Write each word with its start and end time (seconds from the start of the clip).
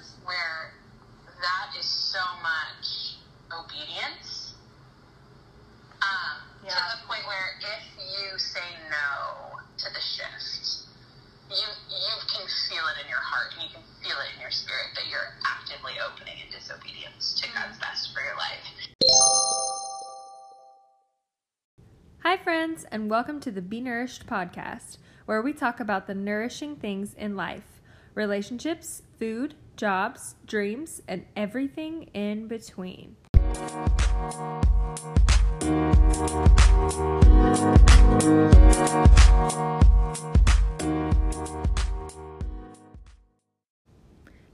times 0.00 0.16
where 0.24 0.72
that 1.40 1.78
is 1.78 1.86
so 1.86 2.20
much 2.42 3.16
obedience. 3.52 4.54
Um, 6.02 6.40
Yeah. 6.64 6.76
To 6.76 6.96
the 7.00 7.06
point 7.06 7.24
where 7.26 7.56
if 7.60 7.84
you 7.96 8.38
say 8.38 8.60
no 8.90 9.58
to 9.78 9.92
the 9.92 10.00
shift, 10.00 10.84
you 11.48 11.66
you 11.88 12.16
can 12.28 12.46
feel 12.68 12.84
it 12.92 13.02
in 13.02 13.08
your 13.08 13.20
heart 13.20 13.52
and 13.54 13.62
you 13.64 13.70
can 13.72 13.82
feel 14.02 14.16
it 14.20 14.34
in 14.34 14.40
your 14.40 14.50
spirit 14.50 14.92
that 14.94 15.08
you're 15.10 15.32
actively 15.44 15.94
opening 16.04 16.34
in 16.44 16.52
disobedience 16.52 17.40
to 17.40 17.48
God's 17.54 17.78
best 17.78 18.12
for 18.14 18.20
your 18.20 18.36
life. 18.36 18.60
Hi, 22.22 22.36
friends, 22.36 22.84
and 22.90 23.08
welcome 23.10 23.40
to 23.40 23.50
the 23.50 23.62
Be 23.62 23.80
Nourished 23.80 24.26
podcast, 24.26 24.98
where 25.24 25.40
we 25.40 25.54
talk 25.54 25.80
about 25.80 26.06
the 26.06 26.14
nourishing 26.14 26.76
things 26.76 27.14
in 27.14 27.36
life 27.36 27.80
relationships, 28.14 29.02
food, 29.18 29.54
jobs, 29.76 30.34
dreams, 30.46 31.02
and 31.08 31.24
everything 31.36 32.04
in 32.14 32.48
between. 32.48 33.16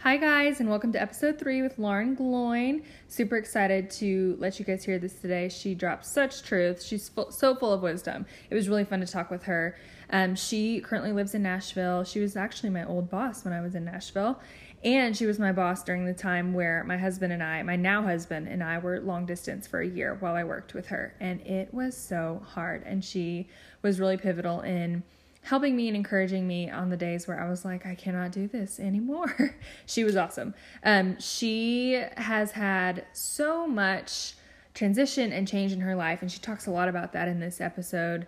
Hi, 0.07 0.19
guys, 0.19 0.61
and 0.61 0.71
welcome 0.71 0.93
to 0.93 1.03
episode 1.03 1.37
three 1.37 1.63
with 1.63 1.81
Lauren 1.81 2.15
Gloin. 2.15 2.85
Super 3.09 3.37
excited 3.37 3.91
to 3.91 4.37
let 4.39 4.57
you 4.61 4.65
guys 4.65 4.85
hear 4.85 5.01
this 5.01 5.15
today. 5.15 5.49
She 5.49 5.75
drops 5.75 6.09
such 6.09 6.45
truth. 6.45 6.81
She's 6.81 7.09
full, 7.09 7.33
so 7.33 7.57
full 7.57 7.73
of 7.73 7.83
wisdom. 7.83 8.25
It 8.49 8.55
was 8.55 8.69
really 8.69 8.85
fun 8.85 9.01
to 9.01 9.07
talk 9.07 9.33
with 9.33 9.43
her. 9.43 9.77
Um, 10.11 10.37
she 10.37 10.81
currently 10.81 11.11
lives 11.11 11.35
in 11.35 11.43
Nashville. 11.43 12.05
She 12.05 12.21
was 12.21 12.37
actually 12.37 12.71
my 12.71 12.85
old 12.85 13.11
boss 13.11 13.45
when 13.45 13.53
I 13.53 13.61
was 13.61 13.75
in 13.75 13.85
Nashville. 13.85 14.39
And 14.85 15.17
she 15.17 15.27
was 15.27 15.39
my 15.39 15.53
boss 15.53 15.83
during 15.83 16.05
the 16.05 16.13
time 16.15 16.53
where 16.55 16.85
my 16.85 16.97
husband 16.97 17.33
and 17.33 17.43
I, 17.43 17.63
my 17.63 17.77
now 17.77 18.03
husband 18.03 18.47
and 18.47 18.63
I, 18.63 18.79
were 18.79 19.01
long 19.01 19.27
distance 19.27 19.67
for 19.67 19.81
a 19.81 19.87
year 19.87 20.17
while 20.21 20.35
I 20.35 20.45
worked 20.45 20.75
with 20.75 20.87
her. 20.89 21.15
And 21.19 21.41
it 21.41 21.73
was 21.73 21.97
so 21.97 22.43
hard. 22.45 22.83
And 22.85 23.05
she 23.05 23.49
was 23.83 23.99
really 23.99 24.17
pivotal 24.17 24.61
in 24.61 25.03
helping 25.43 25.77
me 25.77 25.87
and 25.87 25.97
encouraging 25.97 26.47
me 26.47 26.69
on 26.69 26.91
the 26.91 26.97
days 26.97 27.29
where 27.29 27.41
I 27.41 27.49
was 27.49 27.65
like, 27.65 27.87
I 27.87 27.95
cannot 27.95 28.33
do 28.33 28.49
this 28.49 28.81
anymore. 28.81 29.57
she 29.87 30.03
was 30.03 30.17
awesome. 30.17 30.55
Um, 30.83 31.19
she 31.21 32.03
has 32.17 32.51
had 32.51 33.07
so 33.13 33.67
much 33.67 34.35
transition 34.75 35.33
and 35.33 35.47
change 35.47 35.73
in 35.73 35.81
her 35.81 35.95
life, 35.95 36.21
and 36.21 36.31
she 36.31 36.41
talks 36.41 36.67
a 36.67 36.71
lot 36.71 36.89
about 36.89 37.13
that 37.13 37.29
in 37.29 37.39
this 37.39 37.61
episode. 37.61 38.27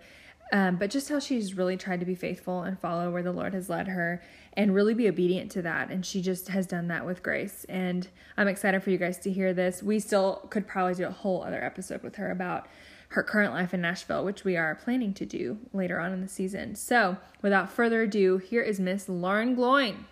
Um, 0.51 0.77
but 0.77 0.89
just 0.89 1.09
how 1.09 1.19
she's 1.19 1.55
really 1.55 1.77
tried 1.77 1.99
to 1.99 2.05
be 2.05 2.15
faithful 2.15 2.63
and 2.63 2.79
follow 2.79 3.11
where 3.11 3.21
the 3.21 3.31
Lord 3.33 3.53
has 3.53 3.69
led 3.69 3.87
her 3.87 4.21
and 4.53 4.73
really 4.73 4.93
be 4.93 5.07
obedient 5.07 5.51
to 5.51 5.61
that. 5.61 5.89
And 5.89 6.05
she 6.05 6.21
just 6.21 6.49
has 6.49 6.65
done 6.65 6.87
that 6.87 7.05
with 7.05 7.23
grace. 7.23 7.65
And 7.69 8.07
I'm 8.37 8.47
excited 8.47 8.83
for 8.83 8.89
you 8.89 8.97
guys 8.97 9.17
to 9.19 9.31
hear 9.31 9.53
this. 9.53 9.81
We 9.83 9.99
still 9.99 10.47
could 10.49 10.67
probably 10.67 10.95
do 10.95 11.05
a 11.05 11.11
whole 11.11 11.43
other 11.43 11.63
episode 11.63 12.03
with 12.03 12.15
her 12.15 12.31
about 12.31 12.67
her 13.09 13.23
current 13.23 13.53
life 13.53 13.73
in 13.73 13.81
Nashville, 13.81 14.23
which 14.23 14.43
we 14.43 14.55
are 14.55 14.75
planning 14.75 15.13
to 15.15 15.25
do 15.25 15.57
later 15.73 15.99
on 15.99 16.13
in 16.13 16.21
the 16.21 16.27
season. 16.27 16.75
So, 16.75 17.17
without 17.41 17.71
further 17.71 18.03
ado, 18.03 18.37
here 18.37 18.61
is 18.61 18.79
Miss 18.79 19.09
Lauren 19.09 19.55
Gloin. 19.55 20.05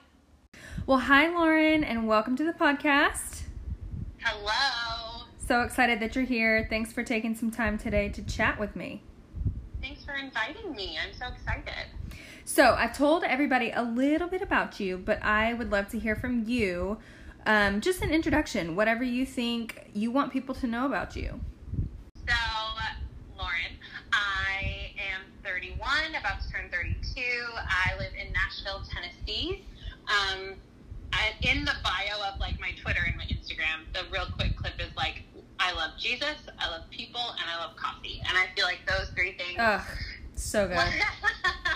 Well, 0.86 1.00
hi, 1.00 1.28
Lauren, 1.28 1.84
and 1.84 2.08
welcome 2.08 2.36
to 2.38 2.44
the 2.44 2.54
podcast. 2.54 3.44
Hello. 4.24 5.24
So 5.48 5.62
excited 5.62 6.00
that 6.00 6.16
you're 6.16 6.26
here. 6.26 6.66
Thanks 6.70 6.92
for 6.92 7.04
taking 7.04 7.36
some 7.36 7.52
time 7.52 7.78
today 7.78 8.10
to 8.10 8.22
chat 8.24 8.60
with 8.60 8.76
me. 8.76 9.04
Thanks 9.82 10.04
for 10.04 10.14
inviting 10.14 10.74
me. 10.74 10.98
I'm 11.02 11.14
so 11.14 11.28
excited. 11.28 11.88
So, 12.50 12.76
I've 12.76 12.96
told 12.96 13.26
everybody 13.26 13.72
a 13.72 13.84
little 13.84 14.30
bit 14.30 14.42
about 14.42 14.80
you, 14.80 14.98
but 14.98 15.22
I 15.22 15.54
would 15.54 15.70
love 15.70 15.90
to 15.90 16.00
hear 16.00 16.16
from 16.16 16.46
you. 16.48 16.98
Um, 17.46 17.82
just 17.82 18.02
an 18.02 18.10
introduction, 18.10 18.74
whatever 18.74 19.04
you 19.04 19.26
think 19.26 19.90
you 19.94 20.12
want 20.12 20.32
people 20.32 20.56
to 20.56 20.66
know 20.66 20.86
about 20.86 21.18
you. 21.18 21.42
So, 22.26 22.34
Lauren, 23.38 23.76
I 24.14 24.92
am 24.96 25.24
31, 25.44 25.76
about 26.18 26.42
to 26.42 26.50
turn 26.50 26.70
32. 26.72 27.22
I 27.54 27.98
live 27.98 28.14
in 28.18 28.32
Nashville, 28.32 28.82
Tennessee. 28.90 29.66
Um, 30.08 30.56
I, 31.12 31.34
in 31.42 31.66
the 31.66 31.74
bio 31.84 32.32
of 32.34 32.40
like 32.40 32.58
my 32.62 32.72
Twitter 32.82 33.02
and 33.06 33.18
my 33.18 33.26
Instagram, 33.26 33.92
the 33.94 34.10
real 34.10 34.28
quick 34.38 34.56
clip 34.56 34.80
is 34.80 34.96
like, 34.96 35.24
I 35.60 35.74
love 35.74 35.92
Jesus, 36.00 36.38
I 36.58 36.70
love 36.70 36.90
people, 36.92 37.22
and 37.42 37.50
I 37.54 37.62
love 37.62 37.76
coffee. 37.76 38.22
And 38.26 38.38
I 38.38 38.46
feel 38.56 38.66
like 38.66 38.80
those 38.88 39.10
three 39.10 39.34
things. 39.34 39.58
Ugh, 39.60 39.82
so 40.36 40.66
good. 40.66 40.78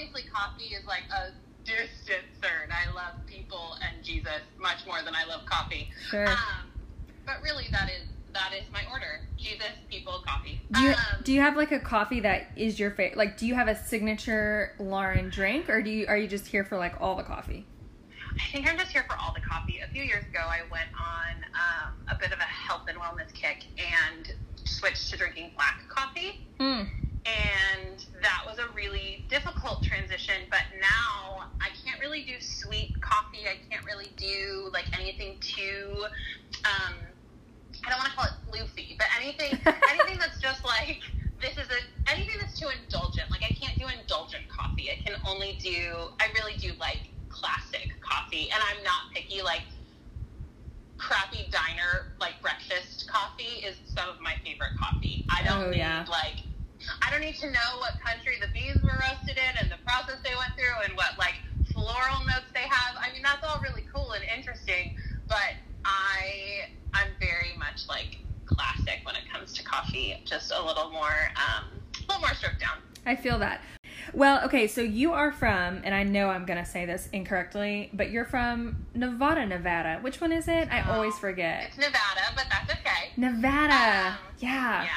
obviously, 0.00 0.30
coffee 0.30 0.74
is 0.74 0.84
like 0.86 1.04
a 1.10 1.30
distant 1.64 2.24
third. 2.40 2.70
I 2.70 2.92
love 2.94 3.14
people 3.26 3.76
and 3.82 4.02
Jesus 4.04 4.40
much 4.58 4.86
more 4.86 5.02
than 5.04 5.14
I 5.14 5.24
love 5.24 5.46
coffee. 5.46 5.90
Sure. 6.08 6.28
Um, 6.28 6.70
but 7.26 7.36
really, 7.42 7.66
that 7.70 7.90
is 7.90 8.08
that 8.32 8.52
is 8.54 8.64
my 8.72 8.82
order: 8.90 9.20
Jesus, 9.36 9.66
people, 9.90 10.22
coffee. 10.26 10.60
Do 10.72 10.80
you 10.80 10.90
um, 10.90 10.96
do 11.22 11.32
you 11.32 11.40
have 11.40 11.56
like 11.56 11.72
a 11.72 11.80
coffee 11.80 12.20
that 12.20 12.48
is 12.56 12.78
your 12.78 12.90
favorite? 12.90 13.16
Like, 13.16 13.36
do 13.36 13.46
you 13.46 13.54
have 13.54 13.68
a 13.68 13.76
signature 13.76 14.74
Lauren 14.78 15.28
drink, 15.28 15.68
or 15.68 15.82
do 15.82 15.90
you 15.90 16.06
are 16.08 16.16
you 16.16 16.28
just 16.28 16.46
here 16.46 16.64
for 16.64 16.78
like 16.78 17.00
all 17.00 17.16
the 17.16 17.24
coffee? 17.24 17.66
I 18.32 18.52
think 18.52 18.70
I'm 18.70 18.78
just 18.78 18.92
here 18.92 19.04
for 19.08 19.16
all 19.16 19.34
the 19.34 19.40
coffee. 19.40 19.80
A 19.80 19.92
few 19.92 20.04
years 20.04 20.24
ago, 20.24 20.38
I 20.40 20.60
went 20.70 20.88
on 20.98 21.44
um, 21.52 21.94
a 22.08 22.14
bit 22.14 22.32
of 22.32 22.38
a 22.38 22.42
health 22.42 22.82
and 22.88 22.96
wellness 22.96 23.32
kick 23.34 23.64
and 23.76 24.32
switched 24.64 25.10
to 25.10 25.16
drinking 25.16 25.50
black 25.56 25.80
coffee. 25.88 26.46
Mm. 26.60 26.88
And 27.26 28.04
that 28.22 28.42
was 28.46 28.58
a 28.58 28.66
really 28.74 29.24
difficult 29.28 29.82
transition 29.82 30.34
but 30.50 30.62
now 30.80 31.44
i 31.60 31.68
can't 31.84 32.00
really 32.00 32.22
do 32.22 32.32
sweet 32.40 32.98
coffee. 33.00 33.44
I 33.46 33.56
can't 33.70 33.84
really 33.84 34.10
do 34.16 34.70
like 34.72 34.86
anything 34.98 35.36
too 35.40 36.04
um 36.64 36.94
i 37.84 37.90
don't 37.90 37.98
want 37.98 38.10
to 38.10 38.16
call 38.16 38.24
it 38.26 38.32
floofy 38.48 38.96
but 38.98 39.06
anything 39.20 39.52
anything 39.90 40.18
that's 40.18 40.40
just 40.40 40.64
like 40.64 41.00
this 41.40 41.52
is 41.52 41.68
a 41.68 42.10
anything 42.10 42.36
that's 42.40 42.58
too 42.58 42.68
indulgent 42.82 43.30
like 43.30 43.42
i 43.42 43.52
can't 43.52 43.78
do 43.78 43.84
indulgent 44.00 44.48
coffee 44.48 44.88
i 44.90 44.96
can 45.04 45.16
only 45.28 45.58
do 45.62 46.08
i 46.20 46.28
really 46.34 46.56
do 46.58 46.72
like 46.80 47.00
classic 47.28 47.92
coffee 48.00 48.48
and 48.52 48.62
i'm 48.70 48.82
not 48.82 49.12
picky 49.14 49.42
like 49.42 49.62
crappy 50.98 51.48
diner 51.50 52.12
like 52.20 52.40
breakfast 52.42 53.08
coffee 53.08 53.64
is 53.64 53.76
some 53.86 54.08
of 54.08 54.20
my 54.20 54.34
favorite 54.44 54.76
coffee. 54.78 55.24
I 55.30 55.42
don't 55.44 55.64
Oh, 55.64 55.70
need 55.70 55.78
yeah. 55.78 56.04
like 56.10 56.44
I 57.02 57.10
don't 57.10 57.20
need 57.20 57.36
to 57.36 57.50
know 57.50 57.70
what 57.78 57.92
country 58.04 58.34
the 58.40 58.48
beans 58.52 58.82
were 58.82 58.96
roasted 59.00 59.36
in 59.36 59.52
and 59.62 59.70
the 59.70 59.78
process 59.84 60.16
they 60.22 60.34
went 60.36 60.52
through 60.56 60.76
and 60.84 60.94
what 60.96 61.16
like 61.18 61.34
floral 61.72 62.20
notes 62.26 62.52
they 62.52 62.68
have. 62.68 62.96
I 63.00 63.12
mean 63.12 63.22
that's 63.22 63.42
all 63.44 63.60
really 63.62 63.84
cool 63.92 64.12
and 64.12 64.22
interesting, 64.36 64.94
but 65.28 65.56
I 65.84 66.68
I'm 66.92 67.08
very 67.18 67.56
much 67.58 67.88
like 67.88 68.18
classic 68.44 69.00
when 69.04 69.14
it 69.16 69.22
comes 69.32 69.54
to 69.54 69.64
coffee. 69.64 70.20
Just 70.26 70.52
a 70.54 70.62
little 70.62 70.90
more 70.90 71.16
um 71.36 71.64
a 71.96 72.00
little 72.12 72.20
more 72.20 72.34
stripped 72.34 72.60
down. 72.60 72.76
I 73.06 73.16
feel 73.16 73.38
that. 73.38 73.62
Well, 74.12 74.40
okay, 74.60 74.66
so 74.68 74.82
you 74.82 75.12
are 75.12 75.32
from, 75.32 75.80
and 75.84 75.94
I 75.94 76.02
know 76.02 76.28
I'm 76.28 76.44
gonna 76.44 76.66
say 76.66 76.84
this 76.84 77.08
incorrectly, 77.12 77.90
but 77.94 78.10
you're 78.10 78.26
from 78.26 78.86
Nevada, 78.94 79.46
Nevada. 79.46 79.98
Which 80.02 80.20
one 80.20 80.32
is 80.32 80.48
it? 80.48 80.68
I 80.70 80.82
Oh, 80.82 80.94
always 80.94 81.18
forget. 81.18 81.64
It's 81.68 81.78
Nevada, 81.78 82.28
but 82.36 82.44
that's 82.50 82.70
okay. 82.70 83.12
Nevada. 83.16 84.10
Um, 84.12 84.18
yeah. 84.38 84.84
Yeah. 84.84 84.90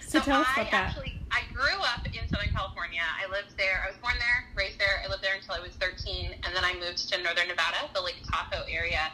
So, 0.00 0.20
tell 0.20 0.40
us 0.40 0.46
I 0.56 0.60
about 0.62 0.70
that. 0.70 0.86
actually 0.88 1.12
I 1.30 1.42
grew 1.52 1.76
up 1.82 2.06
in 2.06 2.26
Southern 2.28 2.48
California. 2.54 3.02
I 3.20 3.28
lived 3.30 3.58
there. 3.58 3.82
I 3.84 3.90
was 3.90 3.98
born 4.00 4.14
there, 4.18 4.48
raised 4.56 4.78
there. 4.78 5.02
I 5.04 5.10
lived 5.10 5.22
there 5.22 5.34
until 5.36 5.56
I 5.56 5.60
was 5.60 5.72
13, 5.76 6.32
and 6.32 6.56
then 6.56 6.64
I 6.64 6.72
moved 6.80 7.10
to 7.12 7.22
Northern 7.22 7.48
Nevada, 7.48 7.90
the 7.92 8.00
Lake 8.00 8.22
Tahoe 8.30 8.64
area. 8.70 9.12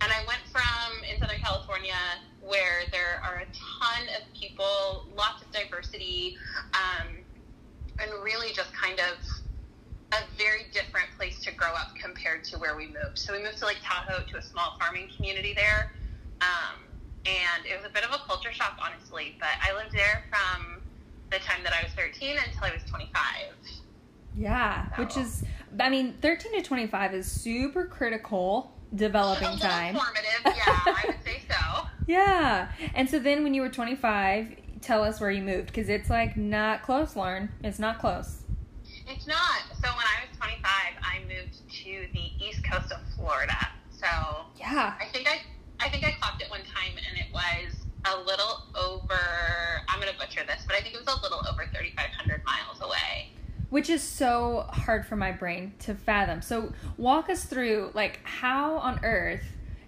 And 0.00 0.10
I 0.10 0.24
went 0.26 0.40
from 0.50 1.04
in 1.04 1.20
Southern 1.20 1.38
California, 1.38 1.94
where 2.40 2.88
there 2.90 3.22
are 3.22 3.44
a 3.44 3.48
ton 3.52 4.08
of 4.18 4.24
people, 4.34 5.06
lots 5.14 5.44
of 5.44 5.52
diversity, 5.52 6.36
um, 6.72 7.20
and 8.00 8.10
really 8.22 8.52
just 8.52 8.72
kind 8.72 8.98
of 9.00 9.16
a 10.12 10.22
very 10.36 10.66
different 10.72 11.08
place 11.16 11.38
to 11.40 11.52
grow 11.52 11.72
up 11.72 11.94
compared 12.00 12.42
to 12.44 12.58
where 12.58 12.76
we 12.76 12.86
moved. 12.86 13.18
So 13.18 13.32
we 13.32 13.42
moved 13.42 13.58
to 13.58 13.66
Lake 13.66 13.78
Tahoe 13.82 14.24
to 14.24 14.38
a 14.38 14.42
small 14.42 14.76
farming 14.78 15.08
community 15.14 15.54
there. 15.54 15.92
Um, 16.40 16.80
and 17.26 17.66
it 17.66 17.76
was 17.76 17.86
a 17.86 17.92
bit 17.92 18.04
of 18.04 18.10
a 18.10 18.18
culture 18.26 18.52
shock, 18.52 18.78
honestly. 18.82 19.36
But 19.38 19.50
I 19.62 19.74
lived 19.76 19.92
there 19.92 20.24
from 20.30 20.82
the 21.30 21.38
time 21.38 21.62
that 21.62 21.72
I 21.72 21.84
was 21.84 21.92
13 21.92 22.36
until 22.44 22.64
I 22.64 22.72
was 22.72 22.82
25. 22.88 23.22
Yeah, 24.36 24.86
which 24.96 25.16
is, 25.16 25.44
I 25.78 25.90
mean, 25.90 26.14
13 26.22 26.52
to 26.54 26.62
25 26.62 27.14
is 27.14 27.30
super 27.30 27.84
critical 27.84 28.72
developing 28.94 29.58
time. 29.58 29.94
formative, 29.94 30.40
yeah, 30.44 30.52
I 30.66 31.04
would 31.06 31.24
say 31.24 31.42
so. 31.48 31.56
Yeah. 32.06 32.72
And 32.94 33.08
so 33.08 33.20
then 33.20 33.44
when 33.44 33.54
you 33.54 33.62
were 33.62 33.68
25, 33.68 34.56
tell 34.90 35.04
us 35.04 35.20
where 35.20 35.30
you 35.30 35.40
moved 35.40 35.66
because 35.66 35.88
it's 35.88 36.10
like 36.10 36.36
not 36.36 36.82
close, 36.82 37.14
Lauren. 37.14 37.48
It's 37.62 37.78
not 37.78 38.00
close. 38.00 38.42
It's 39.06 39.24
not. 39.24 39.60
So 39.80 39.86
when 39.86 40.04
I 40.04 40.26
was 40.26 40.36
25, 40.36 40.60
I 41.00 41.20
moved 41.28 41.60
to 41.84 42.08
the 42.12 42.44
east 42.44 42.64
coast 42.68 42.90
of 42.90 42.98
Florida. 43.14 43.68
So 43.92 44.06
Yeah. 44.58 44.94
I 45.00 45.04
think 45.12 45.28
I, 45.28 45.42
I 45.78 45.88
think 45.90 46.02
I 46.04 46.10
clocked 46.20 46.42
it 46.42 46.50
one 46.50 46.62
time, 46.62 46.90
and 47.08 47.16
it 47.20 47.32
was 47.32 47.86
a 48.04 48.18
little 48.24 48.64
over. 48.74 49.14
I'm 49.88 50.00
gonna 50.00 50.10
butcher 50.18 50.40
this, 50.44 50.64
but 50.66 50.74
I 50.74 50.80
think 50.80 50.96
it 50.96 50.98
was 51.06 51.16
a 51.16 51.22
little 51.22 51.40
over 51.48 51.66
3,500 51.72 52.42
miles 52.44 52.80
away. 52.82 53.30
which 53.68 53.88
is 53.88 54.02
so 54.02 54.66
hard 54.70 55.06
for 55.06 55.14
my 55.14 55.30
brain 55.30 55.72
to 55.78 55.94
fathom. 55.94 56.42
So 56.42 56.72
walk 56.96 57.30
us 57.30 57.44
through 57.44 57.92
like 57.94 58.18
how 58.24 58.78
on 58.78 59.04
earth 59.04 59.44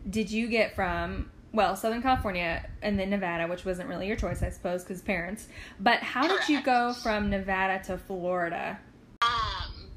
did 0.09 0.31
you 0.31 0.47
get 0.47 0.77
from 0.77 1.29
well, 1.53 1.77
Southern 1.77 2.03
California 2.03 2.67
and 2.81 2.99
then 2.99 3.11
Nevada, 3.11 3.47
which 3.47 3.65
wasn't 3.65 3.89
really 3.89 4.07
your 4.07 4.17
choice, 4.17 4.43
I 4.43 4.49
suppose, 4.49 4.83
because 4.83 5.03
parents. 5.03 5.49
But 5.79 5.99
how 5.99 6.27
did 6.27 6.49
you 6.49 6.63
go 6.63 6.95
from 6.95 7.31
Nevada 7.31 7.85
to 7.87 7.99
Florida? 7.99 8.79
Um, 9.21 9.91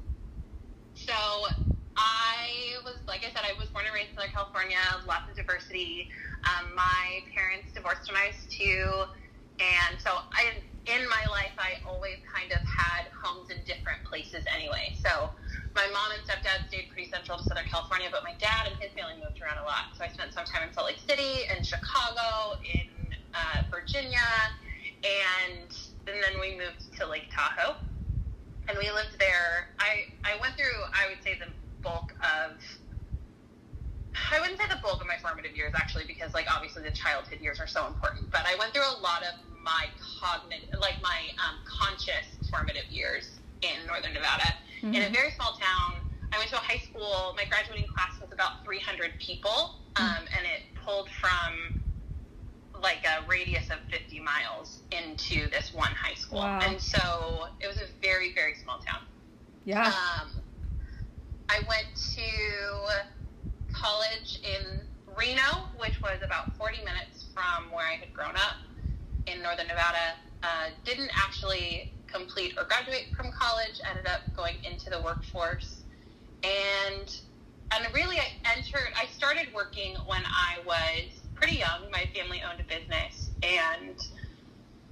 so 0.94 1.14
I 1.96 2.76
was, 2.84 2.96
like 3.08 3.20
I 3.20 3.28
said, 3.28 3.42
I 3.42 3.58
was 3.58 3.68
born 3.70 3.86
and 3.86 3.94
raised 3.94 4.10
in 4.10 4.16
Southern 4.16 4.32
California, 4.32 4.76
lots 5.08 5.30
of 5.30 5.36
diversity. 5.36 6.08
Um, 6.44 6.74
my 6.76 7.20
parents 7.34 7.72
divorced 7.74 8.06
when 8.06 8.20
I 8.20 8.28
was 8.28 8.46
two, 8.50 9.04
and 9.58 9.98
so 9.98 10.10
I, 10.12 10.60
in 10.86 11.08
my 11.08 11.26
life, 11.30 11.56
I 11.58 11.80
always 11.88 12.18
kind 12.30 12.52
of 12.52 12.58
had 12.68 13.06
homes 13.16 13.50
in 13.50 13.56
different 13.64 14.04
places 14.04 14.44
anyway. 14.54 14.94
So 15.02 15.30
my 15.76 15.86
mom 15.92 16.08
and 16.16 16.24
stepdad 16.24 16.64
stayed 16.72 16.88
pretty 16.88 17.04
central 17.12 17.36
to 17.36 17.44
Southern 17.44 17.68
California, 17.68 18.08
but 18.10 18.24
my 18.24 18.32
dad 18.40 18.64
and 18.64 18.74
his 18.80 18.96
family 18.96 19.20
moved 19.20 19.36
around 19.44 19.60
a 19.60 19.66
lot. 19.68 19.92
So 19.92 20.02
I 20.02 20.08
spent 20.08 20.32
some 20.32 20.48
time 20.48 20.64
in 20.64 20.72
Salt 20.72 20.88
Lake 20.88 20.98
City, 21.04 21.44
in 21.52 21.60
Chicago, 21.60 22.56
in 22.64 22.88
uh, 23.36 23.68
Virginia, 23.68 24.24
and, 25.04 25.68
and 26.08 26.16
then 26.16 26.40
we 26.40 26.56
moved 26.56 26.88
to 26.96 27.04
Lake 27.04 27.28
Tahoe. 27.28 27.76
And 28.66 28.74
we 28.80 28.90
lived 28.90 29.20
there. 29.20 29.70
I, 29.78 30.10
I 30.24 30.40
went 30.40 30.56
through, 30.56 30.80
I 30.96 31.12
would 31.12 31.22
say, 31.22 31.36
the 31.38 31.52
bulk 31.84 32.16
of 32.24 32.56
I 34.32 34.40
wouldn't 34.40 34.58
say 34.58 34.64
the 34.66 34.80
bulk 34.80 35.04
of 35.04 35.06
my 35.06 35.20
formative 35.20 35.54
years 35.54 35.76
actually, 35.76 36.08
because 36.08 36.32
like 36.32 36.48
obviously 36.48 36.82
the 36.82 36.90
childhood 36.96 37.38
years 37.38 37.60
are 37.60 37.68
so 37.68 37.86
important. 37.86 38.32
But 38.32 38.48
I 38.48 38.56
went 38.56 38.72
through 38.72 38.88
a 38.88 38.98
lot 39.04 39.20
of 39.22 39.36
my 39.60 39.92
cognitive, 40.00 40.72
like 40.80 40.96
my 41.04 41.28
um, 41.36 41.60
conscious 41.68 42.40
formative 42.48 42.88
years 42.88 43.38
in 43.60 43.86
Northern 43.86 44.16
Nevada 44.16 44.56
mm-hmm. 44.82 44.94
in 44.94 45.02
a 45.02 45.10
very 45.10 45.30
small 45.32 45.52
town. 45.52 46.00
I 46.32 46.38
went 46.38 46.50
to 46.50 46.56
a 46.56 46.60
high 46.60 46.78
school. 46.78 47.34
My 47.36 47.44
graduating 47.44 47.86
class 47.88 48.20
was 48.20 48.32
about 48.32 48.64
300 48.64 49.12
people, 49.18 49.76
um, 49.96 50.04
mm-hmm. 50.04 50.24
and 50.36 50.46
it 50.46 50.62
pulled 50.84 51.08
from 51.10 51.82
like 52.82 53.04
a 53.06 53.26
radius 53.26 53.70
of 53.70 53.78
50 53.90 54.20
miles 54.20 54.80
into 54.90 55.48
this 55.50 55.72
one 55.72 55.92
high 55.92 56.14
school. 56.14 56.40
Wow. 56.40 56.60
And 56.62 56.80
so 56.80 57.46
it 57.60 57.66
was 57.66 57.78
a 57.78 57.86
very, 58.02 58.34
very 58.34 58.54
small 58.54 58.78
town. 58.78 59.00
Yeah. 59.64 59.86
Um, 59.86 60.30
I 61.48 61.60
went 61.68 61.86
to 62.14 63.04
college 63.72 64.40
in 64.44 64.80
Reno, 65.16 65.68
which 65.78 66.00
was 66.02 66.20
about 66.22 66.56
40 66.56 66.78
minutes 66.78 67.26
from 67.34 67.70
where 67.72 67.86
I 67.86 67.96
had 67.96 68.12
grown 68.12 68.36
up 68.36 68.56
in 69.26 69.42
Northern 69.42 69.66
Nevada. 69.68 70.14
Uh, 70.42 70.68
didn't 70.84 71.10
actually 71.14 71.92
complete 72.06 72.54
or 72.56 72.64
graduate 72.64 73.08
from 73.16 73.30
college, 73.32 73.80
ended 73.88 74.06
up 74.06 74.20
going 74.36 74.56
into 74.64 74.90
the 74.90 75.00
workforce. 75.00 75.82
And 76.42 77.14
and 77.72 77.94
really 77.94 78.18
I 78.18 78.28
entered 78.56 78.92
I 79.00 79.06
started 79.06 79.48
working 79.54 79.96
when 80.06 80.22
I 80.24 80.58
was 80.66 81.20
pretty 81.34 81.56
young. 81.56 81.90
My 81.90 82.04
family 82.14 82.42
owned 82.48 82.60
a 82.60 82.64
business 82.64 83.30
and 83.42 83.96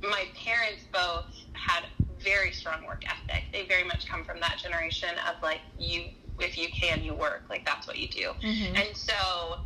my 0.03 0.25
parents 0.37 0.85
both 0.93 1.27
had 1.53 1.85
very 2.23 2.53
strong 2.53 2.85
work 2.87 3.05
ethic. 3.07 3.45
They 3.53 3.67
very 3.67 3.85
much 3.85 4.07
come 4.07 4.25
from 4.25 4.41
that 4.41 4.59
generation 4.63 5.11
of 5.29 5.43
like 5.43 5.61
you 5.79 6.05
if 6.41 6.59
you 6.59 6.69
can 6.69 7.03
you 7.03 7.15
work, 7.15 7.45
like 7.49 7.65
that's 7.65 7.87
what 7.87 7.99
you 7.99 8.09
do. 8.09 8.33
Mm-hmm. 8.43 8.77
And 8.77 8.97
so 8.97 9.59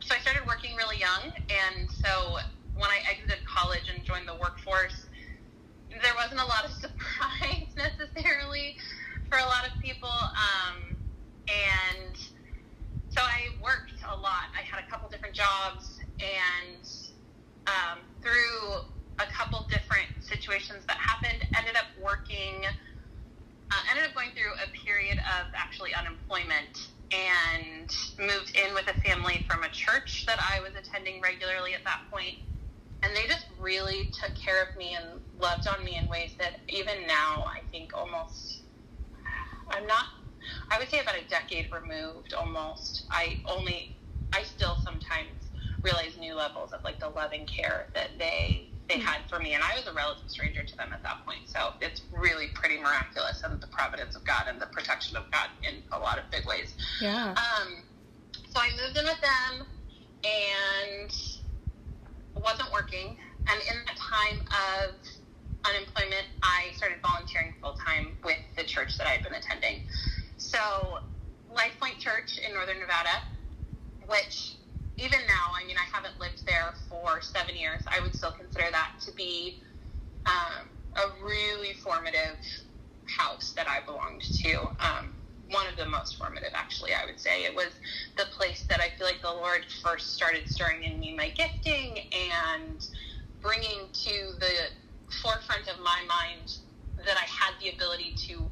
so 0.00 0.14
I 0.14 0.18
started 0.18 0.46
working 0.46 0.76
really 0.76 0.98
young 0.98 1.32
and 1.50 1.90
so 1.90 2.38
when 2.76 2.90
I 2.90 2.98
exited 3.10 3.38
college 3.46 3.90
and 3.92 4.04
joined 4.04 4.28
the 4.28 4.34
workforce, 4.34 5.05
there 6.02 6.14
wasn't 6.16 6.40
a 6.40 6.46
lot 6.46 6.64
of 6.64 6.72
surprise 6.84 7.68
necessarily 7.76 8.76
for 9.28 9.38
a 9.38 9.46
lot 9.46 9.66
of 9.66 9.72
people. 9.82 10.08
Um, 10.08 10.96
and 11.48 12.16
so 13.08 13.20
I 13.20 13.54
worked 13.62 13.94
a 14.04 14.16
lot. 14.16 14.52
I 14.56 14.62
had 14.62 14.82
a 14.82 14.90
couple 14.90 15.08
different 15.08 15.34
jobs, 15.34 16.00
and 16.20 16.84
um, 17.66 17.98
through 18.22 18.84
a 19.18 19.26
couple 19.32 19.66
different 19.70 20.08
situations 20.20 20.84
that 20.86 20.96
happened, 20.96 21.42
ended 21.56 21.76
up 21.76 21.86
working. 22.02 22.66
Uh, 23.68 23.74
ended 23.90 24.04
up 24.06 24.14
going 24.14 24.30
through 24.30 24.54
a 24.62 24.70
period 24.86 25.18
of 25.18 25.50
actually 25.52 25.90
unemployment 25.92 26.86
and 27.10 27.90
moved 28.18 28.54
in 28.54 28.72
with 28.74 28.86
a 28.86 28.94
family 29.02 29.42
from 29.48 29.64
a 29.64 29.68
church 29.70 30.24
that 30.26 30.38
I 30.38 30.60
was 30.60 30.70
attending 30.78 31.20
regularly 31.20 31.74
at 31.74 31.82
that 31.82 32.02
point 32.10 32.38
and 33.06 33.16
they 33.16 33.26
just 33.28 33.46
really 33.60 34.10
took 34.12 34.34
care 34.34 34.62
of 34.62 34.76
me 34.76 34.96
and 35.00 35.20
loved 35.40 35.68
on 35.68 35.84
me 35.84 35.96
in 36.02 36.10
ways 36.10 36.32
that 36.38 36.60
even 36.68 37.06
now 37.06 37.44
I 37.46 37.60
think 37.70 37.90
almost 37.96 38.62
I'm 39.70 39.86
not 39.86 40.04
I 40.70 40.78
would 40.78 40.88
say 40.88 41.00
about 41.00 41.14
a 41.16 41.28
decade 41.28 41.66
removed 41.72 42.34
almost. 42.34 43.04
I 43.10 43.36
only 43.50 43.92
I 44.32 44.42
still 44.42 44.76
sometimes 44.84 45.50
realize 45.82 46.18
new 46.18 46.34
levels 46.34 46.72
of 46.72 46.82
like 46.84 46.98
the 47.00 47.08
loving 47.08 47.46
care 47.46 47.86
that 47.94 48.10
they 48.18 48.70
they 48.88 48.98
had 48.98 49.18
for 49.28 49.38
me. 49.38 49.54
And 49.54 49.62
I 49.62 49.74
was 49.76 49.86
a 49.86 49.92
relative 49.92 50.28
stranger 50.28 50.62
to 50.62 50.76
them 50.76 50.90
at 50.92 51.02
that 51.02 51.26
point. 51.26 51.40
So 51.46 51.70
it's 51.80 52.02
really 52.12 52.48
pretty 52.54 52.78
miraculous 52.78 53.42
and 53.44 53.60
the 53.60 53.66
providence 53.68 54.14
of 54.14 54.24
God 54.24 54.46
and 54.48 54.60
the 54.60 54.66
protection 54.66 55.16
of 55.16 55.24
God 55.32 55.48
in 55.68 55.82
a 55.92 55.98
lot 55.98 56.18
of 56.18 56.24
big 56.30 56.46
ways. 56.46 56.74
Yeah. 57.00 57.30
Um 57.30 57.82
so 58.50 58.60
I 58.60 58.70
moved 58.82 58.96
in 58.96 59.04
with 59.04 59.20
them 59.20 59.66
and 60.24 61.10
wasn't 62.42 62.72
working, 62.72 63.16
and 63.48 63.58
in 63.70 63.76
that 63.86 63.96
time 63.96 64.40
of 64.52 64.94
unemployment, 65.64 66.26
I 66.42 66.74
started 66.76 66.98
volunteering 67.02 67.52
full 67.60 67.74
time 67.74 68.12
with 68.24 68.38
the 68.56 68.64
church 68.64 68.98
that 68.98 69.06
I'd 69.06 69.22
been 69.22 69.34
attending. 69.34 69.82
So, 70.36 70.58
Life 71.52 71.74
Point 71.80 71.98
Church 71.98 72.38
in 72.38 72.54
Northern 72.54 72.78
Nevada, 72.78 73.22
which 74.06 74.56
even 74.98 75.20
now, 75.26 75.52
I 75.52 75.66
mean, 75.66 75.76
I 75.76 75.86
haven't 75.94 76.18
lived 76.20 76.46
there 76.46 76.72
for 76.88 77.20
seven 77.20 77.56
years. 77.56 77.82
I 77.86 78.00
would 78.00 78.14
still 78.14 78.32
consider 78.32 78.64
that 78.70 78.92
to 79.04 79.12
be 79.12 79.60
um, 80.26 80.68
a 80.96 81.24
really 81.24 81.74
formative 81.74 82.40
house 83.04 83.52
that 83.56 83.66
I 83.68 83.84
belonged 83.84 84.22
to. 84.22 84.54
Um, 84.80 85.15
one 85.50 85.66
of 85.68 85.76
the 85.76 85.86
most 85.86 86.16
formative, 86.16 86.52
actually, 86.54 86.92
I 86.94 87.06
would 87.06 87.20
say. 87.20 87.44
It 87.44 87.54
was 87.54 87.72
the 88.18 88.26
place 88.36 88.66
that 88.68 88.80
I 88.80 88.90
feel 88.98 89.06
like 89.06 89.22
the 89.22 89.28
Lord 89.32 89.66
first 89.82 90.14
started 90.14 90.48
stirring 90.48 90.84
in 90.84 91.00
me 91.00 91.16
my 91.16 91.30
gifting 91.30 91.98
and 92.12 92.86
bringing 93.42 93.88
to 93.92 94.32
the 94.40 94.54
forefront 95.22 95.68
of 95.68 95.78
my 95.80 96.04
mind 96.08 96.58
that 96.98 97.16
I 97.16 97.26
had 97.26 97.54
the 97.60 97.70
ability 97.74 98.14
to 98.28 98.50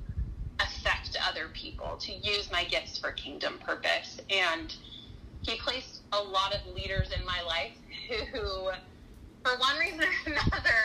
affect 0.61 1.17
other 1.29 1.49
people, 1.55 1.97
to 2.01 2.13
use 2.13 2.51
my 2.53 2.65
gifts 2.65 2.99
for 2.99 3.13
kingdom 3.13 3.59
purpose. 3.61 4.21
And 4.31 4.75
He 5.43 5.57
placed 5.57 6.03
a 6.13 6.19
lot 6.23 6.55
of 6.55 6.75
leaders 6.75 7.13
in 7.13 7.25
my 7.27 7.43
life 7.47 7.79
who, 8.33 8.71
for 9.45 9.59
one 9.59 9.79
reason 9.79 10.01
or 10.03 10.13
another, 10.33 10.81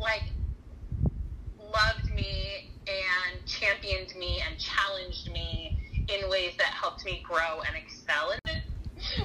like, 0.00 0.24
loved 1.58 2.10
me 2.14 2.58
and 2.88 3.44
championed 3.46 4.14
me 4.18 4.40
and 4.46 4.58
challenged 4.58 5.30
me 5.32 5.76
in 6.08 6.28
ways 6.30 6.52
that 6.58 6.68
helped 6.68 7.04
me 7.04 7.22
grow 7.24 7.60
and 7.66 7.76
excel. 7.76 8.32
And 8.32 8.56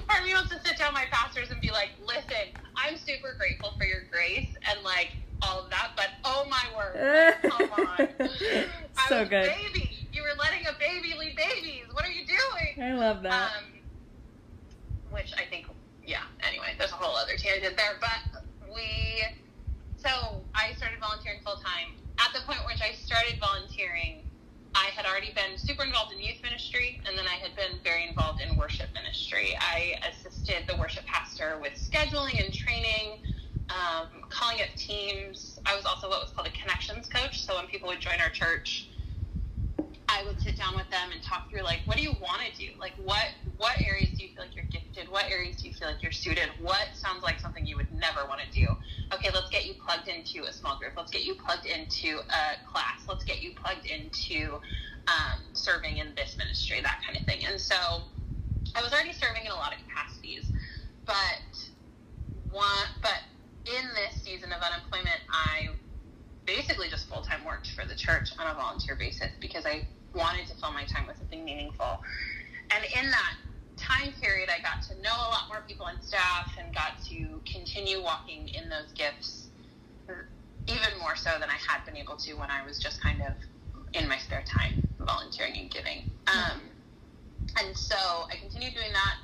part 0.07 0.21
of 0.21 0.25
me 0.25 0.33
wants 0.33 0.49
to 0.51 0.59
sit 0.63 0.77
down 0.77 0.93
my 0.93 1.05
pastors 1.11 1.51
and 1.51 1.59
be 1.61 1.71
like, 1.71 1.89
listen, 2.05 2.55
I'm 2.75 2.97
super 2.97 3.35
grateful 3.37 3.73
for 3.77 3.85
your 3.85 4.01
grace 4.11 4.49
and 4.69 4.83
like 4.83 5.09
all 5.41 5.63
of 5.63 5.69
that, 5.69 5.91
but 5.95 6.07
oh 6.25 6.45
my 6.49 6.65
word, 6.75 7.35
come 7.43 7.69
on. 7.71 7.97
so 9.07 9.15
I 9.15 9.19
was 9.21 9.29
good. 9.29 9.45
a 9.45 9.55
baby. 9.55 10.07
You 10.11 10.23
were 10.23 10.35
letting 10.37 10.67
a 10.67 10.75
baby 10.79 11.15
lead 11.17 11.35
babies. 11.35 11.85
What 11.93 12.05
are 12.05 12.11
you 12.11 12.25
doing? 12.25 12.83
I 12.83 12.93
love 12.93 13.23
that. 13.23 13.51
Um, 13.57 13.63
which 15.11 15.33
I 15.37 15.45
think, 15.49 15.67
yeah, 16.05 16.27
anyway, 16.47 16.75
there's 16.77 16.91
a 16.91 16.95
whole 16.95 17.15
other 17.15 17.37
tangent 17.37 17.77
there. 17.77 17.95
But 18.01 18.43
we, 18.73 19.23
so 19.95 20.43
I 20.55 20.73
started 20.75 20.99
volunteering 20.99 21.39
full 21.43 21.55
time 21.55 21.95
at 22.19 22.33
the 22.35 22.41
point 22.45 22.59
which 22.67 22.81
I 22.83 22.91
started 22.93 23.39
volunteering, 23.39 24.27
I 24.75 24.91
had 24.95 25.05
already 25.05 25.31
been 25.33 25.57
super 25.57 25.83
involved 25.83 26.13
in 26.13 26.19
youth 26.19 26.43
ministry, 26.43 27.01
and 27.07 27.17
then 27.17 27.25
I 27.25 27.39
had 27.41 27.55
been 27.55 27.79
very 27.83 28.07
involved 28.07 28.41
in 28.43 28.55
worship 28.57 28.87
ministry. 28.93 29.55
I 29.59 29.95
assisted 30.11 30.67
the 30.67 30.77
worship 30.77 31.05
pastor 31.05 31.57
with 31.61 31.73
scheduling 31.73 32.43
and 32.43 32.53
training, 32.53 33.23
um, 33.71 34.21
calling 34.29 34.61
up 34.61 34.69
teams. 34.75 35.59
I 35.65 35.75
was 35.75 35.85
also 35.85 36.09
what 36.09 36.21
was 36.21 36.31
called 36.35 36.47
a 36.47 36.55
connections 36.59 37.07
coach. 37.07 37.41
So 37.41 37.55
when 37.55 37.67
people 37.67 37.87
would 37.89 37.99
join 37.99 38.19
our 38.21 38.29
church, 38.29 38.89
I 40.09 40.23
would 40.25 40.41
sit 40.41 40.57
down 40.57 40.75
with 40.75 40.89
them 40.89 41.11
and 41.13 41.21
talk 41.21 41.49
through 41.49 41.63
like, 41.63 41.81
what 41.85 41.97
do 41.97 42.03
you 42.03 42.13
want 42.21 42.41
to 42.41 42.51
do? 42.57 42.69
Like, 42.79 42.93
what 43.03 43.25
what 43.59 43.75
areas 43.85 44.15
do 44.17 44.23
you 44.23 44.29
feel 44.31 44.47
like 44.47 44.55
you're 44.55 44.71
gifted? 44.71 45.11
What 45.11 45.25
areas 45.29 45.57
do 45.57 45.67
you 45.67 45.73
feel 45.75 45.89
like 45.89 46.01
you're 46.01 46.15
suited? 46.15 46.47
What 46.61 46.95
sounds 46.95 47.23
like 47.23 47.41
something 47.41 47.67
you 47.67 47.75
would 47.75 47.91
never 47.91 48.23
want 48.23 48.39
to 48.39 48.49
do? 48.55 48.71
Okay, 49.13 49.27
let's 49.33 49.49
get 49.49 49.67
you 49.67 49.73
plugged 49.75 50.07
into 50.07 50.47
a 50.47 50.53
small 50.53 50.79
group. 50.79 50.93
Let's 50.95 51.11
get 51.11 51.25
you 51.25 51.35
plugged 51.35 51.67
into 51.67 52.23
a 52.23 52.55
class. 52.71 53.03
Let's 53.09 53.25
get 53.25 53.43
you 53.43 53.51
plugged 53.51 53.85
into 53.85 54.63
um, 55.11 55.43
serving 55.51 55.97
in 55.97 56.15
this 56.15 56.39
ministry, 56.39 56.79
that 56.79 57.03
kind 57.05 57.19
of 57.19 57.23
thing. 57.27 57.43
And 57.43 57.59
so 57.59 57.75
I 58.75 58.81
was 58.81 58.93
already 58.93 59.11
serving 59.11 59.43
in 59.43 59.51
a 59.51 59.59
lot 59.59 59.75
of 59.75 59.79
capacities, 59.83 60.47
but 61.05 61.43
one, 62.55 62.87
but 63.03 63.27
in 63.67 63.83
this 63.91 64.23
season 64.23 64.55
of 64.55 64.63
unemployment, 64.63 65.19
I 65.35 65.75
basically 66.47 66.87
just 66.87 67.09
full 67.09 67.23
time 67.27 67.43
worked 67.43 67.71
for 67.75 67.83
the 67.83 67.95
church 67.95 68.31
on 68.39 68.47
a 68.47 68.53
volunteer 68.55 68.95
basis 68.95 69.35
because 69.41 69.65
I 69.65 69.83
wanted 70.15 70.47
to 70.47 70.55
fill 70.55 70.71
my 70.71 70.85
time 70.85 71.07
with 71.07 71.17
something 71.17 71.43
meaningful. 71.43 71.99
And 72.71 72.85
in 72.95 73.11
that 73.11 73.33
time 73.79 74.11
period, 74.21 74.49
I 74.51 74.61
got 74.61 74.83
to 74.91 75.01
know 75.01 75.15
a 75.15 75.29
lot 75.31 75.47
more 75.47 75.63
people 75.67 75.85
on 75.85 75.95
staff 76.01 76.51
and 76.59 76.73
got 76.75 76.99
to 77.07 77.41
continue 77.47 78.03
walking 78.03 78.49
in 78.49 78.69
those 78.69 78.91
gifts 78.93 79.47
even 80.67 80.91
more 80.99 81.15
so 81.15 81.31
than 81.39 81.49
I 81.49 81.57
had 81.57 81.85
been 81.85 81.97
able 81.97 82.15
to 82.17 82.33
when 82.35 82.51
I 82.51 82.65
was 82.65 82.77
just 82.77 83.01
kind 83.01 83.21
of 83.21 83.33
in 83.93 84.07
my 84.07 84.17
spare 84.17 84.43
time 84.45 84.75
volunteering 85.05 85.57
and 85.57 85.71
giving. 85.71 86.03
Um, 86.27 86.61
and 87.57 87.75
so 87.75 87.95
I 88.29 88.35
continued 88.39 88.75
doing 88.75 88.93
that. 88.93 89.15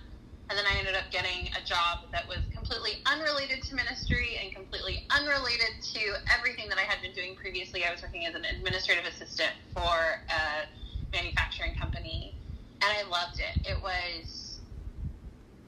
And 0.49 0.57
then 0.57 0.65
I 0.69 0.77
ended 0.77 0.93
up 0.93 1.09
getting 1.09 1.49
a 1.57 1.61
job 1.65 2.05
that 2.13 2.27
was 2.29 2.37
completely 2.53 3.01
unrelated 3.09 3.63
to 3.65 3.75
ministry 3.75 4.37
and 4.41 4.53
completely 4.53 5.01
unrelated 5.09 5.73
to 5.93 6.01
everything 6.37 6.69
that 6.69 6.77
I 6.77 6.85
had 6.85 7.01
been 7.01 7.13
doing 7.13 7.33
previously. 7.35 7.81
I 7.83 7.89
was 7.89 8.03
working 8.03 8.27
as 8.29 8.35
an 8.35 8.45
administrative 8.45 9.05
assistant 9.09 9.57
for 9.73 10.21
a 10.29 10.69
manufacturing 11.11 11.73
company, 11.73 12.37
and 12.81 12.89
I 12.93 13.09
loved 13.09 13.41
it. 13.41 13.57
It 13.65 13.81
was, 13.81 14.44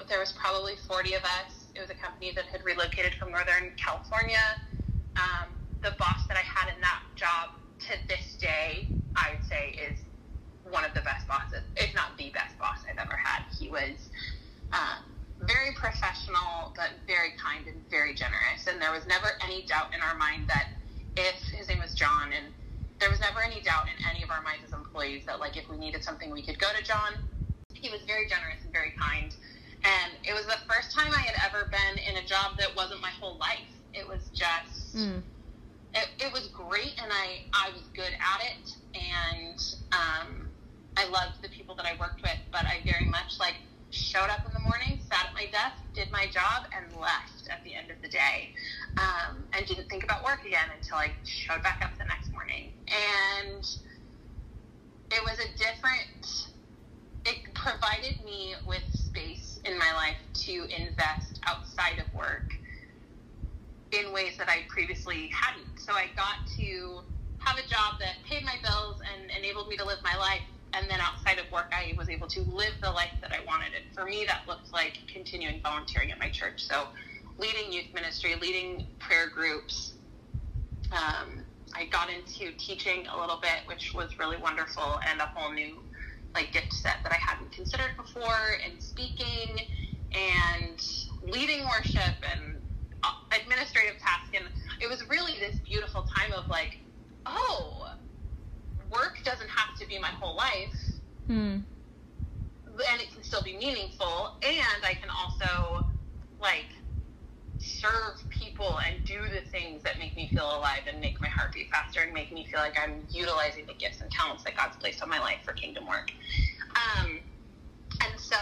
there 0.08 0.20
was 0.20 0.32
probably 0.34 0.74
40 0.88 1.14
of 1.16 1.24
us. 1.24 1.68
It 1.76 1.82
was 1.82 1.90
a 1.90 2.00
company 2.00 2.32
that 2.36 2.46
had 2.46 2.64
relocated 2.64 3.14
from 3.16 3.32
Northern 3.32 3.72
California. 3.78 4.42
Um, 5.16 5.52
the 5.84 5.92
boss 6.00 6.26
that 6.28 6.38
I 6.38 6.46
had 6.46 6.74
in 6.74 6.80
that 6.82 7.02
job 7.16 7.60
to 7.88 7.94
this 8.08 8.36
day, 8.40 8.90
I 9.16 9.32
would 9.36 9.46
say, 9.46 9.78
is 9.78 10.00
one 10.70 10.84
of 10.84 10.94
the 10.94 11.02
best 11.02 11.28
bosses, 11.28 11.64
if 11.76 11.94
not 11.96 12.18
the 12.18 12.30
best 12.32 12.58
boss 12.60 12.84
I've 12.90 12.98
ever 12.98 13.16
had. 13.16 13.44
He 13.56 13.70
was 13.70 14.10
um, 14.74 15.06
very 15.46 15.72
professional, 15.76 16.74
but 16.76 16.98
very 17.06 17.32
kind 17.38 17.68
and 17.68 17.78
very 17.90 18.14
generous. 18.14 18.68
And 18.68 18.82
there 18.82 18.92
was 18.92 19.06
never 19.08 19.38
any 19.44 19.64
doubt 19.64 19.94
in 19.96 20.02
our 20.02 20.18
mind 20.18 20.48
that 20.48 20.76
if 21.16 21.38
his 21.54 21.70
name 21.70 21.80
was 21.80 21.94
John, 21.94 22.34
and 22.34 22.54
there 23.00 23.10
was 23.10 23.20
never 23.20 23.42
any 23.46 23.62
doubt 23.62 23.86
in 23.88 23.98
any 24.10 24.24
of 24.24 24.32
our 24.32 24.42
minds 24.42 24.66
as 24.66 24.74
employees 24.74 25.24
that 25.26 25.40
like 25.40 25.58
if 25.58 25.70
we 25.70 25.78
needed 25.78 26.04
something, 26.04 26.32
we 26.32 26.42
could 26.42 26.60
go 26.60 26.68
to 26.76 26.84
John. 26.84 27.14
He 27.74 27.90
was 27.90 28.02
very 28.08 28.26
generous 28.28 28.66
and 28.66 28.74
very 28.74 28.94
kind. 28.98 29.36
And 29.88 30.20
it 30.28 30.34
was 30.36 30.46
the 30.46 30.60
first 30.68 30.92
time 30.92 31.14
I 31.16 31.24
had 31.24 31.36
ever 31.48 31.72
been 31.72 31.96
in 32.12 32.20
a 32.24 32.26
job 32.28 32.60
that 32.60 32.76
wasn't 32.76 33.02
my 33.02 33.14
whole 33.20 33.38
life. 33.40 33.72
It 33.94 34.08
was 34.08 34.30
just. 34.36 34.96
Mm. 34.96 35.24
It, 35.96 36.28
it 36.28 36.34
was 36.34 36.52
great, 36.52 36.94
and 37.02 37.10
I, 37.10 37.48
I 37.56 37.72
was 37.72 37.88
good 37.96 38.12
at 38.12 38.40
it, 38.44 38.66
and 38.94 39.58
um, 39.96 40.52
I 40.98 41.08
loved 41.10 41.42
the 41.42 41.50
people 41.50 41.74
that 41.76 41.86
I 41.88 41.96
worked 42.00 42.22
with, 42.22 42.38
but 42.52 42.68
I 42.68 42.84
very 42.86 43.10
much 43.10 43.40
like 43.40 43.56
showed 43.90 44.30
up 44.30 44.44
in 44.46 44.54
the 44.54 44.60
morning, 44.60 45.00
sat 45.08 45.32
at 45.32 45.34
my 45.34 45.48
desk, 45.50 45.80
did 45.96 46.12
my 46.12 46.28
job, 46.28 46.68
and 46.76 46.92
left 47.00 47.48
at 47.50 47.64
the 47.64 47.74
end 47.74 47.90
of 47.90 47.98
the 48.04 48.10
day. 48.10 48.52
Um, 49.00 49.48
and 49.56 49.66
didn't 49.66 49.90
think 49.90 50.04
about 50.04 50.24
work 50.26 50.44
again 50.46 50.68
until 50.76 50.98
I 50.98 51.16
showed 51.24 51.64
back 51.64 51.80
up 51.82 51.98
the 51.98 52.06
next 52.06 52.34
morning. 52.34 52.76
And 52.92 53.64
it 55.16 55.22
was 55.24 55.40
a 55.40 55.50
different, 55.58 56.52
it 57.26 57.38
provided 57.56 58.20
me 58.26 58.54
with 58.68 58.84
space 58.92 59.47
in 59.66 59.78
my 59.78 59.92
life 59.94 60.18
to 60.46 60.68
invest 60.70 61.40
outside 61.46 62.00
of 62.00 62.14
work 62.14 62.54
in 63.92 64.14
ways 64.14 64.38
that 64.38 64.50
I 64.50 64.68
previously 64.68 65.32
hadn't. 65.34 65.80
So 65.80 65.94
I 65.94 66.08
got 66.16 66.44
to 66.58 67.02
have 67.40 67.58
a 67.58 67.68
job 67.70 68.00
that 68.00 68.20
paid 68.28 68.44
my 68.44 68.56
bills 68.62 69.00
and 69.14 69.32
enabled 69.38 69.70
me 69.70 69.78
to 69.78 69.86
live 69.86 70.00
my 70.04 70.16
life 70.20 70.42
and 70.74 70.90
then 70.90 71.00
outside 71.00 71.40
of 71.40 71.52
work, 71.52 71.72
I 71.72 71.94
was 71.98 72.10
able 72.10 72.28
to 72.28 72.42
live 72.42 72.74
the 72.82 72.92
life 72.92 73.16
that 73.22 73.32
I 73.32 73.44
wanted. 73.46 73.72
And 73.74 73.86
for 73.94 74.06
me, 74.06 74.26
that 74.28 74.42
looked 74.48 74.74
like 74.74 74.98
continuing 75.12 75.62
volunteering 75.64 76.12
at 76.12 76.20
my 76.20 76.30
church. 76.30 76.66
So, 76.66 76.88
leading 77.38 77.72
youth 77.72 77.94
ministry, 77.94 78.36
leading 78.40 78.86
prayer 79.00 79.30
groups. 79.30 79.94
Um, 80.92 81.44
I 81.76 81.86
got 81.86 82.10
into 82.10 82.56
teaching 82.58 83.06
a 83.14 83.20
little 83.20 83.40
bit, 83.42 83.66
which 83.66 83.94
was 83.94 84.18
really 84.20 84.38
wonderful, 84.38 85.00
and 85.10 85.20
a 85.20 85.26
whole 85.34 85.54
new 85.54 85.78
like 86.38 86.54
gift 86.54 86.72
set 86.72 86.98
that 87.04 87.12
I 87.12 87.18
hadn't 87.18 87.52
considered 87.52 87.98
before, 87.98 88.58
and 88.64 88.82
speaking 88.82 89.58
and 90.14 90.80
leading 91.24 91.66
worship 91.66 92.16
and 92.32 92.62
uh, 93.04 93.12
administrative 93.42 94.00
tasks. 94.00 94.30
And 94.34 94.46
it 94.80 94.88
was 94.88 95.04
really 95.10 95.34
this 95.40 95.58
beautiful 95.68 96.04
time 96.04 96.32
of 96.34 96.48
like, 96.50 96.78
oh, 97.26 97.90
work 98.92 99.18
doesn't 99.24 99.50
have 99.50 99.78
to 99.80 99.88
be 99.88 99.98
my 100.00 100.10
whole 100.10 100.36
life. 100.36 100.78
Hmm. 101.26 101.58
And 102.92 103.02
it 103.02 103.12
can 103.12 103.24
still 103.24 103.42
be 103.44 103.58
meaningful. 103.58 104.38
And 104.44 104.86
I 104.86 104.94
can 104.94 105.10
also, 105.10 105.88
like, 106.40 106.70
serve 107.58 108.22
people 108.58 108.80
and 108.90 109.04
do 109.06 109.22
the 109.34 109.42
things 109.52 109.84
that 109.84 110.00
make 110.00 110.16
me 110.16 110.30
feel 110.34 110.46
alive 110.46 110.82
and 110.92 111.00
make 111.00 111.20
my 111.22 111.28
heart 111.28 111.54
beat 111.54 111.70
faster 111.72 112.02
and 112.02 112.14
make 112.14 112.32
me 112.34 112.48
feel 112.50 112.60
like 112.60 112.76
I'm 112.82 113.04
utilizing 113.12 113.66
the 113.68 113.74
gifts 113.74 114.02
and 114.02 114.10
talents 114.10 114.44
that 114.44 114.56
God's 114.56 114.76
placed 114.78 115.02
on 115.04 115.10
my 115.10 115.20
life 115.20 115.40
for 115.46 115.54
kingdom 115.54 115.86
work. 115.88 116.12
Um, 116.76 117.20
and 118.04 118.20
so 118.20 118.38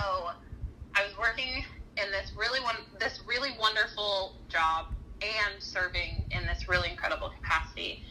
I 0.96 1.04
was 1.04 1.14
working 1.20 1.64
in 1.98 2.12
this 2.12 2.34
really 2.38 2.62
one 2.62 2.76
this 3.00 3.22
really 3.28 3.52
wonderful 3.60 4.34
job 4.50 4.88
and 5.22 5.62
serving 5.62 6.24
in 6.32 6.46
this 6.46 6.68
really 6.68 6.90
incredible 6.90 7.30
capacity. 7.30 8.02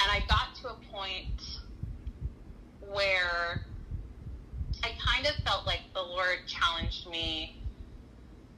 And 0.00 0.10
I 0.10 0.20
got 0.28 0.54
to 0.62 0.68
a 0.68 0.78
point 0.92 1.60
where 2.80 3.58
I 4.84 4.90
kind 5.04 5.26
of 5.26 5.34
felt 5.44 5.66
like 5.66 5.82
the 5.94 6.02
Lord 6.02 6.38
challenged 6.46 7.08
me 7.08 7.56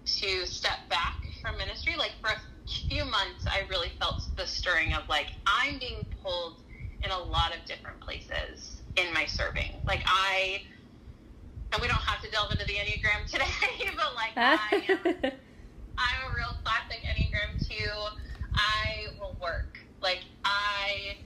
to 0.05 0.47
step 0.47 0.89
back 0.89 1.28
from 1.41 1.57
ministry. 1.59 1.95
Like 1.97 2.13
for 2.21 2.31
a 2.31 2.39
few 2.89 3.05
months, 3.05 3.47
I 3.47 3.63
really 3.69 3.91
felt 3.99 4.27
the 4.37 4.47
stirring 4.47 4.95
of 4.95 5.09
like, 5.09 5.29
I'm 5.47 5.79
being 5.79 6.05
pulled 6.23 6.63
in 7.03 7.11
a 7.11 7.19
lot 7.19 7.55
of 7.55 7.65
different 7.67 8.01
places 8.01 8.83
in 8.97 9.13
my 9.15 9.27
serving. 9.27 9.81
Like 9.87 10.03
I, 10.07 10.63
and 11.73 11.83
we 11.83 11.89
don't 11.89 12.03
have 12.03 12.23
to 12.23 12.31
delve 12.31 12.53
into 12.53 12.65
the 12.67 12.75
Enneagram 12.75 13.27
today, 13.31 13.91
but 13.97 14.15
like 14.15 14.33
I 14.37 14.83
am, 14.89 14.99
I'm 15.99 16.21
a 16.27 16.35
real 16.35 16.55
classic 16.65 17.01
Enneagram 17.05 17.67
two. 17.67 17.75
I 18.55 19.09
will 19.21 19.37
work. 19.41 19.79
Like 20.03 20.21
I 20.45 21.17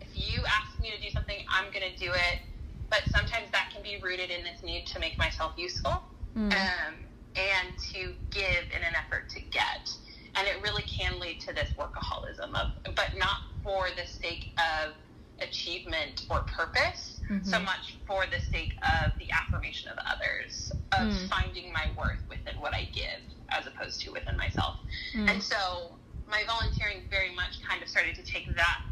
if 0.00 0.08
you 0.14 0.42
ask 0.46 0.80
me 0.80 0.90
to 0.90 1.00
do 1.00 1.10
something, 1.10 1.36
I'm 1.48 1.72
going 1.72 1.84
to 1.92 1.98
do 1.98 2.10
it. 2.12 2.40
But 2.88 3.02
sometimes 3.12 3.50
that 3.52 3.70
can 3.72 3.82
be 3.82 3.98
rooted 4.02 4.30
in 4.30 4.44
this 4.44 4.62
need 4.62 4.86
to 4.86 5.00
make 5.00 5.18
myself 5.18 5.52
useful 5.56 6.02
mm. 6.36 6.52
um, 6.52 6.94
and 7.36 7.76
to 7.92 8.14
give 8.30 8.64
in 8.74 8.82
an 8.82 8.94
effort 8.94 9.28
to 9.30 9.40
get. 9.40 9.90
And 10.34 10.46
it 10.46 10.62
really 10.62 10.82
can 10.82 11.18
lead 11.18 11.40
to 11.42 11.54
this 11.54 11.70
workaholism 11.78 12.54
of, 12.54 12.94
but 12.94 13.10
not 13.16 13.40
for 13.62 13.88
the 13.96 14.06
sake 14.06 14.50
of 14.58 14.92
achievement 15.40 16.26
or 16.30 16.40
purpose, 16.40 17.20
mm-hmm. 17.30 17.46
so 17.48 17.58
much 17.60 17.96
for 18.06 18.24
the 18.26 18.40
sake 18.50 18.72
of 18.82 19.12
the 19.18 19.30
affirmation 19.30 19.90
of 19.90 19.98
others, 20.06 20.72
of 20.92 21.08
mm. 21.08 21.28
finding 21.28 21.72
my 21.72 21.90
worth 21.96 22.20
within 22.28 22.54
what 22.60 22.74
I 22.74 22.88
give 22.92 23.20
as 23.50 23.66
opposed 23.66 24.00
to 24.02 24.12
within 24.12 24.36
myself. 24.36 24.76
Mm. 25.14 25.30
And 25.30 25.42
so 25.42 25.96
my 26.28 26.42
volunteering 26.46 27.02
very 27.10 27.34
much 27.34 27.62
kind 27.66 27.82
of 27.82 27.88
started 27.88 28.14
to 28.16 28.22
take 28.22 28.54
that 28.56 28.82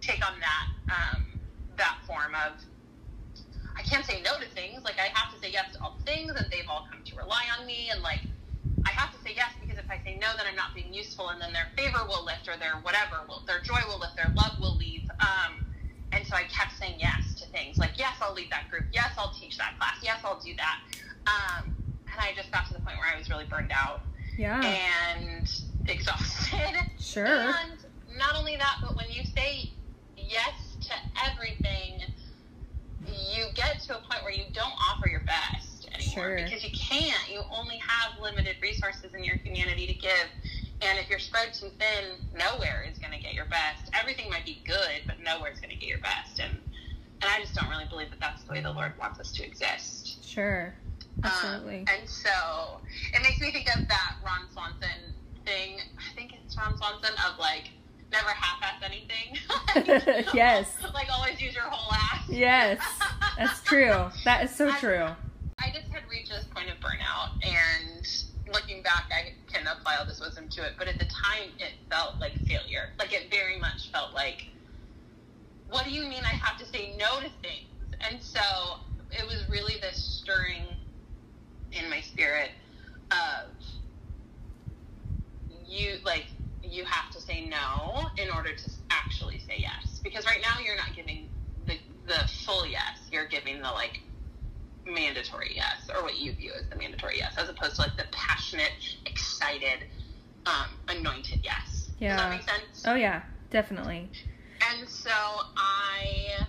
take 0.00 0.24
on 0.26 0.34
that 0.40 0.94
um, 0.94 1.26
that 1.76 1.98
form 2.06 2.34
of 2.34 2.52
I 3.76 3.82
can't 3.82 4.04
say 4.04 4.22
no 4.22 4.38
to 4.38 4.46
things. 4.54 4.84
Like 4.84 4.98
I 4.98 5.08
have 5.12 5.32
to 5.34 5.40
say 5.40 5.52
yes 5.52 5.72
to 5.74 5.82
all 5.82 5.98
things, 6.04 6.32
and 6.36 6.46
they've 6.50 6.68
all 6.68 6.86
come 6.90 7.02
to 7.04 7.16
rely 7.16 7.44
on 7.58 7.66
me. 7.66 7.90
And 7.92 8.02
like 8.02 8.20
I 8.86 8.90
have 8.90 9.14
to 9.16 9.22
say 9.22 9.34
yes 9.34 9.50
because 9.60 9.78
if 9.78 9.90
I 9.90 10.00
say 10.04 10.18
no, 10.20 10.28
then 10.36 10.46
I'm 10.48 10.56
not 10.56 10.74
being 10.74 10.92
useful, 10.92 11.28
and 11.30 11.40
then 11.40 11.52
their 11.52 11.68
favor 11.76 12.04
will 12.06 12.24
lift, 12.24 12.48
or 12.48 12.56
their 12.56 12.74
whatever, 12.82 13.22
will, 13.28 13.42
their 13.46 13.60
joy 13.60 13.80
will 13.88 13.98
lift, 13.98 14.16
their 14.16 14.32
love 14.36 14.58
will 14.60 14.76
leave. 14.76 15.08
Um, 15.20 15.64
and 16.12 16.26
so 16.26 16.36
I 16.36 16.44
kept 16.44 16.78
saying 16.78 16.96
yes 16.98 17.34
to 17.40 17.46
things 17.48 17.78
like 17.78 17.92
yes, 17.96 18.16
I'll 18.20 18.34
lead 18.34 18.50
that 18.50 18.70
group. 18.70 18.84
Yes, 18.92 19.12
I'll 19.18 19.32
teach 19.32 19.58
that 19.58 19.78
class. 19.78 19.96
Yes, 20.02 20.20
I'll 20.24 20.40
do 20.40 20.54
that. 20.56 20.78
Um, 21.26 21.74
and 22.12 22.20
I 22.20 22.32
just 22.36 22.52
got 22.52 22.66
to 22.68 22.74
the 22.74 22.80
point 22.80 22.96
where 22.98 23.12
I 23.12 23.18
was 23.18 23.28
really 23.28 23.46
burned 23.46 23.72
out. 23.72 24.02
Yeah. 24.36 24.60
And 24.62 25.50
exhausted. 25.88 26.74
Sure. 26.98 27.26
And 27.26 27.78
not 28.16 28.36
only 28.36 28.56
that, 28.56 28.76
but 28.82 28.96
when 28.96 29.06
you 29.10 29.22
say 29.36 29.70
yes 30.16 30.54
to 30.82 30.94
everything, 31.30 32.00
you 33.34 33.46
get 33.54 33.80
to 33.82 33.96
a 33.96 34.00
point 34.00 34.22
where 34.22 34.32
you 34.32 34.44
don't 34.52 34.72
offer 34.90 35.08
your 35.08 35.20
best 35.20 35.88
anymore 35.92 36.36
sure. 36.36 36.36
because 36.36 36.64
you 36.64 36.70
can't. 36.76 37.30
You 37.30 37.40
only 37.50 37.76
have 37.78 38.20
limited 38.20 38.56
resources 38.60 39.14
in 39.14 39.24
your 39.24 39.38
community 39.38 39.86
to 39.86 39.94
give. 39.94 40.28
And 40.82 40.98
if 40.98 41.08
you're 41.08 41.18
spread 41.18 41.54
too 41.54 41.70
thin, 41.78 42.28
nowhere 42.36 42.86
is 42.90 42.98
going 42.98 43.12
to 43.12 43.18
get 43.18 43.34
your 43.34 43.46
best. 43.46 43.90
Everything 43.98 44.28
might 44.28 44.44
be 44.44 44.62
good, 44.66 45.02
but 45.06 45.20
nowhere 45.20 45.50
is 45.50 45.60
going 45.60 45.70
to 45.70 45.76
get 45.76 45.88
your 45.88 46.00
best. 46.00 46.40
And 46.40 46.58
and 47.22 47.32
I 47.32 47.40
just 47.40 47.54
don't 47.54 47.70
really 47.70 47.86
believe 47.86 48.10
that 48.10 48.20
that's 48.20 48.42
the 48.42 48.52
way 48.52 48.60
the 48.60 48.72
Lord 48.72 48.92
wants 48.98 49.18
us 49.18 49.32
to 49.32 49.46
exist. 49.46 50.22
Sure. 50.22 50.74
Um, 51.22 51.30
Absolutely. 51.32 51.78
Um, 51.80 51.86
and 51.88 52.08
so 52.08 52.80
it 53.14 53.22
makes 53.22 53.40
me 53.40 53.50
think 53.50 53.74
of 53.74 53.88
that 53.88 54.16
Ron 54.22 54.46
Swanson 54.52 55.14
thing. 55.46 55.78
I 55.96 56.14
think 56.14 56.34
it's 56.34 56.56
Ron 56.56 56.76
Swanson 56.76 57.14
of 57.26 57.38
like 57.38 57.70
never 58.14 58.30
half-ass 58.30 58.80
anything. 58.82 60.24
yes. 60.34 60.70
like 60.94 61.08
always 61.12 61.40
use 61.40 61.54
your 61.54 61.64
whole 61.64 61.92
ass. 61.92 62.24
Yes, 62.28 62.80
that's 63.36 63.62
true. 63.62 64.06
That 64.24 64.44
is 64.44 64.54
so 64.54 64.68
I, 64.68 64.78
true. 64.78 65.06
I 65.58 65.70
just 65.72 65.88
had 65.92 66.02
reached 66.08 66.30
this 66.30 66.46
point 66.54 66.68
of 66.70 66.76
burnout 66.78 67.34
and 67.42 68.06
looking 68.52 68.82
back, 68.82 69.10
I 69.10 69.32
can 69.52 69.66
apply 69.66 69.96
all 69.96 70.06
this 70.06 70.20
wisdom 70.20 70.48
to 70.50 70.62
it. 70.62 70.72
But 70.78 70.88
at 70.88 70.98
the 70.98 71.06
time, 71.06 71.50
it 71.58 71.72
felt 71.90 72.20
like 72.20 72.32
failure. 72.46 72.90
Like 72.98 73.12
it 73.12 73.30
very 73.30 73.58
much 73.58 73.90
felt 73.90 74.14
like, 74.14 74.46
what 75.68 75.84
do 75.84 75.90
you 75.90 76.02
mean 76.02 76.22
I 76.24 76.34
have 76.36 76.58
to 76.58 76.66
say 76.66 76.94
no 76.98 77.20
to 77.20 77.30
things? 77.42 77.68
And 78.08 78.22
so 78.22 78.40
it 79.10 79.26
was 79.26 79.44
really 79.48 79.74
this 79.80 80.22
stirring 80.22 80.62
in 81.72 81.90
my 81.90 82.00
spirit 82.00 82.50
of 83.10 83.50
you 85.66 85.96
like 86.04 86.26
you 86.62 86.84
have 86.84 87.12
to 87.12 87.20
say 87.20 87.46
no 87.46 88.06
in 88.16 88.30
order 88.30 88.54
to 88.54 88.70
actually 88.90 89.38
say 89.38 89.56
yes 89.58 90.00
because 90.02 90.24
right 90.24 90.40
now 90.42 90.62
you're 90.64 90.76
not 90.76 90.94
giving 90.94 91.28
the 91.66 91.78
the 92.06 92.26
full 92.44 92.66
yes 92.66 93.08
you're 93.10 93.26
giving 93.28 93.56
the 93.60 93.70
like 93.70 94.00
mandatory 94.86 95.52
yes 95.54 95.88
or 95.96 96.02
what 96.02 96.18
you 96.20 96.32
view 96.34 96.52
as 96.58 96.68
the 96.70 96.76
mandatory 96.76 97.14
yes 97.18 97.32
as 97.38 97.48
opposed 97.48 97.76
to 97.76 97.82
like 97.82 97.96
the 97.96 98.04
passionate 98.12 98.72
excited 99.06 99.86
um, 100.46 100.66
anointed 100.88 101.38
yes 101.42 101.90
Yeah. 101.98 102.16
does 102.16 102.20
that 102.20 102.30
make 102.30 102.42
sense 102.48 102.84
Oh 102.86 102.94
yeah, 102.94 103.22
definitely. 103.50 104.10
and 104.70 104.88
so 104.88 105.10
I 105.56 106.44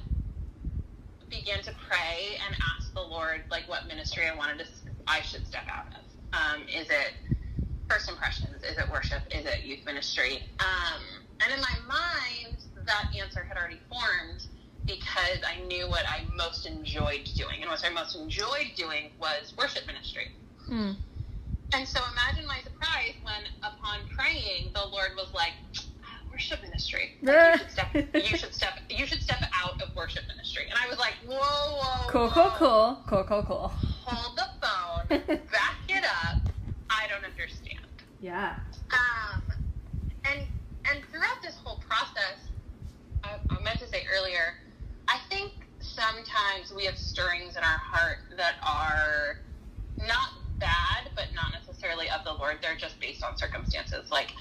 began 1.30 1.62
to 1.64 1.72
pray 1.90 2.38
and 2.46 2.56
ask 2.78 2.94
the 2.94 3.02
Lord, 3.02 3.42
like, 3.50 3.68
what 3.68 3.88
ministry 3.88 4.24
I 4.32 4.36
wanted 4.36 4.60
to, 4.60 4.66
I 5.08 5.22
should 5.22 5.46
step 5.48 5.64
out 5.72 5.88
of. 5.98 6.04
Um, 6.38 6.62
is 6.68 6.90
it 6.90 7.14
first 7.90 8.10
impressions? 8.10 8.62
Is 8.64 8.78
it 8.78 8.86
worship? 8.92 9.22
Is 9.32 9.46
it 9.46 9.64
youth 9.66 9.80
ministry? 9.86 10.44
Um, 10.60 11.02
and 11.44 11.54
in 11.54 11.60
my 11.62 11.76
mind, 11.88 12.58
that 12.86 13.06
answer 13.20 13.46
had 13.48 13.58
already 13.58 13.80
formed 13.90 14.46
because 14.88 15.42
I 15.46 15.62
knew 15.66 15.90
what 15.90 16.04
I 16.08 16.26
most 16.38 16.66
enjoyed 16.66 17.28
doing, 17.36 17.62
and 17.62 17.70
what 17.70 17.84
I 17.86 17.90
most 17.90 18.16
enjoyed 18.16 18.74
doing 18.78 19.10
was 19.20 19.54
worship 19.58 19.84
ministry. 19.88 20.28
Hmm. 20.68 20.92
And 21.74 21.88
so 21.88 22.00
imagine 22.14 22.48
my 22.48 22.62
surprise 22.64 23.18
when, 23.24 23.44
upon 23.66 24.06
praying, 24.16 24.72
the 24.74 24.86
Lord 24.86 25.12
was 25.18 25.34
like, 25.34 25.54
"Ah, 26.06 26.22
"Worship 26.32 26.62
ministry. 26.62 27.18
Like, 27.22 27.36
you, 27.36 27.58
should 27.58 27.72
step, 27.72 27.88
you 28.14 28.38
should 28.38 28.54
step. 28.54 28.74
You 28.90 29.06
should 29.06 29.22
step 29.22 29.42
out 29.54 29.82
of 29.82 29.90
worship 29.96 30.24
ministry." 30.30 30.64
And 30.70 30.78
I 30.78 30.88
was 30.88 31.00
like, 31.00 31.16
"Whoa, 31.26 31.36
whoa, 31.36 32.10
Cool, 32.10 32.30
cool, 32.30 32.52
cool, 32.56 33.04
cool, 33.08 33.24
cool, 33.24 33.44
cool. 33.44 33.74
Hold 34.06 34.38
the 34.38 34.48
phone. 34.62 35.20
back 35.52 35.82
it 35.90 36.04
up. 36.06 36.50
I 36.90 37.08
don't 37.10 37.26
understand." 37.26 37.90
Yeah. 38.20 38.56
Um, 38.94 39.42
and 40.24 40.48
and 40.90 41.04
throughout 41.12 41.42
this 41.44 41.56
whole 41.58 41.82
process, 41.82 42.54
I, 43.24 43.38
I 43.50 43.64
meant 43.64 43.80
to 43.80 43.88
say 43.88 44.04
earlier, 44.16 44.54
I 45.10 45.20
think 45.30 45.54
sometimes 45.82 46.74
we 46.76 46.86
have 46.86 46.98
stirrings 46.98 47.56
in 47.58 47.64
our 47.64 47.82
heart 47.82 48.18
that 48.38 48.56
are 48.66 49.38
not 50.02 50.30
bad, 50.60 51.12
but 51.16 51.26
not 51.36 51.54
necessarily 51.54 52.08
of 52.10 52.26
the 52.26 52.34
Lord. 52.34 52.58
They're 52.62 52.78
just 52.80 53.00
based 53.02 53.24
on 53.24 53.38
circumstances. 53.38 54.10
Like, 54.12 54.34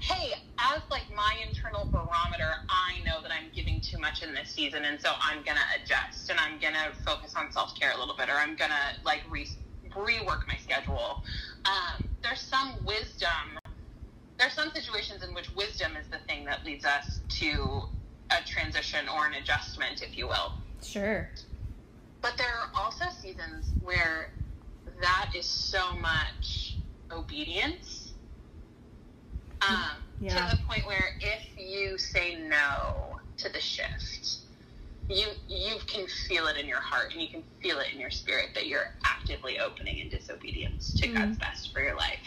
hey, 0.00 0.32
as 0.60 0.82
like 0.90 1.06
my 1.14 1.34
internal 1.46 1.90
barometer, 1.92 2.52
I 2.70 3.02
know 3.04 3.22
that 3.22 3.32
I'm 3.34 3.50
giving 3.54 3.80
too 3.82 3.98
much 3.98 4.22
in 4.22 4.34
this 4.34 4.50
season, 4.50 4.84
and 4.86 5.00
so 5.00 5.12
I'm 5.22 5.42
gonna 5.44 5.66
adjust 5.76 6.30
and 6.30 6.38
I'm 6.40 6.60
gonna 6.60 6.94
focus 7.04 7.34
on 7.36 7.50
self 7.52 7.74
care 7.78 7.92
a 7.94 7.98
little 7.98 8.16
bit, 8.16 8.30
or 8.30 8.38
I'm 8.38 8.56
gonna 8.56 8.94
like 9.04 9.22
re- 9.30 9.48
rework 9.96 10.46
my 10.48 10.56
schedule. 10.62 11.20
Um, 11.66 12.06
there's 12.22 12.40
some 12.42 12.76
wisdom. 12.86 13.58
There's 14.38 14.54
some 14.54 14.70
situations 14.74 15.22
in 15.22 15.34
which 15.34 15.54
wisdom 15.56 15.92
is 16.00 16.08
the 16.10 16.18
thing 16.28 16.44
that 16.46 16.64
leads 16.66 16.84
us 16.84 17.20
to 17.40 17.82
a 18.40 18.44
transition 18.44 19.08
or 19.08 19.26
an 19.26 19.34
adjustment, 19.34 20.02
if 20.02 20.16
you 20.16 20.28
will. 20.28 20.52
Sure. 20.82 21.30
But 22.20 22.36
there 22.38 22.46
are 22.48 22.68
also 22.82 23.04
seasons 23.20 23.72
where 23.80 24.30
that 25.00 25.30
is 25.36 25.46
so 25.46 25.96
much 25.96 26.78
obedience. 27.10 28.12
Um, 29.68 30.02
Yeah. 30.20 30.36
To 30.50 30.56
the 30.56 30.62
point 30.64 30.86
where 30.86 31.08
if 31.20 31.42
you 31.58 31.98
say 31.98 32.36
no 32.36 33.16
to 33.38 33.48
the 33.48 33.60
shift, 33.60 34.38
you 35.08 35.26
you 35.48 35.76
can 35.88 36.06
feel 36.28 36.46
it 36.46 36.56
in 36.56 36.66
your 36.66 36.80
heart 36.80 37.12
and 37.12 37.20
you 37.20 37.28
can 37.28 37.42
feel 37.60 37.80
it 37.80 37.92
in 37.92 37.98
your 38.00 38.10
spirit 38.10 38.50
that 38.54 38.66
you're 38.68 38.86
actively 39.04 39.58
opening 39.58 39.98
in 39.98 40.08
disobedience 40.08 40.92
to 40.94 41.08
Mhm. 41.08 41.14
God's 41.14 41.38
best 41.38 41.72
for 41.72 41.80
your 41.82 41.96
life. 41.96 42.20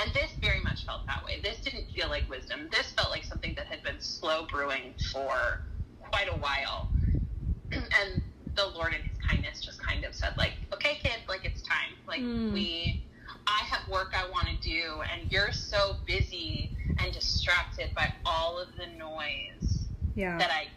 And 0.00 0.12
this 0.14 0.30
very 0.40 0.60
much 0.62 0.86
felt 0.86 1.06
that 1.06 1.24
way. 1.24 1.40
This 1.42 1.60
didn't 1.60 1.86
feel 1.94 2.08
like 2.08 2.24
wisdom. 2.30 2.68
This 2.70 2.92
felt 2.92 3.10
like 3.10 3.24
something 3.24 3.54
that 3.56 3.66
had 3.66 3.82
been 3.82 4.00
slow 4.00 4.46
brewing 4.50 4.94
for 5.12 5.60
quite 5.98 6.28
a 6.28 6.36
while. 6.38 6.88
and 7.72 8.20
the 8.56 8.66
Lord 8.74 8.92
in 8.94 9.00
his 9.02 9.16
kindness 9.26 9.60
just 9.64 9.80
kind 9.84 10.04
of 10.04 10.14
said 10.14 10.30
like, 10.38 10.54
"Okay, 10.72 10.96
kid, 11.02 11.20
like 11.28 11.44
it's 11.44 11.62
time. 11.62 11.96
Like 12.08 12.20
Mm. 12.20 12.52
we 12.52 13.00
I 13.46 13.62
have 13.66 13.86
work 13.88 14.12
I 14.16 14.28
want 14.30 14.48
to 14.48 14.56
do 14.68 15.02
and 15.12 15.30
you're 15.30 15.52
so 15.52 15.96
busy 16.06 16.72
and 16.98 17.12
distracted 17.12 17.90
by 17.94 18.06
all 18.24 18.58
of 18.58 18.68
the 18.76 18.86
noise 18.98 19.86
Yeah. 20.14 20.36
that 20.38 20.50
I 20.50 20.68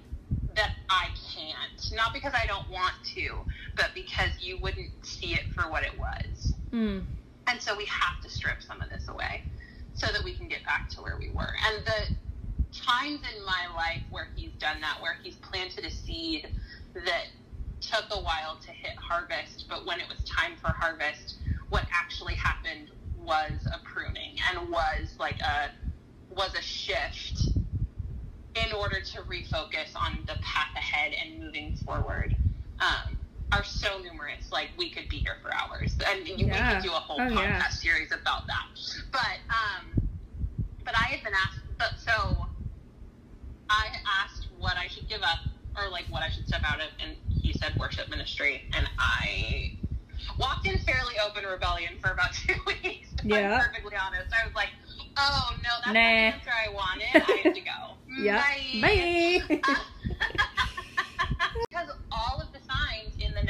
that 0.55 0.71
I 0.89 1.07
can't. 1.33 1.91
Not 1.93 2.13
because 2.13 2.33
I 2.35 2.45
don't 2.45 2.69
want 2.69 2.93
to, 3.15 3.39
but 3.75 3.89
because 3.95 4.29
you 4.39 4.59
wouldn't 4.59 4.91
see 5.01 5.33
it 5.33 5.45
for 5.55 5.69
what 5.71 5.83
it 5.83 5.97
was. 5.97 6.53
Hmm. 6.69 6.99
And 7.47 7.61
so 7.61 7.75
we 7.75 7.85
have 7.85 8.21
to 8.23 8.29
strip 8.29 8.61
some 8.61 8.81
of 8.81 8.89
this 8.89 9.07
away 9.07 9.43
so 9.93 10.07
that 10.11 10.23
we 10.23 10.35
can 10.35 10.47
get 10.47 10.63
back 10.65 10.89
to 10.95 11.01
where 11.01 11.17
we 11.19 11.29
were. 11.29 11.53
And 11.67 11.85
the 11.85 12.07
times 12.73 13.21
in 13.21 13.45
my 13.45 13.67
life 13.75 14.01
where 14.09 14.27
he's 14.35 14.53
done 14.59 14.81
that, 14.81 14.97
where 15.01 15.17
he's 15.21 15.35
planted 15.37 15.85
a 15.85 15.91
seed 15.91 16.47
that 16.93 17.25
took 17.81 18.05
a 18.11 18.21
while 18.21 18.57
to 18.65 18.71
hit 18.71 18.95
harvest, 18.97 19.65
but 19.69 19.85
when 19.85 19.99
it 19.99 20.07
was 20.09 20.23
time 20.23 20.55
for 20.57 20.69
harvest, 20.69 21.37
what 21.69 21.83
actually 21.93 22.35
happened 22.35 22.89
was 23.17 23.67
a 23.73 23.79
pruning 23.83 24.35
and 24.49 24.69
was 24.69 25.15
like 25.19 25.37
a 25.41 25.69
was 26.33 26.53
a 26.55 26.61
shift 26.61 27.49
in 28.55 28.73
order 28.73 28.99
to 29.01 29.21
refocus 29.21 29.95
on 29.95 30.19
the 30.27 30.35
path 30.41 30.73
ahead 30.75 31.13
and 31.23 31.39
moving 31.39 31.73
forward. 31.85 32.33
Um, 32.79 33.15
are 33.51 33.63
so 33.63 33.99
numerous. 33.99 34.51
Like 34.51 34.69
we 34.77 34.89
could 34.89 35.09
be 35.09 35.17
here 35.17 35.35
for 35.41 35.51
hours, 35.53 35.95
and 36.07 36.27
you, 36.27 36.35
we 36.37 36.43
Yeah. 36.45 36.73
could 36.75 36.83
do 36.83 36.91
a 36.91 36.95
whole 36.99 37.19
Oh, 37.21 37.25
podcast 37.29 37.35
yeah. 37.37 37.67
series 37.69 38.11
about 38.11 38.47
that. 38.47 38.65
But 39.11 39.39
um, 39.49 39.99
but 40.85 40.95
I 40.95 41.11
had 41.13 41.23
been 41.23 41.33
asked. 41.33 41.59
But 41.77 41.91
so 41.97 42.45
I 43.69 43.87
asked 44.23 44.47
what 44.57 44.77
I 44.77 44.87
should 44.87 45.07
give 45.07 45.21
up 45.21 45.39
or 45.77 45.89
like 45.89 46.05
what 46.09 46.21
I 46.23 46.29
should 46.29 46.47
step 46.47 46.61
out 46.63 46.79
of, 46.79 46.87
and 47.01 47.15
he 47.29 47.53
said 47.53 47.73
worship 47.79 48.09
ministry, 48.09 48.61
and 48.75 48.87
I 48.99 49.71
walked 50.39 50.65
in 50.67 50.77
fairly 50.79 51.15
open 51.27 51.43
rebellion 51.45 51.93
for 51.99 52.11
about 52.11 52.33
two 52.47 52.55
weeks. 52.67 53.13
Yeah. 53.23 53.53
I'm 53.55 53.67
perfectly 53.67 53.95
honest. 53.97 54.33
I 54.33 54.45
was 54.45 54.55
like, 54.55 54.69
oh 55.17 55.53
no, 55.63 55.69
that's 55.83 55.87
not 55.87 55.93
the 55.93 55.99
Nah. 55.99 56.35
answer 56.37 56.51
I 56.51 56.73
wanted. 56.73 57.07
I 57.15 57.41
have 57.43 57.53
to 57.53 57.61
go. 57.61 57.71
Yeah. 58.23 58.37
Bye. 58.37 58.79
Bye. 58.81 59.41
because 61.69 61.89
all 62.11 62.39
of 62.41 62.51
the 62.53 62.59
signs 62.59 63.15
in 63.19 63.33
the 63.33 63.41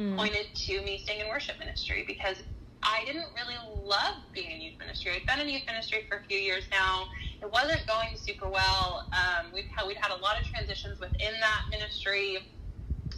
Hmm. 0.00 0.16
pointed 0.16 0.46
to 0.54 0.82
me 0.82 0.98
staying 0.98 1.20
in 1.20 1.28
worship 1.28 1.58
ministry 1.58 2.04
because 2.06 2.42
I 2.82 3.04
didn't 3.04 3.28
really 3.36 3.60
love 3.84 4.16
being 4.32 4.50
in 4.50 4.60
youth 4.60 4.78
ministry. 4.80 5.12
I've 5.12 5.26
been 5.26 5.44
in 5.46 5.52
youth 5.52 5.66
ministry 5.66 6.04
for 6.08 6.18
a 6.18 6.24
few 6.24 6.38
years 6.38 6.64
now. 6.72 7.04
It 7.42 7.52
wasn't 7.52 7.84
going 7.86 8.16
super 8.16 8.48
well. 8.48 9.04
Um, 9.12 9.52
we've 9.52 9.68
had, 9.76 9.86
we'd 9.86 10.00
had 10.00 10.10
a 10.10 10.20
lot 10.22 10.40
of 10.40 10.48
transitions 10.48 10.98
within 11.00 11.36
that 11.40 11.60
ministry, 11.70 12.38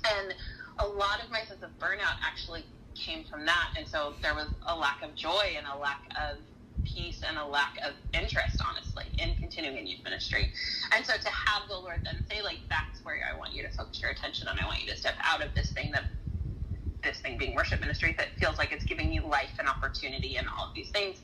and 0.02 0.34
a 0.80 0.86
lot 0.86 1.22
of 1.22 1.30
my 1.30 1.46
sense 1.46 1.62
of 1.62 1.70
burnout 1.78 2.18
actually 2.26 2.64
came 2.98 3.22
from 3.30 3.46
that. 3.46 3.70
And 3.78 3.86
so 3.86 4.14
there 4.22 4.34
was 4.34 4.48
a 4.66 4.74
lack 4.74 5.02
of 5.02 5.14
joy 5.14 5.54
and 5.56 5.66
a 5.72 5.78
lack 5.78 6.02
of 6.18 6.42
peace 6.82 7.22
and 7.22 7.38
a 7.38 7.46
lack 7.46 7.78
of 7.86 7.94
interest, 8.12 8.58
honestly, 8.66 9.04
in 9.18 9.36
continuing 9.38 9.78
in 9.78 9.86
youth 9.86 10.02
ministry. 10.04 10.50
And 10.94 11.06
so 11.06 11.14
to 11.14 11.30
have 11.30 11.68
the 11.68 11.78
Lord 11.78 12.02
then 12.04 12.18
say, 12.28 12.42
like, 12.42 12.58
that's 12.68 12.98
where 13.04 13.22
I 13.22 13.38
want 13.38 13.54
you 13.54 13.62
to 13.62 13.70
focus 13.70 14.02
your 14.02 14.10
attention 14.10 14.48
and 14.48 14.58
I 14.58 14.66
want 14.66 14.82
you 14.82 14.90
to 14.90 14.98
step 14.98 15.14
out 15.22 15.42
of 15.44 15.54
this 15.54 15.70
thing 15.70 15.92
that 15.92 16.10
this 17.02 17.18
thing 17.20 17.38
being 17.38 17.54
worship 17.54 17.80
ministry 17.80 18.14
that 18.18 18.28
feels 18.38 18.58
like 18.58 18.72
it's 18.72 18.84
giving 18.84 19.12
you 19.12 19.26
life 19.26 19.50
and 19.58 19.68
opportunity 19.68 20.36
and 20.36 20.46
all 20.48 20.68
of 20.68 20.74
these 20.74 20.90
things 20.90 21.18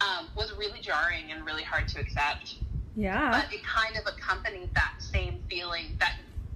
um, 0.00 0.28
was 0.36 0.52
really 0.58 0.80
jarring 0.80 1.30
and 1.30 1.44
really 1.46 1.62
hard 1.62 1.88
to 1.88 2.00
accept. 2.00 2.56
Yeah. 2.96 3.30
But 3.30 3.52
it 3.52 3.60
kind 3.64 3.96
of 3.96 4.12
accompanied 4.12 4.70
that 4.74 4.94
same 4.98 5.40
feeling, 5.48 5.86
that 6.00 6.14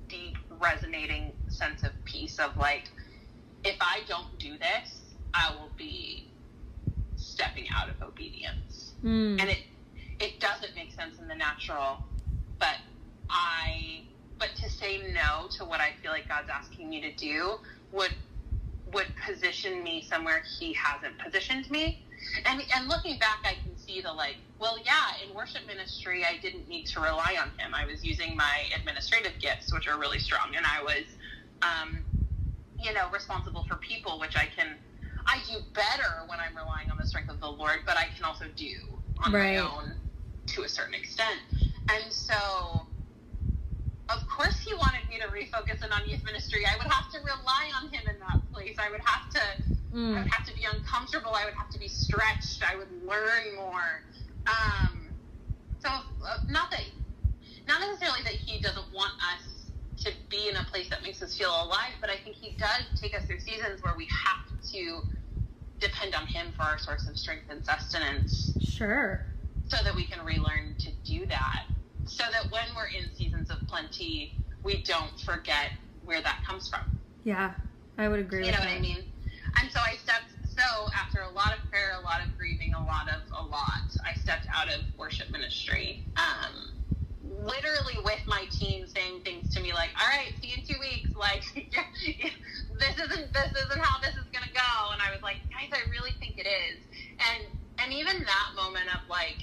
deep, 0.09 0.37
resonating 0.61 1.33
sense 1.49 1.83
of 1.83 1.93
peace 2.05 2.39
of 2.39 2.57
like, 2.59 2.91
if 3.65 3.77
I 3.81 4.01
don't 4.09 4.39
do 4.39 4.59
this, 4.59 5.01
I 5.35 5.55
will 5.55 5.71
be 5.77 6.29
stepping 7.17 7.65
out 7.75 7.89
of 7.89 8.09
obedience. 8.09 8.93
Hmm. 9.03 9.37
And 9.41 9.49
it 9.49 9.59
it 10.19 10.41
doesn't 10.41 10.75
make 10.75 10.93
sense 10.93 11.19
in 11.19 11.29
the 11.29 11.35
natural, 11.35 11.99
but 12.59 12.77
I 13.29 14.03
but 14.39 14.51
to 14.63 14.71
say 14.71 15.13
no 15.13 15.49
to 15.59 15.65
what 15.65 15.81
I 15.81 15.91
feel 16.03 16.11
like 16.11 16.29
God's 16.29 16.49
asking 16.51 16.89
me 16.89 17.01
to 17.01 17.13
do 17.15 17.57
would 17.93 18.13
would 18.93 19.09
position 19.27 19.83
me 19.83 20.03
somewhere 20.03 20.43
he 20.59 20.75
hasn't 20.75 21.19
positioned 21.19 21.71
me. 21.71 21.99
And 22.47 22.63
and 22.77 22.89
looking 22.89 23.19
back 23.19 23.39
I 23.45 23.55
can 23.65 23.77
see 23.77 24.01
the 24.01 24.13
like, 24.13 24.37
well 24.61 24.79
yeah, 24.85 25.27
in 25.27 25.35
worship 25.35 25.63
ministry 25.67 26.25
I 26.25 26.39
didn't 26.39 26.69
need 26.69 26.87
to 26.89 27.01
rely 27.01 27.37
on 27.41 27.49
him. 27.59 27.75
I 27.75 27.87
was 27.87 28.05
using 28.05 28.37
my 28.37 28.65
administrative 28.79 29.35
gifts, 29.41 29.73
which 29.73 29.89
are 29.89 29.99
really 29.99 30.19
strong, 30.19 30.55
and 30.57 30.67
I 30.67 30.83
was 30.83 31.07
um, 31.63 32.05
you 32.83 32.93
know, 32.93 33.09
responsible 33.13 33.65
for 33.69 33.77
people, 33.77 34.21
which 34.21 34.37
I 34.37 34.47
can 34.47 34.79
I 35.27 35.41
do 35.49 35.59
better 35.75 36.27
when 36.29 36.39
I'm 36.41 36.57
relying 36.57 36.91
on 36.91 36.99
the 36.99 37.07
strength 37.07 37.31
of 37.31 37.41
the 37.41 37.49
Lord, 37.49 37.79
but 37.87 37.97
I 37.97 38.07
can 38.17 38.25
also 38.25 38.47
do 38.57 39.01
on 39.25 39.33
Right. 39.33 39.57
my 39.57 39.59
own 39.59 39.97
to 40.49 40.63
a 40.65 40.69
certain 40.69 40.95
extent. 40.95 41.41
And 41.89 42.13
so, 42.13 42.86
of 44.09 44.27
course, 44.29 44.59
he 44.61 44.73
wanted 44.75 45.03
me 45.11 45.19
to 45.19 45.27
refocus 45.29 45.85
in 45.85 45.91
on 45.93 46.09
youth 46.09 46.25
ministry. 46.25 46.61
I 46.67 46.77
would 46.79 46.87
have 46.93 47.11
to 47.13 47.19
rely 47.19 47.71
on 47.83 47.89
him 47.91 48.07
in 48.07 48.19
that 48.21 48.39
place. 48.53 48.77
I 48.79 48.91
would 48.91 49.01
have 49.05 49.29
to. 49.33 49.41
I 49.41 49.97
Mm. 49.97 50.19
would 50.19 50.29
have 50.29 50.45
to 50.47 50.55
be 50.55 50.65
uncomfortable. 50.65 51.33
I 51.35 51.45
would 51.45 51.55
have 51.55 51.71
to 51.71 51.79
be 51.79 51.89
stretched. 51.89 52.63
I 52.63 52.77
would 52.77 52.91
learn 53.05 53.55
more. 53.55 54.03
Um, 54.47 55.15
so, 55.79 55.89
uh, 55.89 56.39
not 56.49 56.71
that, 56.71 56.83
not 57.67 57.81
necessarily 57.81 58.23
that 58.23 58.33
he 58.35 58.61
doesn't 58.61 58.93
want 58.93 59.13
us 59.35 59.71
to 59.99 60.13
be 60.29 60.49
in 60.49 60.57
a 60.57 60.63
place 60.65 60.89
that 60.91 61.03
makes 61.03 61.23
us 61.23 61.37
feel 61.37 61.51
alive, 61.51 61.95
but 62.01 62.11
I 62.11 62.17
think 62.19 62.37
he 62.37 62.51
does 62.59 62.85
take 63.01 63.15
us 63.17 63.25
through 63.25 63.41
seasons 63.41 63.83
where 63.83 63.95
we 63.97 64.07
have 64.07 64.71
to 64.73 65.03
depend 65.81 66.15
on 66.15 66.27
him 66.27 66.53
for 66.53 66.63
our 66.63 66.79
source 66.79 67.07
of 67.07 67.17
strength 67.17 67.47
and 67.49 67.65
sustenance 67.65 68.55
Sure. 68.61 69.25
so 69.69 69.83
that 69.83 69.95
we 69.95 70.05
can 70.05 70.25
relearn 70.25 70.75
to 70.79 70.91
do 71.05 71.27
that. 71.27 71.65
So 72.07 72.25
that 72.31 72.51
when 72.51 72.65
we're 72.77 72.91
in 72.97 73.11
seasons 73.15 73.51
of 73.51 73.59
plenty, 73.69 74.33
we 74.63 74.83
don't 74.83 75.19
forget 75.21 75.71
where 76.05 76.23
that 76.23 76.39
comes 76.47 76.69
from. 76.69 76.87
Yeah, 77.25 77.55
I 77.99 78.09
would 78.09 78.21
agree 78.21 78.47
You 78.47 78.53
know 78.53 78.59
that. 78.59 78.71
what 78.71 78.79
I 78.79 78.81
mean? 78.81 79.03
And 79.61 79.71
so 79.71 79.81
I 79.81 79.97
stepped, 79.97 80.31
so 80.47 80.63
after 80.95 81.21
a 81.23 81.31
lot 81.35 81.53
of 81.53 81.59
prayer, 81.71 81.99
a 81.99 82.03
lot 82.03 82.21
of 82.23 82.31
grieving, 82.39 82.75
a 82.75 82.81
lot 82.81 83.09
of, 83.11 83.21
a 83.35 83.45
lot, 83.49 83.91
I 84.07 84.15
stepped 84.15 84.47
out 84.55 84.69
of 84.69 84.85
worship 84.99 85.33
ministry. 85.33 86.07
Um, 86.17 86.71
literally 87.27 87.99
with 88.05 88.23
my 88.29 88.45
team 88.55 88.87
saying 88.87 89.21
things 89.25 89.49
to 89.51 89.61
me 89.61 89.73
like, 89.73 89.91
all 90.01 90.07
right, 90.07 90.31
see 90.41 90.55
you 90.55 90.57
in 90.59 90.65
two 90.65 90.79
weeks. 90.81 91.11
Like, 91.19 91.43
this 92.79 92.95
isn't, 93.03 93.33
this 93.33 93.53
isn't 93.57 93.83
how 93.83 93.99
this 93.99 94.15
is 94.15 94.29
going 94.31 94.47
to 94.47 94.55
go. 94.55 94.73
And 94.93 95.01
I 95.03 95.11
was 95.11 95.23
like, 95.25 95.41
guys, 95.51 95.73
I 95.75 95.83
really 95.91 96.13
think 96.21 96.39
it 96.39 96.47
is. 96.47 96.79
And, 97.19 97.51
and 97.83 97.89
even 97.93 98.21
that 98.23 98.49
moment 98.55 98.87
of 98.95 99.03
like, 99.11 99.43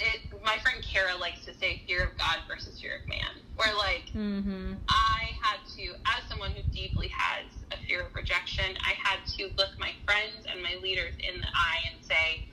it, 0.00 0.20
my 0.44 0.58
friend 0.58 0.82
Kara 0.82 1.16
likes 1.16 1.44
to 1.46 1.54
say 1.58 1.82
fear 1.86 2.04
of 2.04 2.16
God 2.18 2.38
versus 2.48 2.80
fear 2.80 3.00
of 3.02 3.08
man, 3.08 3.42
where 3.56 3.74
like, 3.76 4.10
Mm-hmm. 4.14 4.74
I 4.88 5.30
had 5.42 5.58
to, 5.76 5.92
as 6.06 6.28
someone 6.28 6.50
who 6.52 6.62
deeply 6.72 7.08
has 7.08 7.46
a 7.72 7.76
fear 7.86 8.02
of 8.02 8.14
rejection, 8.14 8.64
I 8.84 8.94
had 9.02 9.18
to 9.38 9.44
look 9.56 9.68
my 9.78 9.92
friends 10.04 10.46
and 10.50 10.62
my 10.62 10.74
leaders 10.82 11.14
in 11.18 11.40
the 11.40 11.46
eye 11.46 11.78
and 11.92 12.04
say, 12.04 12.44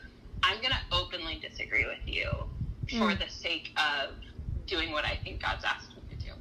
I'm 0.43 0.57
going 0.61 0.71
to 0.73 0.95
openly 0.95 1.39
disagree 1.41 1.85
with 1.85 1.99
you 2.05 2.29
for 2.97 3.11
Mm. 3.11 3.19
the 3.19 3.29
sake 3.29 3.71
of 3.77 4.13
doing 4.65 4.91
what 4.91 5.03
I 5.03 5.17
think 5.23 5.41
God's 5.41 5.65
asked 5.65 5.89
me 5.95 6.01
to 6.11 6.25
do. 6.25 6.31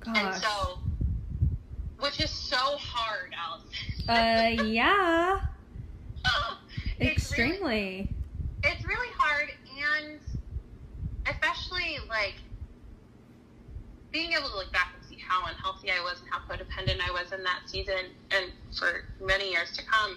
Gosh. 0.00 0.16
And 0.16 0.34
so, 0.42 0.78
which 1.98 2.18
is 2.20 2.30
so 2.30 2.56
hard, 2.56 3.34
Allison. 3.36 4.58
uh, 4.58 4.62
yeah, 4.70 5.40
It's 6.98 7.00
really- 7.00 7.12
extremely. 7.12 8.08
it's 8.62 8.84
really 8.86 9.12
hard 9.18 9.50
and 9.84 10.20
especially 11.26 11.98
like 12.08 12.36
being 14.12 14.32
able 14.32 14.48
to 14.48 14.56
look 14.56 14.72
back 14.72 14.88
and 14.94 15.02
see 15.04 15.18
how 15.18 15.46
unhealthy 15.48 15.90
I 15.90 16.00
was 16.00 16.20
and 16.20 16.28
how 16.30 16.38
codependent 16.46 17.02
I 17.02 17.10
was 17.10 17.32
in 17.32 17.42
that 17.42 17.62
season 17.66 18.14
and 18.30 18.46
for 18.78 19.02
many 19.20 19.50
years 19.50 19.72
to 19.72 19.82
come. 19.84 20.16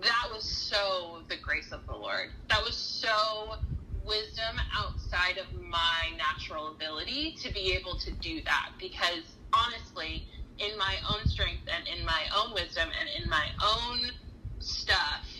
That 0.00 0.26
was 0.32 0.44
so 0.44 1.22
the 1.28 1.36
grace 1.44 1.72
of 1.72 1.80
the 1.86 1.94
Lord. 1.94 2.28
That 2.48 2.62
was 2.64 2.76
so 2.76 3.56
wisdom 4.06 4.56
outside 4.78 5.38
of 5.38 5.46
my 5.60 6.16
natural 6.16 6.72
ability 6.74 7.34
to 7.42 7.52
be 7.52 7.76
able 7.78 7.96
to 7.96 8.12
do 8.22 8.40
that 8.44 8.70
because 8.80 9.36
honestly, 9.52 10.24
in 10.58 10.76
my 10.78 10.96
own 11.12 11.26
strength 11.26 11.68
and 11.74 11.84
in 11.98 12.04
my 12.06 12.22
own 12.36 12.54
wisdom 12.54 12.88
and 12.98 13.08
in 13.22 13.28
my 13.28 13.44
own 13.62 14.10
stuff, 14.60 15.35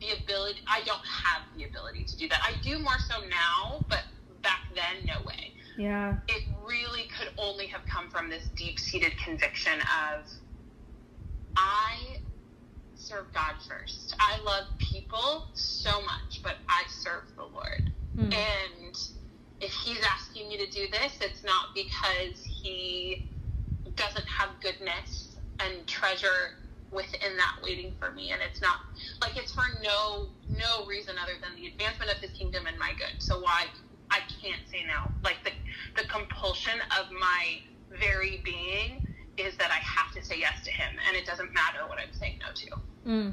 the 0.00 0.06
ability 0.22 0.60
I 0.66 0.80
don't 0.84 1.04
have 1.04 1.42
the 1.56 1.64
ability 1.64 2.04
to 2.04 2.16
do 2.16 2.28
that. 2.28 2.40
I 2.42 2.54
do 2.62 2.78
more 2.78 2.98
so 3.08 3.20
now, 3.28 3.82
but 3.88 4.02
back 4.42 4.60
then 4.74 5.06
no 5.06 5.24
way. 5.26 5.52
Yeah. 5.76 6.16
It 6.28 6.44
really 6.66 7.08
could 7.18 7.28
only 7.38 7.66
have 7.66 7.82
come 7.86 8.10
from 8.10 8.28
this 8.28 8.44
deep-seated 8.56 9.16
conviction 9.16 9.80
of 9.80 10.26
I 11.56 12.18
serve 12.94 13.26
God 13.34 13.54
first. 13.68 14.14
I 14.18 14.38
love 14.44 14.66
people 14.78 15.46
so 15.54 16.00
much, 16.02 16.42
but 16.42 16.56
I 16.68 16.82
serve 16.88 17.24
the 17.36 17.42
Lord. 17.42 17.90
Mm. 18.18 18.34
And 18.34 18.96
if 19.60 19.72
he's 19.72 20.00
asking 20.12 20.48
me 20.48 20.56
to 20.58 20.70
do 20.70 20.86
this, 20.90 21.18
it's 21.20 21.44
not 21.44 21.74
because 21.74 22.44
he 22.44 23.26
doesn't 23.96 24.26
have 24.26 24.50
goodness 24.62 25.36
and 25.60 25.86
treasure 25.86 26.56
within 26.94 27.36
that 27.36 27.56
waiting 27.62 27.92
for 27.98 28.12
me. 28.12 28.30
And 28.30 28.40
it's 28.42 28.60
not 28.60 28.80
like 29.20 29.36
it's 29.36 29.52
for 29.52 29.64
no 29.82 30.28
no 30.48 30.86
reason 30.86 31.16
other 31.22 31.34
than 31.42 31.60
the 31.60 31.68
advancement 31.68 32.10
of 32.10 32.18
his 32.18 32.30
kingdom 32.30 32.66
and 32.66 32.78
my 32.78 32.92
good. 32.96 33.22
So 33.22 33.40
why 33.40 33.66
I 34.10 34.20
can't 34.40 34.62
say 34.70 34.84
no. 34.86 35.10
Like 35.22 35.38
the 35.44 35.50
the 36.00 36.08
compulsion 36.08 36.78
of 36.98 37.10
my 37.12 37.60
very 37.98 38.40
being 38.44 39.06
is 39.36 39.56
that 39.56 39.70
I 39.70 39.82
have 39.82 40.14
to 40.14 40.24
say 40.24 40.38
yes 40.38 40.64
to 40.64 40.70
him 40.70 40.94
and 41.06 41.16
it 41.16 41.26
doesn't 41.26 41.52
matter 41.52 41.86
what 41.88 41.98
I'm 41.98 42.12
saying 42.12 42.38
no 42.40 42.52
to. 42.54 43.10
Mm. 43.10 43.32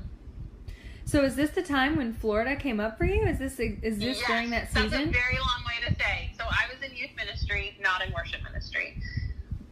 So 1.05 1.23
is 1.23 1.35
this 1.35 1.49
the 1.51 1.61
time 1.61 1.97
when 1.97 2.13
Florida 2.13 2.55
came 2.55 2.79
up 2.79 2.97
for 2.97 3.05
you? 3.05 3.27
Is 3.27 3.37
this 3.37 3.59
is 3.59 3.99
this 3.99 4.19
Yes, 4.19 4.27
during 4.27 4.49
that 4.51 4.71
That's 4.73 4.85
a 4.85 4.89
season? 4.89 5.11
very 5.11 5.37
long 5.37 5.61
way 5.67 5.87
to 5.87 5.95
say. 5.95 6.31
So 6.37 6.45
I 6.45 6.71
was 6.73 6.81
in 6.87 6.95
youth 6.95 7.11
ministry, 7.17 7.77
not 7.81 8.05
in 8.05 8.13
worship 8.13 8.41
ministry. 8.43 9.01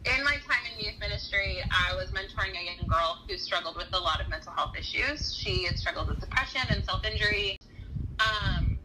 In 0.06 0.24
my 0.24 0.36
time 0.48 0.64
in 0.74 0.86
youth 0.86 1.00
ministry, 1.30 1.64
I 1.72 1.96
was 1.96 2.12
mentoring 2.12 2.52
a 2.60 2.66
young 2.66 2.88
girl 2.88 3.20
who 3.28 3.38
struggled 3.38 3.76
with 3.76 3.88
a 3.94 4.00
lot 4.00 4.22
of 4.22 4.30
mental 4.30 4.52
health 4.52 4.76
issues. 4.78 5.36
She 5.36 5.66
had 5.66 5.78
struggled 5.78 6.08
with 6.08 6.20
depression 6.20 6.62
and 6.70 6.84
self 6.84 7.06
injury. 7.06 7.58
Um, 8.20 8.78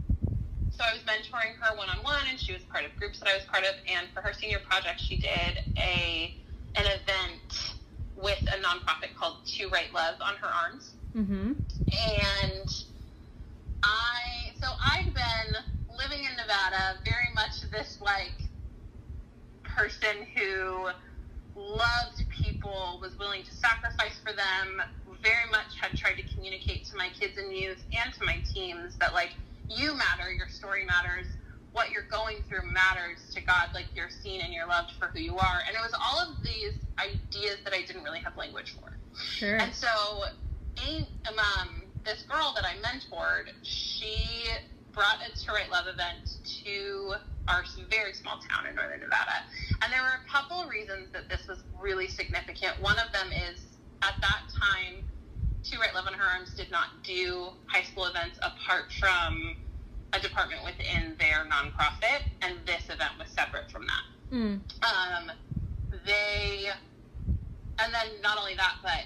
so 0.71 0.85
I 0.85 0.93
was 0.93 1.03
mentoring 1.03 1.57
her 1.61 1.77
one 1.77 1.89
on 1.89 2.03
one, 2.03 2.23
and 2.29 2.39
she 2.39 2.53
was 2.53 2.63
part 2.65 2.85
of 2.85 2.95
groups 2.97 3.21
that 3.21 3.29
I 3.29 3.35
was 3.35 3.45
part 3.45 3.65
of. 3.65 3.75
And 3.89 4.09
for 4.13 4.21
her 4.21 4.33
senior 4.33 4.59
project, 4.69 5.01
she 5.01 5.17
did 5.17 5.65
a 5.79 6.35
an 6.77 6.87
event 6.87 7.75
with 8.17 8.43
a 8.43 8.61
nonprofit 8.63 9.15
called 9.17 9.47
To 9.47 9.69
Write 9.69 9.93
Love 9.93 10.17
on 10.21 10.35
Her 10.37 10.49
Arms 10.49 10.95
mm-hmm. 11.15 11.53
and 11.53 12.85
I 13.83 14.53
so 14.61 14.67
I'd 14.83 15.13
been 15.15 15.97
living 15.97 16.25
in 16.25 16.37
Nevada, 16.37 16.99
very 17.05 17.33
much 17.35 17.71
this 17.71 17.99
like 18.01 18.33
person 19.63 20.27
who 20.35 20.89
loved 21.57 22.25
people, 22.31 22.99
was 23.01 23.19
willing 23.19 23.43
to 23.43 23.53
sacrifice 23.53 24.19
for 24.23 24.33
them, 24.33 24.83
very 25.23 25.49
much 25.51 25.79
had 25.81 25.95
tried 25.97 26.15
to 26.15 26.25
communicate 26.35 26.85
to 26.87 26.97
my 26.97 27.09
kids 27.19 27.39
and 27.39 27.55
youth 27.55 27.83
and 27.95 28.13
to 28.15 28.25
my 28.25 28.37
teams 28.53 28.97
that 28.99 29.15
like 29.15 29.31
you 29.69 29.95
matter, 29.95 30.33
your 30.33 30.49
story 30.49 30.85
matters, 30.85 31.27
what 31.73 31.91
you're 31.91 32.07
going 32.11 32.39
through 32.49 32.63
matters 32.71 33.19
to 33.35 33.41
God, 33.41 33.69
like 33.75 33.87
you're 33.95 34.11
seen 34.11 34.41
and 34.43 34.53
you're 34.53 34.69
loved 34.69 34.93
for 34.99 35.11
who 35.15 35.21
you 35.21 35.39
are. 35.39 35.59
And 35.67 35.75
it 35.75 35.81
was 35.81 35.95
all 35.95 36.21
of 36.23 36.37
these 36.45 36.75
ideas 36.99 37.59
that 37.65 37.75
I 37.75 37.83
didn't 37.83 38.05
really 38.05 38.21
have 38.21 38.37
language 38.37 38.77
for. 38.79 38.93
Sure. 39.17 39.57
And 39.57 39.73
so, 39.73 39.89
um, 41.65 41.69
this 42.05 42.23
girl 42.29 42.53
that 42.55 42.65
I 42.65 42.75
mentored, 42.85 43.51
she 43.63 44.47
brought 44.95 45.19
a 45.27 45.31
To 45.35 45.53
Write 45.53 45.71
Love 45.71 45.87
event 45.87 46.39
to 46.65 47.15
our 47.49 47.63
very 47.91 48.15
small 48.15 48.39
town 48.49 48.67
in 48.67 48.75
northern 48.75 49.01
Nevada. 49.01 49.45
And 49.83 49.93
there 49.93 50.01
were 50.01 50.17
a 50.17 50.25
couple 50.31 50.65
reasons 50.71 51.13
that 51.13 51.29
this 51.29 51.47
was 51.47 51.59
really 51.77 52.09
significant. 52.09 52.81
One 52.81 52.97
of 52.99 53.13
them 53.13 53.29
is 53.51 53.61
at 54.03 54.17
that 54.23 54.49
time, 54.55 55.05
To 55.71 55.79
Write 55.79 55.95
Love 55.95 56.07
on 56.07 56.15
Her 56.15 56.25
Arms 56.25 56.55
did 56.57 56.71
not 56.71 56.89
do 57.05 57.51
high 57.67 57.83
school 57.83 58.07
events 58.07 58.39
apart 58.41 58.93
from 58.99 59.57
a 60.15 60.21
department 60.21 60.63
within 60.65 61.17
their 61.19 61.45
nonprofit, 61.51 62.23
and 62.41 62.55
this 62.65 62.85
event 62.87 63.19
was 63.19 63.29
separate 63.29 63.71
from 63.71 63.83
that 63.83 64.05
Mm. 64.33 64.59
um, 64.83 65.31
they, 66.07 66.67
and 67.79 67.93
then 67.93 68.21
not 68.23 68.39
only 68.39 68.55
that, 68.57 68.75
but 68.83 69.05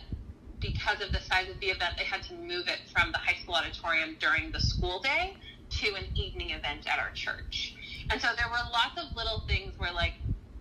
because 0.60 1.00
of 1.04 1.12
the 1.12 1.20
size 1.20 1.48
of 1.48 1.58
the 1.60 1.66
event, 1.66 1.94
they 1.98 2.04
had 2.04 2.22
to 2.24 2.34
move 2.34 2.68
it 2.68 2.78
from 2.92 3.12
the 3.12 3.18
high 3.18 3.34
school 3.42 3.54
auditorium 3.54 4.16
during 4.20 4.52
the 4.52 4.60
school 4.60 5.00
day 5.00 5.34
to 5.80 5.94
an 5.94 6.04
evening 6.14 6.50
event 6.50 6.86
at 6.90 6.98
our 6.98 7.10
church. 7.14 7.74
And 8.10 8.20
so 8.20 8.28
there 8.36 8.48
were 8.50 8.62
lots 8.72 8.98
of 8.98 9.14
little 9.16 9.42
things 9.46 9.74
where, 9.78 9.92
like, 9.92 10.14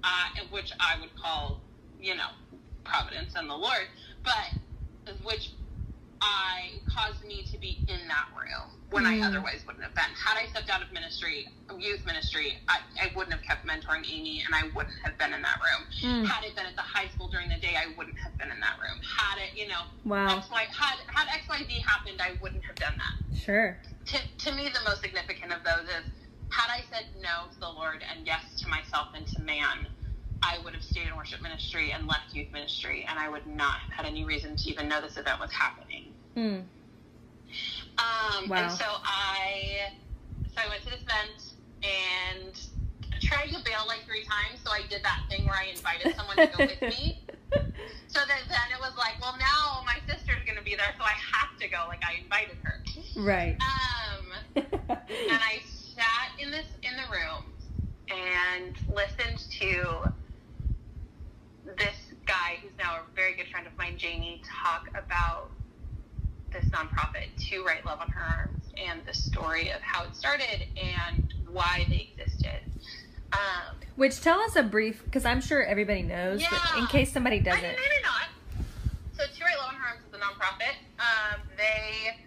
uh, 0.04 0.46
which 0.52 0.72
I 0.80 1.00
would 1.00 1.16
call, 1.16 1.62
you 2.00 2.16
know, 2.16 2.30
providence 2.84 3.34
and 3.36 3.50
the 3.50 3.56
Lord, 3.56 3.88
but 4.24 5.16
which 5.24 5.52
I 6.22 6.82
caused 6.90 7.24
me 7.26 7.46
to 7.52 7.58
be 7.60 7.84
in 7.88 8.08
that 8.08 8.28
room 8.34 8.74
when 8.90 9.04
Mm. 9.04 9.22
I 9.24 9.28
otherwise 9.28 9.62
wouldn't 9.66 9.84
have 9.84 9.94
been. 9.94 10.10
Had 10.18 10.38
I 10.38 10.48
stepped 10.50 10.70
out 10.70 10.82
of 10.82 10.92
ministry, 10.92 11.46
youth 11.78 12.06
ministry, 12.06 12.58
I, 12.68 12.80
I 13.00 13.12
wouldn't 13.16 13.34
have 13.34 13.44
kept 13.44 13.66
mentoring 13.68 14.06
Amy 14.10 14.42
and 14.46 14.54
I 14.56 14.64
wouldn't 14.76 14.98
have 15.04 15.18
been 15.18 15.34
in 15.34 15.42
that 15.42 15.60
room. 15.62 15.88
Mm. 16.02 16.26
Had 16.28 16.44
it 16.44 16.56
been 16.56 16.66
at 16.66 16.76
the 16.76 16.82
high 16.82 17.08
school 17.10 17.28
during 17.28 17.50
the 17.50 17.60
day, 17.60 17.76
I 17.78 17.94
wouldn't 17.98 18.18
have 18.24 18.38
been 18.38 18.50
in 18.52 18.60
that 18.60 18.78
room. 18.82 18.98
Had 19.04 19.38
it, 19.38 19.58
you 19.58 19.68
know, 19.68 19.82
Wow. 20.06 20.38
X, 20.38 20.50
Y, 20.52 20.66
had, 20.72 20.98
had 21.14 21.28
XYZ 21.28 21.82
happened, 21.86 22.20
I 22.22 22.34
wouldn't 22.42 22.64
have 22.66 22.76
done 22.78 22.94
that. 22.98 23.38
Sure. 23.38 23.80
To, 24.08 24.18
to 24.46 24.52
me, 24.54 24.70
the 24.70 24.80
most 24.90 25.02
significant 25.02 25.52
of 25.52 25.64
those 25.64 25.88
is 25.90 26.12
had 26.50 26.70
I 26.72 26.82
said 26.90 27.06
no 27.22 27.52
to 27.52 27.60
the 27.60 27.68
Lord 27.70 28.04
and 28.10 28.26
yes 28.26 28.42
to 28.62 28.68
myself 28.70 29.10
and 29.16 29.28
to 29.28 29.42
man, 29.42 29.88
I 30.42 30.60
would 30.64 30.74
have 30.74 30.84
stayed 30.84 31.08
in 31.08 31.16
worship 31.16 31.42
ministry 31.42 31.92
and 31.92 32.08
left 32.08 32.34
youth 32.34 32.52
ministry, 32.54 33.06
and 33.10 33.20
I 33.20 33.28
would 33.28 33.46
not 33.48 33.80
have 33.80 33.92
had 33.92 34.06
any 34.06 34.24
reason 34.24 34.56
to 34.56 34.70
even 34.70 34.88
know 34.88 35.02
this 35.02 35.18
event 35.18 35.40
was 35.40 35.52
happening. 35.52 36.14
Mm. 36.36 36.64
Um, 37.98 38.50
Wow. 38.50 38.58
And 38.58 38.72
so 38.72 38.86
I, 38.88 39.90
so 40.54 40.62
I 40.66 40.70
went 40.70 40.84
to 40.84 40.90
this 40.92 41.02
event 41.02 41.54
and 41.84 43.22
tried 43.22 43.48
to 43.48 43.64
bail 43.64 43.84
like 43.88 44.06
three 44.06 44.24
times. 44.24 44.60
So 44.64 44.72
I 44.72 44.82
did 44.90 45.04
that 45.04 45.24
thing 45.30 45.46
where 45.46 45.56
I 45.56 45.66
invited 45.66 46.16
someone 46.16 46.38
to 46.38 46.48
go 46.48 46.66
with 46.66 46.82
me. 46.82 47.24
So 48.08 48.20
that 48.26 48.42
then 48.50 48.68
it 48.74 48.80
was 48.80 48.94
like, 48.98 49.20
well, 49.22 49.36
now 49.38 49.84
my 49.86 50.00
sister's 50.08 50.42
going 50.46 50.58
to 50.58 50.64
be 50.64 50.76
there, 50.76 50.90
so 50.98 51.04
I 51.04 51.14
have 51.38 51.54
to 51.60 51.68
go. 51.68 51.86
Like 51.88 52.02
I 52.08 52.24
invited 52.24 52.56
her. 52.64 52.82
right. 53.22 53.58
Um, 53.62 54.26
and 54.56 55.42
I 55.44 55.60
sat 55.68 56.34
in 56.40 56.52
this 56.52 56.66
in 56.84 56.96
the 56.96 57.08
room 57.12 57.44
and 58.10 58.74
listened 58.90 59.38
to 59.60 60.06
this 61.78 61.98
guy 62.26 62.58
who's 62.62 62.72
now 62.80 63.04
a 63.04 63.16
very 63.16 63.36
good 63.36 63.48
friend 63.52 63.68
of 63.68 63.78
mine, 63.78 63.98
Jamie, 63.98 64.42
talk 64.64 64.88
about 64.96 65.52
this 66.52 66.66
nonprofit, 66.72 67.28
To 67.50 67.64
Write 67.64 67.86
Love 67.86 68.00
on 68.00 68.10
Her 68.10 68.24
Arms, 68.24 68.72
and 68.78 69.02
the 69.06 69.14
story 69.14 69.70
of 69.70 69.82
how 69.82 70.06
it 70.06 70.16
started 70.16 70.64
and 70.78 71.22
why 71.52 71.86
they 71.90 72.10
existed. 72.16 72.67
Um, 73.34 73.76
Which 73.96 74.22
tell 74.22 74.40
us 74.40 74.56
a 74.56 74.64
brief, 74.64 75.04
because 75.04 75.26
I'm 75.26 75.42
sure 75.42 75.64
everybody 75.64 76.02
knows, 76.02 76.44
but 76.50 76.80
in 76.80 76.88
case 76.88 77.12
somebody 77.12 77.40
doesn't. 77.40 77.62
mean, 77.62 77.72
maybe 77.72 78.02
not. 78.04 78.30
So, 79.18 79.24
To 79.26 79.44
Write 79.44 79.58
Love 79.58 79.70
on 79.70 79.76
Her 79.76 79.88
Arms 79.88 80.02
is 80.08 80.14
a 80.14 80.22
nonprofit. 80.22 80.76
Um, 81.00 81.42
they, 81.58 82.18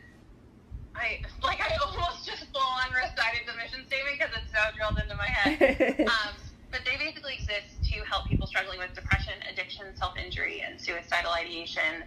I 0.95 1.23
like, 1.43 1.61
I 1.61 1.77
almost 1.87 2.27
just 2.27 2.47
full 2.53 2.61
on 2.61 2.93
recited 2.93 3.47
the 3.47 3.57
mission 3.57 3.87
statement 3.87 4.19
because 4.19 4.35
it's 4.37 4.53
so 4.53 4.61
drilled 4.77 4.99
into 5.03 5.17
my 5.17 5.27
head. 5.27 6.01
um, 6.09 6.35
but 6.71 6.81
they 6.85 6.97
basically 6.97 7.35
exist 7.35 7.83
to 7.91 8.05
help 8.05 8.29
people 8.29 8.47
struggling 8.47 8.79
with 8.79 8.95
depression, 8.95 9.35
addiction, 9.51 9.87
self 9.97 10.17
injury, 10.17 10.63
and 10.65 10.81
suicidal 10.81 11.33
ideation 11.33 12.05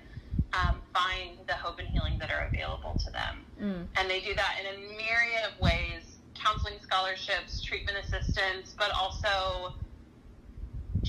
um, 0.54 0.82
find 0.94 1.38
the 1.48 1.54
hope 1.54 1.80
and 1.80 1.88
healing 1.90 2.18
that 2.20 2.32
are 2.32 2.48
available 2.48 3.00
to 3.06 3.12
them. 3.12 3.46
Mm. 3.62 3.86
And 3.98 4.10
they 4.10 4.22
do 4.22 4.34
that 4.36 4.58
in 4.62 4.68
a 4.68 4.78
myriad 4.96 5.52
of 5.52 5.60
ways 5.60 6.13
counseling 6.44 6.76
scholarships, 6.82 7.62
treatment 7.62 7.98
assistance, 8.04 8.76
but 8.78 8.92
also 8.92 9.74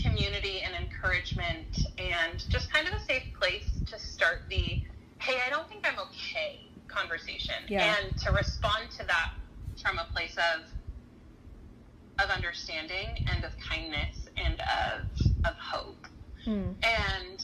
community 0.01 0.61
and 0.61 0.75
encouragement, 0.75 1.87
and 1.99 2.45
just 2.49 2.73
kind 2.73 2.87
of 2.87 2.95
a 2.95 3.01
safe 3.05 3.25
place 3.39 3.81
to 3.87 3.99
start 3.99 4.43
the 4.51 4.79
hey, 5.21 5.37
I 5.47 5.49
don't 5.49 5.69
think 5.69 5.87
I'm 5.89 5.99
okay 5.99 6.61
conversation. 6.89 7.55
Yeah. 7.69 7.97
And 7.97 8.17
to 8.19 8.33
respond 8.33 8.91
to 8.99 9.07
that 9.07 9.31
from 9.83 9.99
a 9.99 10.07
place 10.13 10.37
of 10.37 10.65
of 12.23 12.31
understanding 12.31 13.09
and 13.35 13.45
of 13.45 13.53
kindness 13.59 14.29
and 14.37 14.61
of 14.61 15.07
of 15.45 15.57
hope. 15.57 16.07
Mm. 16.47 16.75
And 16.85 17.43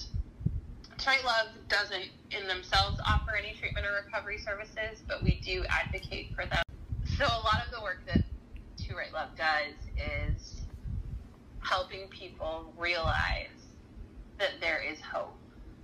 Tight 0.99 1.25
Love 1.25 1.49
doesn't 1.69 2.11
in 2.31 2.47
themselves 2.47 3.01
offer 3.07 3.33
any 3.37 3.55
treatment 3.59 3.87
or 3.87 4.05
recovery 4.05 4.39
services, 4.39 5.03
but 5.09 5.23
we 5.25 5.41
do 5.45 5.65
advocate 5.69 6.33
for 6.35 6.45
them. 6.45 6.63
So 7.21 7.27
a 7.27 7.45
lot 7.45 7.61
of 7.63 7.71
the 7.71 7.83
work 7.83 7.99
that 8.07 8.21
To 8.87 8.95
Write 8.97 9.13
Love 9.13 9.37
does 9.37 9.77
is 10.35 10.63
helping 11.59 12.09
people 12.09 12.73
realize 12.79 13.61
that 14.39 14.53
there 14.63 14.81
is 14.83 14.99
hope 15.03 15.37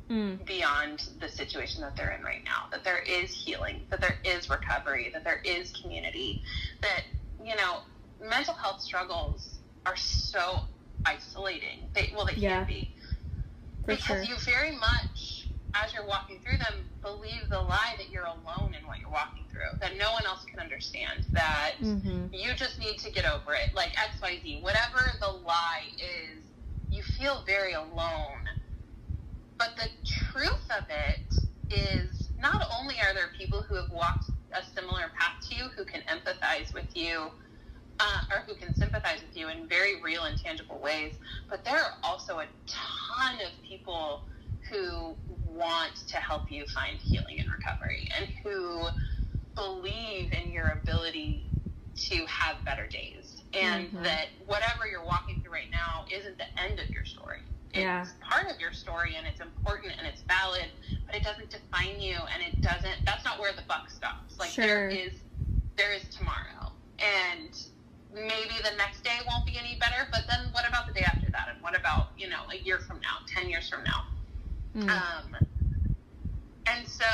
Mm. 0.08 0.46
beyond 0.46 1.08
the 1.20 1.28
situation 1.28 1.82
that 1.82 1.94
they're 1.94 2.12
in 2.12 2.22
right 2.22 2.42
now, 2.44 2.68
that 2.70 2.84
there 2.84 3.00
is 3.00 3.34
healing, 3.34 3.82
that 3.90 4.00
there 4.00 4.16
is 4.24 4.48
recovery, 4.48 5.10
that 5.12 5.24
there 5.24 5.40
is 5.44 5.72
community, 5.72 6.40
that, 6.80 7.02
you 7.44 7.54
know, 7.56 7.80
mental 8.18 8.54
health 8.54 8.80
struggles 8.80 9.58
are 9.84 9.96
so 9.96 10.60
isolating. 11.04 11.90
They, 11.92 12.12
well, 12.14 12.24
they 12.24 12.34
Yeah. 12.36 12.60
can 12.60 12.66
be 12.66 12.94
For 13.84 13.88
because 13.92 14.06
sure. 14.06 14.22
you 14.22 14.36
very 14.36 14.72
much, 14.76 15.35
as 15.74 15.92
you're 15.94 16.06
walking 16.06 16.38
through 16.40 16.58
them, 16.58 16.86
believe 17.02 17.48
the 17.50 17.58
lie 17.58 17.94
that 17.98 18.10
you're 18.10 18.24
alone 18.24 18.74
in 18.78 18.86
what 18.86 18.98
you're 19.00 19.10
walking 19.10 19.44
through, 19.50 19.72
that 19.80 19.96
no 19.98 20.12
one 20.12 20.24
else 20.26 20.44
can 20.50 20.60
understand, 20.60 21.26
that 21.34 21.72
hmm 21.80 22.26
you 22.32 22.54
just 22.54 22.78
need 22.78 22.98
to 22.98 23.10
get 23.10 23.24
over 23.24 23.54
it, 23.54 23.74
like 23.74 23.90
XYZ, 23.94 24.62
whatever 24.62 24.98
the 25.20 25.28
lie 25.28 25.88
is, 25.98 26.44
you 26.90 27.02
feel 27.02 27.42
very 27.46 27.72
alone. 27.72 28.44
But 29.58 29.76
the 29.76 29.88
truth 30.04 30.68
of 30.70 30.84
it 30.90 31.74
is 31.74 32.30
not 32.38 32.62
only 32.78 32.96
are 33.00 33.14
there 33.14 33.28
people 33.36 33.62
who 33.62 33.74
have 33.76 33.90
walked 33.90 34.26
a 34.52 34.62
similar 34.62 35.10
path 35.18 35.48
to 35.48 35.54
you 35.54 35.68
who 35.76 35.84
can 35.84 36.02
empathize 36.02 36.72
with 36.74 36.94
you 36.94 37.30
uh, 38.00 38.20
or 38.30 38.42
who 38.46 38.54
can 38.54 38.74
sympathize 38.74 39.22
with 39.22 39.36
you 39.36 39.48
in 39.48 39.68
very 39.68 40.00
real 40.02 40.24
and 40.24 40.36
tangible 40.36 40.78
ways, 40.80 41.14
but 41.48 41.64
there 41.64 41.78
are 41.78 41.92
also 42.02 42.38
a 42.38 42.46
ton 42.66 43.36
of 43.36 43.52
people 43.66 44.22
who 44.70 45.16
want 45.46 45.94
to 46.08 46.16
help 46.18 46.50
you 46.50 46.66
find 46.66 46.98
healing 46.98 47.40
and 47.40 47.48
recovery 47.50 48.08
and 48.16 48.28
who 48.42 48.88
believe 49.54 50.32
in 50.32 50.52
your 50.52 50.70
ability 50.70 51.50
to 51.96 52.26
have 52.26 52.62
better 52.64 52.86
days 52.86 53.42
and 53.54 53.90
Mhm. 53.90 54.02
that 54.02 54.28
whatever 54.44 54.86
you're 54.86 55.04
walking 55.04 55.40
through 55.40 55.52
right 55.52 55.70
now 55.70 56.04
isn't 56.10 56.36
the 56.36 56.60
end 56.60 56.78
of 56.78 56.92
your 56.92 57.04
story. 57.04 57.40
It's 57.72 57.80
Yeah. 57.82 58.06
part 58.20 58.50
of 58.50 58.60
your 58.60 58.72
story 58.72 59.16
and 59.16 59.26
it's 59.26 59.40
important 59.40 59.94
and 59.98 60.06
it's 60.06 60.22
valid, 60.22 60.70
but 61.06 61.14
it 61.14 61.22
doesn't 61.22 61.50
define 61.50 62.00
you 62.00 62.20
and 62.32 62.42
it 62.42 62.60
doesn't 62.62 63.04
that's 63.04 63.24
not 63.24 63.38
where 63.38 63.52
the 63.52 63.62
buck 63.62 63.90
stops. 63.90 64.38
Like 64.38 64.54
there 64.54 64.90
Sure. 64.90 64.98
is 64.98 65.20
there 65.76 65.92
is 65.92 66.08
tomorrow. 66.08 66.72
And 66.98 67.54
maybe 68.10 68.54
the 68.62 68.74
next 68.76 69.02
day 69.04 69.18
won't 69.26 69.44
be 69.46 69.58
any 69.58 69.76
better, 69.76 70.08
but 70.10 70.26
then 70.26 70.52
what 70.52 70.66
about 70.66 70.86
the 70.86 70.92
day 70.92 71.04
after 71.04 71.28
that? 71.30 71.48
And 71.48 71.62
what 71.62 71.74
about, 71.78 72.12
you 72.16 72.28
know, 72.28 72.46
a 72.50 72.56
year 72.56 72.78
from 72.78 73.00
now, 73.00 73.18
ten 73.26 73.48
years 73.50 73.68
from 73.68 73.84
now? 73.84 74.04
Mm. 74.76 74.90
Um, 74.90 75.36
and 76.66 76.86
so 76.86 77.04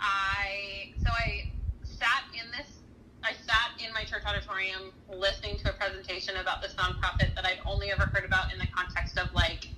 I, 0.00 0.92
so 1.02 1.10
I 1.10 1.50
sat 1.82 2.22
in 2.32 2.48
this, 2.56 2.78
I 3.24 3.32
sat 3.32 3.84
in 3.84 3.92
my 3.92 4.04
church 4.04 4.22
auditorium 4.24 4.92
listening 5.08 5.58
to 5.58 5.70
a 5.70 5.72
presentation 5.72 6.36
about 6.36 6.62
this 6.62 6.74
nonprofit 6.74 7.34
that 7.34 7.44
I'd 7.44 7.58
only 7.66 7.90
ever 7.90 8.04
heard 8.12 8.24
about 8.24 8.52
in 8.52 8.58
the 8.58 8.66
context 8.72 9.18
of 9.18 9.32
like 9.34 9.68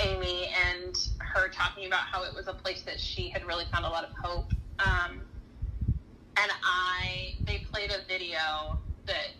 Amy 0.00 0.48
and 0.72 0.96
her 1.18 1.48
talking 1.48 1.86
about 1.86 2.00
how 2.00 2.24
it 2.24 2.34
was 2.34 2.48
a 2.48 2.52
place 2.52 2.82
that 2.82 2.98
she 2.98 3.28
had 3.28 3.44
really 3.46 3.64
found 3.72 3.84
a 3.84 3.88
lot 3.88 4.04
of 4.04 4.10
hope. 4.20 4.52
Um, 4.80 5.20
and 6.36 6.50
I, 6.64 7.36
they 7.46 7.64
played 7.70 7.90
a 7.90 8.04
video 8.08 8.76
that 9.06 9.34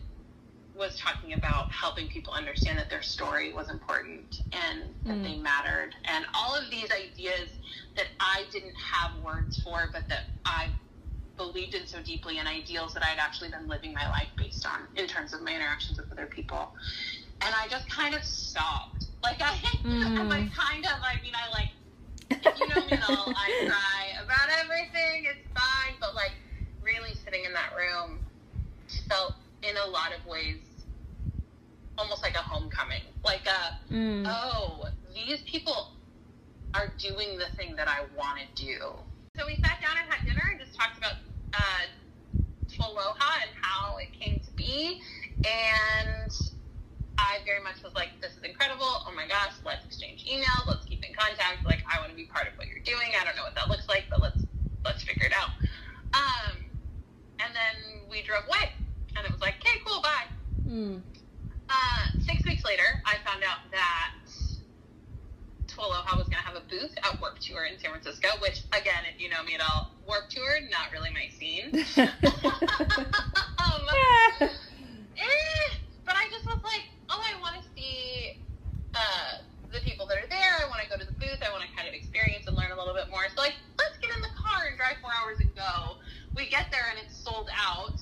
was 0.75 0.99
talking 0.99 1.35
about 1.35 1.71
helping 1.71 2.09
people 2.09 2.33
understand 2.33 2.79
that 2.79 2.91
their 2.91 3.03
story 3.03 3.53
was 3.53 3.71
important 3.71 4.43
and 4.53 4.83
that 5.05 5.19
Mm. 5.19 5.23
they 5.23 5.37
mattered 5.37 5.95
and 6.07 6.27
all 6.35 6.55
of 6.55 6.69
these 6.71 6.91
ideas 6.91 7.51
that 7.97 8.09
I 8.19 8.45
didn't 8.51 8.75
have 8.77 9.23
words 9.23 9.57
for 9.57 9.89
but 9.93 10.09
that 10.09 10.25
I 10.45 10.69
believed 11.37 11.75
in 11.75 11.87
so 11.87 12.03
deeply 12.03 12.39
and 12.39 12.49
ideals 12.49 12.93
that 12.95 13.03
I'd 13.05 13.19
actually 13.19 13.51
been 13.51 13.69
living 13.69 13.93
my 13.93 14.09
life 14.09 14.29
based 14.37 14.67
on 14.67 14.89
in 14.97 15.07
terms 15.07 15.33
of 15.33 15.43
my 15.43 15.55
interactions 15.55 15.99
with 15.99 16.11
other 16.13 16.27
people 16.27 16.75
and 17.41 17.55
I 17.55 17.69
just 17.69 17.89
kind 17.89 18.15
of 18.15 18.23
sobbed 18.25 19.07
like 19.23 19.41
I 19.41 19.55
Mm. 19.85 20.19
I'm 20.19 20.29
like 20.29 20.51
kind 20.55 20.85
of 20.87 20.93
I 21.03 21.23
mean 21.23 21.35
I 21.35 21.51
like 21.53 21.69
if 22.31 22.59
you 22.59 22.67
know 22.69 22.85
me 22.87 22.93
at 22.95 23.03
all 23.03 23.33
I 23.37 23.53
cry 23.67 24.25
about 24.25 24.49
everything 24.65 25.27
it's 25.27 25.47
fine 25.55 25.95
but 26.01 26.15
like 26.15 26.33
really 26.83 27.15
sitting 27.15 27.45
in 27.45 27.53
that 27.53 27.71
room 27.77 28.19
felt 29.09 29.35
in 29.68 29.77
a 29.77 29.87
lot 29.90 30.12
of 30.12 30.24
ways 30.27 30.59
almost 31.96 32.22
like 32.22 32.35
a 32.35 32.42
homecoming. 32.42 33.03
Like 33.24 33.46
a, 33.46 33.92
Mm. 33.94 34.27
oh, 34.27 34.88
these 35.14 35.42
people 35.42 35.92
are 36.74 36.88
doing 36.98 37.38
the 37.38 37.46
thing 37.57 37.77
that 37.77 37.87
I 37.88 38.05
want 38.16 38.40
to 38.40 38.46
do. 38.62 38.79
So 39.37 39.46
we 39.46 39.55
sat 39.57 39.81
down 39.81 39.96
and 40.03 40.12
had 40.12 40.24
dinner 40.27 40.42
and 40.50 40.59
just 40.61 40.74
talked 40.74 40.98
about 40.98 41.14
uh, 41.55 41.87
TWLOHA 42.68 43.31
and 43.46 43.50
how 43.61 43.96
it 43.98 44.12
came 44.12 44.40
to 44.40 44.50
be. 44.53 45.00
And 45.44 46.33
I 47.18 47.38
very 47.46 47.62
much 47.62 47.83
was 47.85 47.94
like, 47.94 48.11
this 48.20 48.33
is 48.33 48.42
incredible. 48.42 49.07
Oh 49.07 49.12
my 49.14 49.27
gosh, 49.29 49.53
let's 49.64 49.85
exchange 49.87 50.24
emails. 50.27 50.66
Let's 50.66 50.85
keep 50.85 51.05
in 51.05 51.14
contact. 51.14 51.64
Like, 51.64 51.85
I 51.87 52.00
want 52.00 52.11
to 52.11 52.16
be 52.16 52.24
part 52.27 52.48
of 52.48 52.59
what 52.59 52.66
you're 52.66 52.83
doing. 52.83 53.14
I 53.20 53.24
don't 53.24 53.37
know 53.37 53.44
what 53.44 53.55
that 53.55 53.68
looks 53.70 53.88
like, 53.88 54.05
but 54.11 54.20
let's 54.20 54.42
let's 54.85 55.03
figure 55.05 55.27
it 55.27 55.33
out. 55.33 55.50
Um, 56.12 56.59
and 57.38 57.55
then 57.55 58.09
we 58.11 58.22
drove 58.22 58.44
away, 58.48 58.72
and 59.16 59.27
it 59.27 59.33
was 59.33 59.40
like, 59.40 59.55
okay, 59.61 59.81
cool, 59.85 60.03
bye. 60.03 60.29
Mm. 60.68 61.03
Uh, 61.68 62.05
six 62.20 62.44
weeks 62.44 62.64
later, 62.64 62.85
I 63.07 63.16
found 63.24 63.42
out 63.42 63.70
that 63.72 64.12
TWLOHA 65.74 66.16
was 66.16 66.29
going 66.29 66.38
to 66.38 66.46
have 66.46 66.57
a 66.57 66.62
booth 66.70 66.94
at 67.03 67.20
Warped 67.20 67.42
Tour 67.42 67.64
in 67.64 67.79
San 67.79 67.90
Francisco, 67.90 68.29
which, 68.40 68.62
again, 68.70 69.03
if 69.11 69.20
you 69.20 69.29
know 69.29 69.42
me 69.42 69.55
at 69.55 69.61
all, 69.61 69.90
Warped 70.07 70.31
Tour, 70.31 70.61
not 70.70 70.92
really 70.92 71.11
my 71.11 71.27
scene. 71.35 71.74
um, 71.74 71.83
eh, 75.18 75.66
but 76.05 76.14
I 76.14 76.31
just 76.31 76.46
was 76.46 76.62
like, 76.62 76.87
oh, 77.11 77.18
I 77.18 77.40
want 77.40 77.57
to 77.59 77.64
see 77.74 78.38
uh, 78.94 79.42
the 79.72 79.81
people 79.83 80.07
that 80.07 80.22
are 80.22 80.31
there. 80.31 80.62
I 80.62 80.70
want 80.70 80.81
to 80.85 80.88
go 80.88 80.94
to 80.94 81.07
the 81.07 81.16
booth. 81.18 81.42
I 81.42 81.50
want 81.50 81.66
to 81.66 81.70
kind 81.74 81.88
of 81.88 81.94
experience 81.94 82.46
and 82.46 82.55
learn 82.55 82.70
a 82.70 82.79
little 82.79 82.94
bit 82.94 83.11
more. 83.11 83.27
So, 83.35 83.42
like, 83.42 83.59
let's 83.74 83.98
get 83.98 84.14
in 84.14 84.22
the 84.22 84.31
car 84.37 84.68
and 84.68 84.77
drive 84.77 85.00
four 85.00 85.11
hours 85.11 85.40
and 85.40 85.50
go. 85.57 85.98
We 86.37 86.46
get 86.46 86.70
there 86.70 86.87
and 86.92 87.00
it's 87.03 87.16
sold 87.16 87.48
out. 87.57 87.98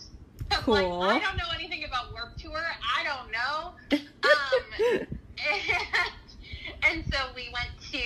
cool. 0.64 1.00
like, 1.00 1.22
I 1.22 1.24
don't 1.24 1.36
know 1.36 1.50
anything 1.54 1.84
about 1.84 2.12
work 2.14 2.36
tour. 2.38 2.62
I 2.62 3.04
don't 3.04 3.30
know. 3.32 3.72
Um, 3.92 4.62
and, 4.88 5.06
and 6.82 7.04
so 7.12 7.18
we 7.34 7.48
went 7.52 7.70
to. 7.92 8.02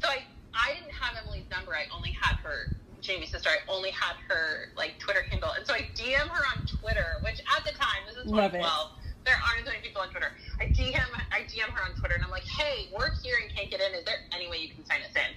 So 0.00 0.08
I 0.08 0.22
I 0.54 0.74
didn't 0.74 0.92
have 0.94 1.16
Emily's 1.22 1.48
number. 1.50 1.74
I 1.74 1.84
only 1.94 2.10
had 2.10 2.36
her 2.36 2.74
Jamie's 3.00 3.30
sister. 3.30 3.50
I 3.50 3.58
only 3.70 3.90
had 3.90 4.14
her 4.28 4.70
like 4.76 4.98
Twitter 4.98 5.22
handle, 5.22 5.50
and 5.56 5.66
so 5.66 5.74
I 5.74 5.88
DM 5.94 6.28
her 6.28 6.42
on 6.56 6.64
Twitter, 6.66 7.20
which 7.24 7.40
at 7.40 7.64
the 7.64 7.72
time 7.72 8.06
this 8.06 8.16
is 8.16 8.30
2012. 8.30 8.90
There 9.24 9.38
aren't 9.38 9.62
as 9.62 9.66
many 9.66 9.78
people 9.86 10.02
on 10.02 10.10
Twitter. 10.10 10.32
I 10.60 10.66
DM 10.66 11.06
I 11.30 11.42
DM 11.46 11.70
her 11.70 11.82
on 11.82 11.94
Twitter, 11.98 12.14
and 12.14 12.24
I'm 12.24 12.30
like, 12.30 12.46
hey, 12.46 12.88
we're 12.96 13.14
here 13.22 13.36
and 13.42 13.54
can't 13.54 13.70
get 13.70 13.80
in. 13.80 13.94
Is 13.94 14.04
there 14.04 14.18
any 14.34 14.48
way 14.48 14.58
you 14.58 14.74
can 14.74 14.84
sign 14.84 15.00
us 15.02 15.14
in? 15.14 15.30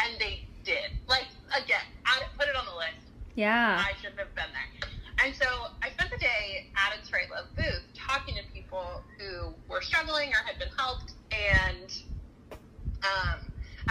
And 0.00 0.20
they 0.20 0.44
did. 0.64 0.92
Like 1.08 1.26
again, 1.56 1.84
I 2.04 2.22
put 2.38 2.48
it 2.48 2.56
on 2.56 2.66
the 2.66 2.76
list. 2.76 3.04
Yeah. 3.34 3.80
I 3.80 3.92
shouldn't 4.00 4.18
have 4.18 4.34
been 4.34 4.50
there. 4.52 4.90
And 5.22 5.34
so 5.36 5.44
I 5.82 5.90
spent 5.90 6.10
the 6.10 6.18
day 6.18 6.64
at 6.76 6.96
To 7.04 7.10
Write 7.12 7.30
Love 7.30 7.52
booth 7.56 7.84
talking 7.94 8.34
to 8.36 8.42
people 8.52 9.04
who 9.18 9.52
were 9.68 9.82
struggling 9.82 10.30
or 10.32 10.40
had 10.46 10.58
been 10.58 10.72
helped. 10.78 11.12
And 11.32 11.92
um, 13.04 13.38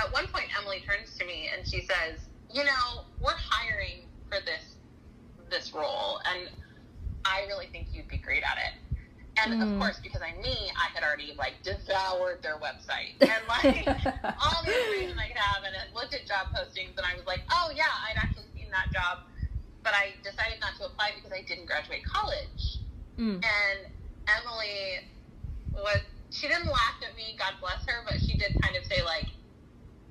at 0.02 0.12
one 0.12 0.26
point, 0.34 0.46
Emily 0.58 0.82
turns 0.82 1.16
to 1.20 1.26
me 1.26 1.50
and 1.56 1.66
she 1.68 1.82
says, 1.82 2.30
"You 2.52 2.64
know, 2.66 3.06
we're 3.22 3.38
hiring 3.38 4.10
for 4.30 4.40
this 4.46 4.78
this 5.50 5.74
role, 5.74 6.20
and 6.26 6.50
I 7.26 7.46
really 7.48 7.68
think 7.68 7.90
you'd 7.94 8.08
be 8.10 8.18
great 8.18 8.44
at 8.44 8.58
it." 8.58 8.74
And 9.46 9.54
Mm. 9.54 9.64
of 9.64 9.80
course, 9.80 10.00
because 10.04 10.22
I'm 10.22 10.42
me, 10.42 10.72
I 10.76 10.90
had 10.94 11.04
already 11.04 11.34
like 11.38 11.62
devoured 11.64 12.42
their 12.42 12.58
website 12.58 13.16
and 13.22 13.46
like 13.48 13.86
all 14.42 14.64
the 14.66 14.74
information 14.74 15.18
I 15.20 15.28
could 15.30 15.38
have, 15.38 15.64
and 15.64 15.76
I 15.78 15.86
looked 15.94 16.14
at 16.14 16.26
job 16.26 16.48
postings, 16.54 16.98
and 16.98 17.06
I 17.06 17.14
was 17.16 17.26
like, 17.28 17.42
"Oh 17.52 17.72
yeah, 17.76 17.94
I'd 18.10 18.18
actually 18.18 18.50
seen 18.56 18.72
that 18.72 18.92
job." 18.92 19.20
But 19.84 19.94
I 19.96 20.16
decided 20.24 20.60
not 20.60 20.76
to 20.80 20.86
apply 20.92 21.12
because 21.16 21.32
I 21.32 21.42
didn't 21.48 21.66
graduate 21.68 22.04
college. 22.06 22.82
Mm. 23.18 23.40
And 23.44 23.80
Emily 24.28 25.04
was 25.74 26.02
she 26.30 26.48
didn't 26.48 26.68
laugh 26.70 26.98
at 27.02 27.16
me, 27.18 27.36
God 27.40 27.58
bless 27.60 27.82
her, 27.90 28.06
but 28.06 28.22
she 28.22 28.38
did 28.38 28.54
kind 28.62 28.76
of 28.78 28.86
say 28.86 29.02
like, 29.04 29.26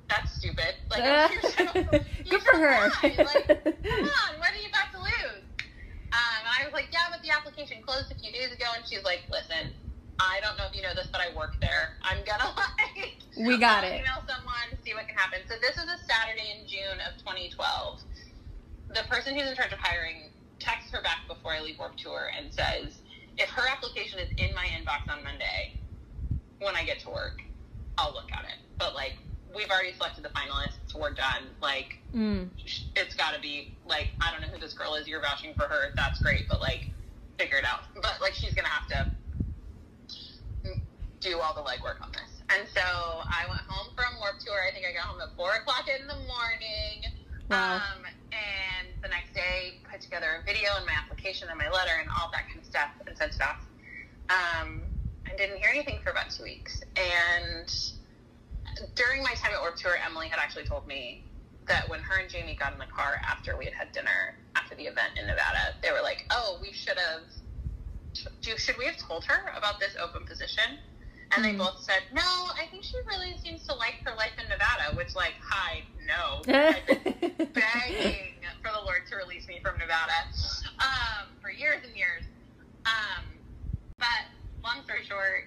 "That's 0.09 0.35
stupid." 0.35 0.75
Like, 0.91 1.05
should- 1.31 1.87
you 2.27 2.31
Good 2.31 2.43
for 2.43 2.59
her. 2.59 2.89
apply. 2.91 3.15
Like, 3.25 3.47
come 3.47 4.11
on, 4.27 4.31
what 4.43 4.51
are 4.51 4.61
you 4.63 4.69
about 4.75 4.91
to 4.93 5.01
lose? 5.01 5.45
Um, 6.11 6.41
and 6.43 6.55
I 6.59 6.65
was 6.65 6.73
like, 6.73 6.89
yeah, 6.91 7.13
but 7.13 7.21
the 7.23 7.31
application 7.31 7.85
closed 7.85 8.11
a 8.11 8.17
few 8.17 8.33
days 8.33 8.49
ago, 8.51 8.65
and 8.77 8.85
she's 8.89 9.05
like, 9.05 9.25
listen. 9.31 9.75
I 10.19 10.43
don't 10.43 10.59
know 10.59 10.67
if 10.67 10.75
you 10.75 10.83
know 10.83 10.91
this, 10.99 11.07
but 11.15 11.23
I 11.23 11.31
work 11.39 11.63
there. 11.63 11.95
I'm 12.03 12.19
gonna 12.27 12.51
like 12.51 13.23
We 13.39 13.55
got 13.55 13.87
it. 13.87 14.03
Email 14.03 14.19
someone, 14.27 14.67
see 14.83 14.91
what 14.91 15.07
can 15.07 15.15
happen. 15.15 15.47
So 15.47 15.55
this 15.63 15.79
is 15.79 15.87
a 15.87 15.95
Saturday 16.11 16.59
in 16.59 16.67
June 16.67 16.99
of 17.07 17.15
2012 17.23 18.03
the 18.89 19.03
person 19.09 19.35
who's 19.35 19.49
in 19.49 19.57
charge 19.57 19.73
of 19.73 19.79
hiring 19.79 20.31
texts 20.59 20.91
her 20.93 21.03
back 21.03 21.19
before 21.29 21.53
I 21.53 21.61
leave 21.61 21.79
Warped 21.79 21.99
Tour 22.01 22.31
and 22.37 22.53
says, 22.53 22.99
if 23.37 23.49
her 23.51 23.63
application 23.71 24.19
is 24.19 24.29
in 24.39 24.55
my 24.55 24.67
inbox 24.75 25.07
on 25.13 25.23
Monday, 25.23 25.77
when 26.61 26.75
I 26.75 26.85
get 26.85 26.99
to 27.01 27.11
work, 27.11 27.43
I'll 27.99 28.13
look 28.13 28.31
at 28.33 28.45
it. 28.45 28.59
But 28.79 28.95
like, 28.95 29.15
we've 29.55 29.71
already 29.71 29.93
selected 29.93 30.25
the 30.25 30.31
finalists. 30.31 30.95
We're 30.99 31.15
done. 31.15 31.55
Like, 31.63 31.95
Mm. 32.15 32.49
it's 32.97 33.15
got 33.15 33.35
to 33.35 33.41
be 33.41 33.69
like, 33.87 34.09
I 34.21 34.33
don't 34.33 34.41
know 34.41 34.49
who 34.49 34.59
this 34.59 34.73
girl 34.73 34.95
is. 34.95 35.07
You're 35.07 35.21
vouching 35.21 35.55
for 35.55 35.65
her. 35.69 35.93
That's 35.95 36.21
great. 36.21 36.49
But 36.49 36.61
like, 36.61 36.89
figure 37.39 37.59
it 37.59 37.65
out. 37.65 37.81
But 37.95 38.17
like, 38.21 38.35
she's 38.35 38.55
gonna 38.55 38.69
have 38.69 38.89
to 38.89 39.07
do 41.21 41.39
all 41.41 41.55
the 41.55 41.63
legwork 41.63 42.01
on 42.03 42.11
this. 42.13 42.43
And 42.51 42.67
so 42.69 42.81
I 42.81 43.45
went 43.51 43.61
home 43.69 43.93
from 43.95 44.19
Warped 44.21 44.41
Tour. 44.47 44.57
I 44.69 44.73
think 44.73 44.87
I 44.89 44.93
got 44.97 45.05
home 45.11 45.21
at 45.21 45.35
four 45.37 45.53
o'clock 45.53 45.85
in 45.89 46.07
the 46.07 46.17
morning. 46.17 47.05
Wow. 47.51 47.77
Um, 47.77 48.05
and 48.33 48.93
the 49.03 49.09
next 49.09 49.33
day, 49.33 49.81
put 49.91 50.01
together 50.01 50.41
a 50.41 50.45
video 50.45 50.69
and 50.77 50.85
my 50.85 50.93
application 50.93 51.49
and 51.49 51.57
my 51.57 51.69
letter 51.69 51.97
and 52.01 52.09
all 52.13 52.31
that 52.33 52.45
kind 52.53 52.61
of 52.61 52.69
stuff 52.69 52.93
and 53.07 53.17
sent 53.17 53.35
it 53.35 53.41
off. 53.41 53.65
Um, 54.29 54.85
I 55.25 55.37
didn't 55.37 55.57
hear 55.57 55.71
anything 55.73 55.99
for 56.05 56.11
about 56.11 56.29
two 56.31 56.45
weeks. 56.45 56.83
And 56.97 57.69
during 58.95 59.23
my 59.23 59.33
time 59.41 59.53
at 59.57 59.61
Warped 59.61 59.81
Tour, 59.81 59.97
Emily 60.05 60.29
had 60.29 60.39
actually 60.39 60.65
told 60.65 60.87
me 60.87 61.25
that 61.67 61.89
when 61.89 62.01
her 62.01 62.21
and 62.21 62.29
Jamie 62.29 62.57
got 62.57 62.73
in 62.73 62.79
the 62.79 62.89
car 62.93 63.17
after 63.25 63.57
we 63.57 63.65
had 63.65 63.75
had 63.75 63.93
dinner 63.93 64.37
after 64.57 64.75
the 64.77 64.85
event 64.85 65.17
in 65.21 65.27
Nevada, 65.27 65.77
they 65.83 65.93
were 65.93 66.03
like, 66.03 66.25
"Oh, 66.31 66.59
we 66.61 66.73
should 66.73 66.97
have. 66.97 67.25
Should 68.41 68.77
we 68.79 68.87
have 68.87 68.97
told 68.97 69.25
her 69.25 69.53
about 69.57 69.81
this 69.81 69.97
open 70.01 70.25
position?" 70.25 70.79
And 71.37 71.45
they 71.45 71.53
Mhm. 71.53 71.59
both 71.59 71.81
said, 71.83 72.03
"No, 72.13 72.23
I 72.23 72.67
think 72.71 72.85
she 72.85 72.97
really 73.07 73.37
seems 73.39 73.67
to 73.67 73.75
like 73.75 73.97
her 74.05 74.15
life 74.15 74.33
in 74.43 74.49
Nevada." 74.49 74.97
Which, 74.97 75.15
like, 75.15 75.35
hi, 75.41 75.83
no, 76.07 76.43
I've 76.49 76.87
been 76.87 77.53
begging 77.53 78.35
for 78.63 78.73
the 78.73 78.81
Lord 78.81 79.07
to 79.11 79.17
release 79.17 79.47
me 79.47 79.61
from 79.63 79.79
Nevada 79.79 80.13
um, 80.81 81.27
for 81.43 81.51
years 81.51 81.85
and 81.87 81.95
years. 81.97 82.25
Um, 82.87 83.25
but 83.99 84.25
long 84.65 84.83
story 84.85 85.05
short, 85.05 85.45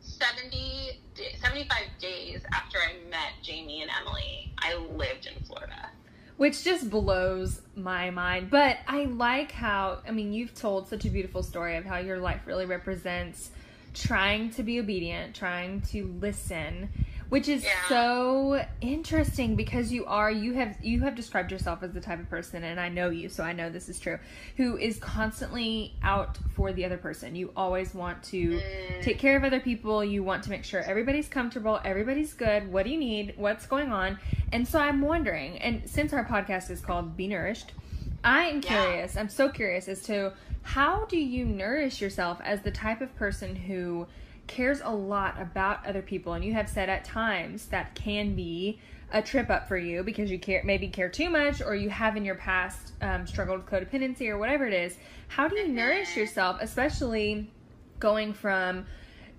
70, 0.00 1.00
75 1.40 1.82
days 2.00 2.42
after 2.52 2.78
I 2.78 2.94
met 3.10 3.32
Jamie 3.42 3.82
and 3.82 3.90
Emily, 4.00 4.52
I 4.58 4.76
lived 4.76 5.26
in 5.26 5.42
Florida. 5.44 5.90
Which 6.36 6.62
just 6.62 6.90
blows 6.90 7.62
my 7.74 8.10
mind. 8.10 8.50
But 8.50 8.78
I 8.86 9.06
like 9.06 9.52
how, 9.52 10.00
I 10.06 10.10
mean, 10.10 10.32
you've 10.32 10.54
told 10.54 10.86
such 10.86 11.04
a 11.06 11.08
beautiful 11.08 11.42
story 11.42 11.76
of 11.76 11.84
how 11.86 11.96
your 11.96 12.18
life 12.18 12.42
really 12.46 12.66
represents 12.66 13.50
trying 13.96 14.50
to 14.50 14.62
be 14.62 14.78
obedient, 14.78 15.34
trying 15.34 15.80
to 15.80 16.14
listen, 16.20 16.88
which 17.30 17.48
is 17.48 17.64
Yeah. 17.64 17.70
so 17.88 18.64
interesting 18.80 19.56
because 19.56 19.90
you 19.92 20.04
are 20.06 20.30
you 20.30 20.52
have 20.52 20.76
you 20.82 21.00
have 21.00 21.14
described 21.16 21.50
yourself 21.50 21.82
as 21.82 21.92
the 21.92 22.00
type 22.00 22.20
of 22.20 22.28
person 22.30 22.62
and 22.62 22.78
I 22.78 22.88
know 22.88 23.08
you 23.10 23.28
so 23.28 23.42
I 23.42 23.52
know 23.52 23.68
this 23.70 23.88
is 23.88 23.98
true 23.98 24.18
who 24.56 24.76
is 24.76 24.98
constantly 24.98 25.94
out 26.02 26.38
for 26.54 26.72
the 26.72 26.84
other 26.84 26.98
person. 26.98 27.34
You 27.34 27.52
always 27.56 27.94
want 27.94 28.22
to 28.24 28.60
Mm. 28.60 29.02
take 29.02 29.18
care 29.18 29.36
of 29.36 29.42
other 29.44 29.60
people. 29.60 30.04
You 30.04 30.22
want 30.22 30.44
to 30.44 30.50
make 30.50 30.64
sure 30.64 30.80
everybody's 30.82 31.28
comfortable, 31.28 31.80
everybody's 31.84 32.32
good. 32.34 32.70
What 32.72 32.84
do 32.84 32.90
you 32.92 32.98
need? 32.98 33.32
What's 33.36 33.66
going 33.66 33.90
on? 33.92 34.18
And 34.52 34.68
so 34.68 34.78
I'm 34.78 35.00
wondering, 35.00 35.58
and 35.58 35.88
since 35.88 36.12
our 36.12 36.24
podcast 36.24 36.70
is 36.70 36.80
called 36.80 37.16
Be 37.16 37.26
Nourished, 37.28 37.72
I 38.24 38.44
am 38.44 38.60
Yeah. 38.60 38.82
curious. 38.82 39.16
I'm 39.16 39.28
so 39.28 39.48
curious 39.48 39.88
as 39.88 40.02
to 40.02 40.32
how 40.62 41.04
do 41.06 41.16
you 41.16 41.44
nourish 41.44 42.00
yourself 42.00 42.40
as 42.42 42.62
the 42.62 42.70
type 42.70 43.00
of 43.00 43.14
person 43.16 43.54
who 43.54 44.06
cares 44.46 44.80
a 44.84 44.90
lot 44.90 45.40
about 45.40 45.84
other 45.86 46.02
people 46.02 46.32
and 46.32 46.44
you 46.44 46.52
have 46.52 46.68
said 46.68 46.88
at 46.88 47.04
times 47.04 47.66
that 47.66 47.94
can 47.94 48.34
be 48.34 48.78
a 49.12 49.22
trip 49.22 49.50
up 49.50 49.68
for 49.68 49.76
you 49.76 50.02
because 50.02 50.30
you 50.30 50.38
care 50.38 50.62
maybe 50.64 50.88
care 50.88 51.08
too 51.08 51.30
much 51.30 51.60
or 51.60 51.74
you 51.74 51.88
have 51.90 52.16
in 52.16 52.24
your 52.24 52.34
past 52.36 52.92
um, 53.02 53.26
struggled 53.26 53.58
with 53.58 53.66
codependency 53.66 54.28
or 54.28 54.38
whatever 54.38 54.66
it 54.66 54.72
is 54.72 54.96
how 55.28 55.48
do 55.48 55.56
you 55.56 55.68
nourish 55.68 56.16
yourself 56.16 56.58
especially 56.60 57.50
going 57.98 58.32
from 58.32 58.86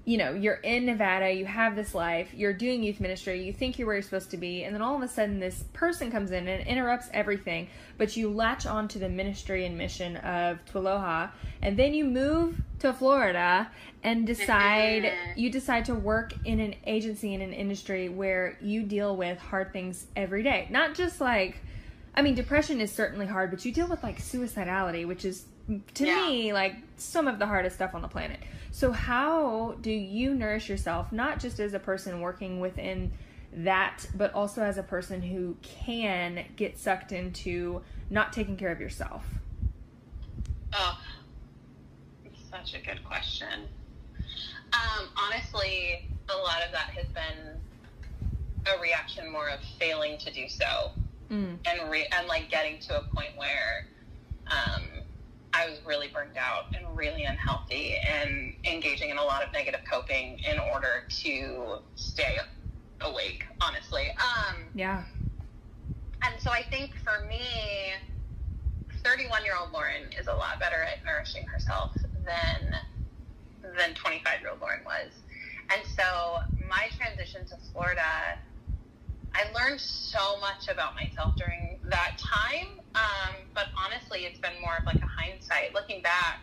you 0.07 0.17
know 0.17 0.31
you're 0.31 0.55
in 0.55 0.85
nevada 0.85 1.29
you 1.33 1.45
have 1.45 1.75
this 1.75 1.93
life 1.93 2.33
you're 2.33 2.53
doing 2.53 2.81
youth 2.81 3.01
ministry 3.01 3.43
you 3.43 3.51
think 3.51 3.77
you're 3.77 3.85
where 3.85 3.97
you're 3.97 4.01
supposed 4.01 4.31
to 4.31 4.37
be 4.37 4.63
and 4.63 4.73
then 4.73 4.81
all 4.81 4.95
of 4.95 5.01
a 5.01 5.07
sudden 5.07 5.37
this 5.37 5.65
person 5.73 6.09
comes 6.09 6.31
in 6.31 6.47
and 6.47 6.65
interrupts 6.65 7.09
everything 7.13 7.67
but 7.97 8.15
you 8.15 8.29
latch 8.29 8.65
on 8.65 8.87
to 8.87 8.99
the 8.99 9.09
ministry 9.09 9.65
and 9.65 9.77
mission 9.77 10.15
of 10.17 10.63
TWLOHA 10.65 11.29
and 11.61 11.75
then 11.75 11.93
you 11.93 12.05
move 12.05 12.55
to 12.79 12.93
Florida 12.93 13.69
and 14.01 14.25
decide 14.25 15.11
you 15.35 15.49
decide 15.49 15.83
to 15.85 15.93
work 15.93 16.33
in 16.45 16.61
an 16.61 16.75
agency 16.85 17.33
in 17.33 17.41
an 17.41 17.51
industry 17.51 18.07
where 18.07 18.57
you 18.61 18.83
deal 18.83 19.15
with 19.15 19.37
hard 19.37 19.73
things 19.73 20.05
every 20.15 20.43
day. 20.43 20.67
Not 20.69 20.95
just 20.95 21.19
like 21.19 21.57
I 22.15 22.21
mean 22.21 22.35
depression 22.35 22.79
is 22.79 22.91
certainly 22.91 23.25
hard 23.25 23.51
but 23.51 23.65
you 23.65 23.73
deal 23.73 23.87
with 23.87 24.03
like 24.03 24.21
suicidality 24.21 25.05
which 25.05 25.25
is 25.25 25.45
to 25.95 26.05
Yeah. 26.05 26.27
me 26.27 26.53
like 26.53 26.75
some 26.97 27.27
of 27.27 27.39
the 27.39 27.45
hardest 27.45 27.75
stuff 27.75 27.93
on 27.93 28.01
the 28.01 28.07
planet 28.07 28.39
so 28.71 28.91
how 28.91 29.75
do 29.81 29.91
you 29.91 30.33
nourish 30.33 30.69
yourself 30.69 31.11
not 31.11 31.39
just 31.39 31.59
as 31.59 31.73
a 31.73 31.79
person 31.79 32.21
working 32.21 32.59
within 32.59 33.11
that 33.53 34.05
but 34.15 34.33
also 34.33 34.61
as 34.61 34.77
a 34.77 34.83
person 34.83 35.21
who 35.21 35.55
can 35.61 36.45
get 36.55 36.77
sucked 36.77 37.11
into 37.11 37.81
not 38.09 38.31
taking 38.33 38.55
care 38.57 38.71
of 38.71 38.79
yourself 38.79 39.25
Oh, 40.73 40.99
such 42.51 42.73
a 42.75 42.85
good 42.85 43.03
question. 43.05 43.47
Um, 44.73 45.07
honestly, 45.15 46.07
a 46.29 46.37
lot 46.37 46.61
of 46.65 46.71
that 46.73 46.89
has 46.91 47.05
been 47.07 47.55
a 48.65 48.79
reaction 48.81 49.31
more 49.31 49.49
of 49.49 49.59
failing 49.79 50.17
to 50.19 50.31
do 50.33 50.47
so 50.49 50.91
mm. 51.31 51.55
and 51.65 51.89
re- 51.89 52.07
and 52.17 52.27
like 52.27 52.49
getting 52.49 52.79
to 52.79 52.99
a 52.99 53.03
point 53.15 53.29
where 53.37 53.87
um, 54.47 54.83
I 55.53 55.69
was 55.69 55.79
really 55.85 56.07
burned 56.07 56.37
out 56.37 56.65
and 56.75 56.95
really 56.95 57.25
unhealthy 57.25 57.95
and 58.21 58.53
engaging 58.71 59.09
in 59.09 59.17
a 59.17 59.23
lot 59.23 59.43
of 59.43 59.51
negative 59.53 59.81
coping 59.89 60.39
in 60.49 60.59
order 60.73 61.03
to 61.23 61.77
stay 61.95 62.37
awake. 63.01 63.43
Honestly, 63.61 64.03
um, 64.19 64.63
yeah 64.73 65.03
and 66.25 66.41
so 66.41 66.51
I 66.51 66.63
think 66.63 66.91
for 67.03 67.25
me, 67.27 67.45
31 69.03 69.43
year 69.45 69.53
old 69.59 69.71
Lauren 69.71 70.09
is 70.19 70.27
a 70.27 70.35
lot 70.35 70.59
better 70.59 70.81
at 70.83 71.05
nourishing 71.05 71.45
herself 71.47 71.95
than 72.25 72.75
than 73.77 73.93
25 73.93 74.41
year 74.41 74.51
old 74.51 74.61
Lauren 74.61 74.83
was. 74.85 75.11
And 75.71 75.81
so 75.85 76.39
my 76.69 76.87
transition 76.95 77.45
to 77.47 77.55
Florida, 77.71 78.39
I 79.37 79.45
learned 79.53 79.79
so 79.79 80.41
much 80.41 80.65
about 80.65 80.97
myself 80.97 81.37
during 81.37 81.77
that 81.93 82.17
time. 82.17 82.81
Um, 82.97 83.45
but 83.53 83.69
honestly, 83.77 84.25
it's 84.25 84.41
been 84.41 84.57
more 84.59 84.81
of 84.81 84.85
like 84.89 84.97
a 84.97 85.05
hindsight. 85.05 85.77
Looking 85.77 86.01
back, 86.01 86.41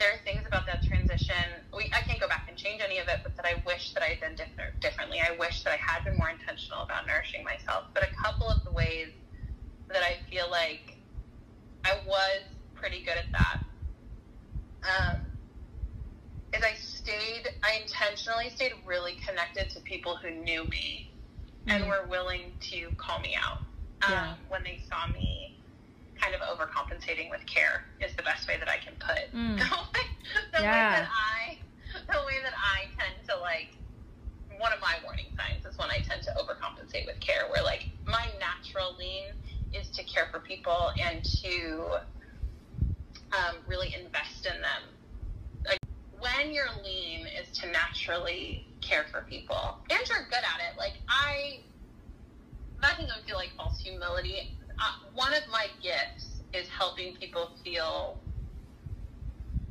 there 0.00 0.16
are 0.16 0.20
things 0.24 0.48
about 0.48 0.64
that 0.64 0.80
transition. 0.80 1.60
We, 1.76 1.92
I 1.92 2.00
can't 2.08 2.16
go 2.16 2.24
back 2.26 2.48
and 2.48 2.56
change 2.56 2.80
any 2.80 2.96
of 3.04 3.08
it, 3.12 3.20
but 3.20 3.36
that 3.36 3.44
I 3.44 3.60
wish 3.68 3.92
that 3.92 4.02
I 4.02 4.16
had 4.16 4.20
done 4.24 4.32
different, 4.32 4.72
differently. 4.80 5.20
I 5.20 5.36
wish 5.36 5.60
that 5.68 5.76
I 5.76 5.80
had 5.80 6.08
been 6.08 6.16
more 6.16 6.32
intentional 6.32 6.88
about 6.88 7.04
nourishing 7.04 7.44
myself. 7.44 7.92
But 7.92 8.08
a 8.08 8.12
couple 8.16 8.48
of 8.48 8.64
the 8.64 8.72
ways 8.72 9.12
that 9.92 10.00
I 10.00 10.16
feel 10.32 10.48
like 10.48 10.96
I 11.84 12.00
was 12.08 12.48
pretty 12.72 13.04
good 13.04 13.20
at 13.20 13.28
that 13.36 13.60
um, 14.88 15.20
is 16.56 16.64
I 16.64 16.72
stayed, 16.80 17.52
I 17.60 17.84
intentionally 17.84 18.48
stayed 18.48 18.72
really 18.88 19.20
connected 19.20 19.68
to 19.76 19.84
people 19.84 20.16
who 20.16 20.32
knew 20.32 20.64
me 20.64 21.12
and 21.68 21.84
Mm. 21.84 21.88
were 21.88 22.06
willing 22.08 22.54
to 22.60 22.90
call 22.96 23.20
me 23.20 23.34
out 23.36 23.62
um, 24.02 24.10
Yeah. 24.12 24.36
when 24.48 24.62
they 24.64 24.78
saw 24.88 25.06
me 25.08 25.58
kind 26.20 26.34
of 26.34 26.40
overcompensating 26.42 27.30
with 27.30 27.44
care 27.46 27.84
is 28.00 28.14
the 28.16 28.22
best 28.22 28.48
way 28.48 28.56
that 28.58 28.68
I 28.68 28.78
can 28.78 28.96
put 28.96 29.32
Mm. 29.32 29.58
the, 29.58 29.64
way, 29.64 30.04
the 30.52 30.62
Yeah. 30.62 30.72
way 30.72 31.00
that 31.00 31.08
I 31.10 31.58
the 31.94 32.22
way 32.26 32.42
that 32.42 32.54
I 32.54 32.86
tend 32.98 33.24
to 33.28 33.36
like 33.38 33.76
one 34.58 34.72
of 34.72 34.80
my 34.80 34.94
warning 35.04 35.26
signs 35.36 35.64
is 35.66 35.78
when 35.78 35.90
I 35.90 36.00
tend 36.00 36.22
to 36.24 36.32
overcompensate 36.40 37.06
with 37.06 37.20
care 37.20 37.48
where 37.50 37.62
like 37.64 37.88
my 38.06 38.26
natural 38.40 38.96
lean 38.98 39.34
is 39.72 39.90
to 39.90 40.04
care 40.04 40.26
for 40.32 40.40
people 40.40 40.90
and 41.02 41.24
to 41.42 42.00
um, 43.32 43.56
really 43.68 43.88
invest 43.94 44.46
in 44.46 44.60
them 44.62 44.95
when 46.20 46.52
you're 46.52 46.72
lean 46.84 47.26
is 47.40 47.56
to 47.58 47.66
naturally 47.70 48.66
care 48.80 49.04
for 49.10 49.22
people 49.28 49.78
and 49.90 50.00
you're 50.08 50.26
good 50.30 50.44
at 50.44 50.60
it 50.60 50.78
like 50.78 50.94
I 51.08 51.60
that 52.82 52.96
doesn't 52.98 53.26
feel 53.26 53.36
like 53.36 53.50
false 53.56 53.80
humility 53.80 54.36
uh, 54.78 55.08
one 55.14 55.32
of 55.32 55.42
my 55.50 55.66
gifts 55.82 56.42
is 56.52 56.68
helping 56.68 57.14
people 57.16 57.50
feel 57.64 58.18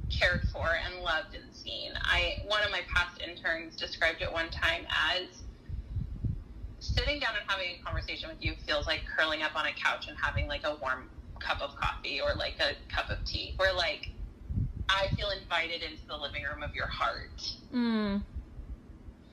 cared 0.09 0.41
for 0.51 0.65
and 0.85 1.03
loved 1.03 1.35
and 1.35 1.53
seen. 1.53 1.91
I 2.05 2.35
one 2.47 2.63
of 2.63 2.71
my 2.71 2.81
past 2.93 3.21
interns 3.21 3.75
described 3.75 4.21
it 4.21 4.31
one 4.31 4.49
time 4.49 4.85
as 5.11 5.43
sitting 6.79 7.19
down 7.19 7.33
and 7.33 7.43
having 7.47 7.75
a 7.79 7.83
conversation 7.83 8.29
with 8.29 8.37
you 8.41 8.53
feels 8.65 8.85
like 8.85 9.01
curling 9.17 9.41
up 9.41 9.55
on 9.55 9.65
a 9.65 9.73
couch 9.73 10.07
and 10.07 10.15
having 10.21 10.47
like 10.47 10.61
a 10.65 10.77
warm 10.81 11.09
cup 11.39 11.61
of 11.61 11.75
coffee 11.75 12.21
or 12.21 12.37
like 12.37 12.55
a 12.61 12.77
cup 12.93 13.09
of 13.09 13.23
tea. 13.25 13.53
Where 13.57 13.73
like 13.75 14.14
I 14.89 15.07
feel 15.17 15.29
invited 15.31 15.81
into 15.81 16.05
the 16.07 16.17
living 16.17 16.43
room 16.43 16.63
of 16.63 16.73
your 16.75 16.87
heart. 16.87 17.41
Mm. 17.73 18.21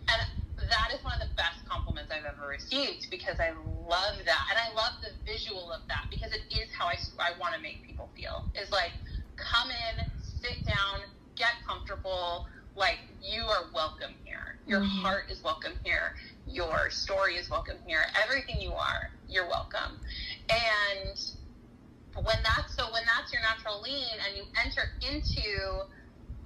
And 0.09 0.21
that 0.59 0.89
is 0.95 1.03
one 1.05 1.15
of 1.15 1.21
the 1.21 1.33
best 1.37 1.65
compliments 1.69 2.11
I've 2.13 2.25
ever 2.25 2.49
received 2.49 3.09
because 3.11 3.37
I 3.41 3.51
love 3.89 4.17
that. 4.25 4.43
And 4.51 4.59
I 4.59 4.73
love 4.75 4.97
the 5.03 5.13
visual 5.29 5.73
of 5.73 5.81
that 5.89 6.09
because 6.11 6.33
it 6.33 6.45
is 6.55 6.69
how 6.77 6.87
I, 6.87 6.97
I 7.21 7.39
want 7.41 7.55
to 7.55 7.61
make 7.61 7.85
people 7.87 8.11
feel. 8.17 8.49
Is 8.57 8.71
like, 8.73 8.93
come 9.37 9.69
in, 9.71 9.95
sit 10.21 10.65
down, 10.65 11.05
get 11.37 11.53
comfortable. 11.67 12.47
Like, 12.75 13.01
you 13.21 13.45
are 13.45 13.69
welcome 13.75 14.17
here. 14.25 14.57
Your 14.65 14.81
Mhm. 14.81 15.03
heart 15.03 15.31
is 15.31 15.43
welcome 15.43 15.77
here. 15.85 16.15
Your 16.47 16.89
story 16.91 17.37
is 17.37 17.51
welcome 17.51 17.77
here. 17.87 18.01
Everything 18.23 18.61
you 18.61 18.73
are, 18.73 19.11
you're 19.29 19.49
welcome. 19.49 20.01
And 20.49 21.17
when 22.25 22.37
that's 22.45 22.77
so 22.77 22.85
when 22.93 23.03
that's 23.07 23.33
your 23.33 23.42
natural 23.53 23.81
lean 23.83 24.17
and 24.27 24.37
you 24.37 24.45
enter 24.65 24.83
into 25.03 25.49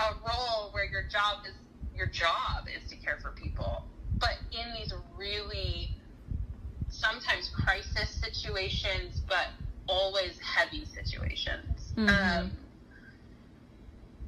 a 0.00 0.08
role 0.24 0.70
where 0.72 0.84
your 0.90 1.02
job 1.10 1.38
is 1.46 1.54
your 1.94 2.08
job 2.08 2.66
is 2.76 2.88
to 2.90 2.96
care 2.96 3.18
for 3.22 3.30
people 3.32 3.84
but 4.20 4.34
in 4.52 4.72
these 4.74 4.92
really 5.18 5.88
sometimes 6.88 7.50
crisis 7.50 8.10
situations 8.10 9.22
but 9.28 9.46
always 9.88 10.38
heavy 10.40 10.84
situations 10.84 11.92
Mhm. 11.96 12.08
um, 12.10 12.52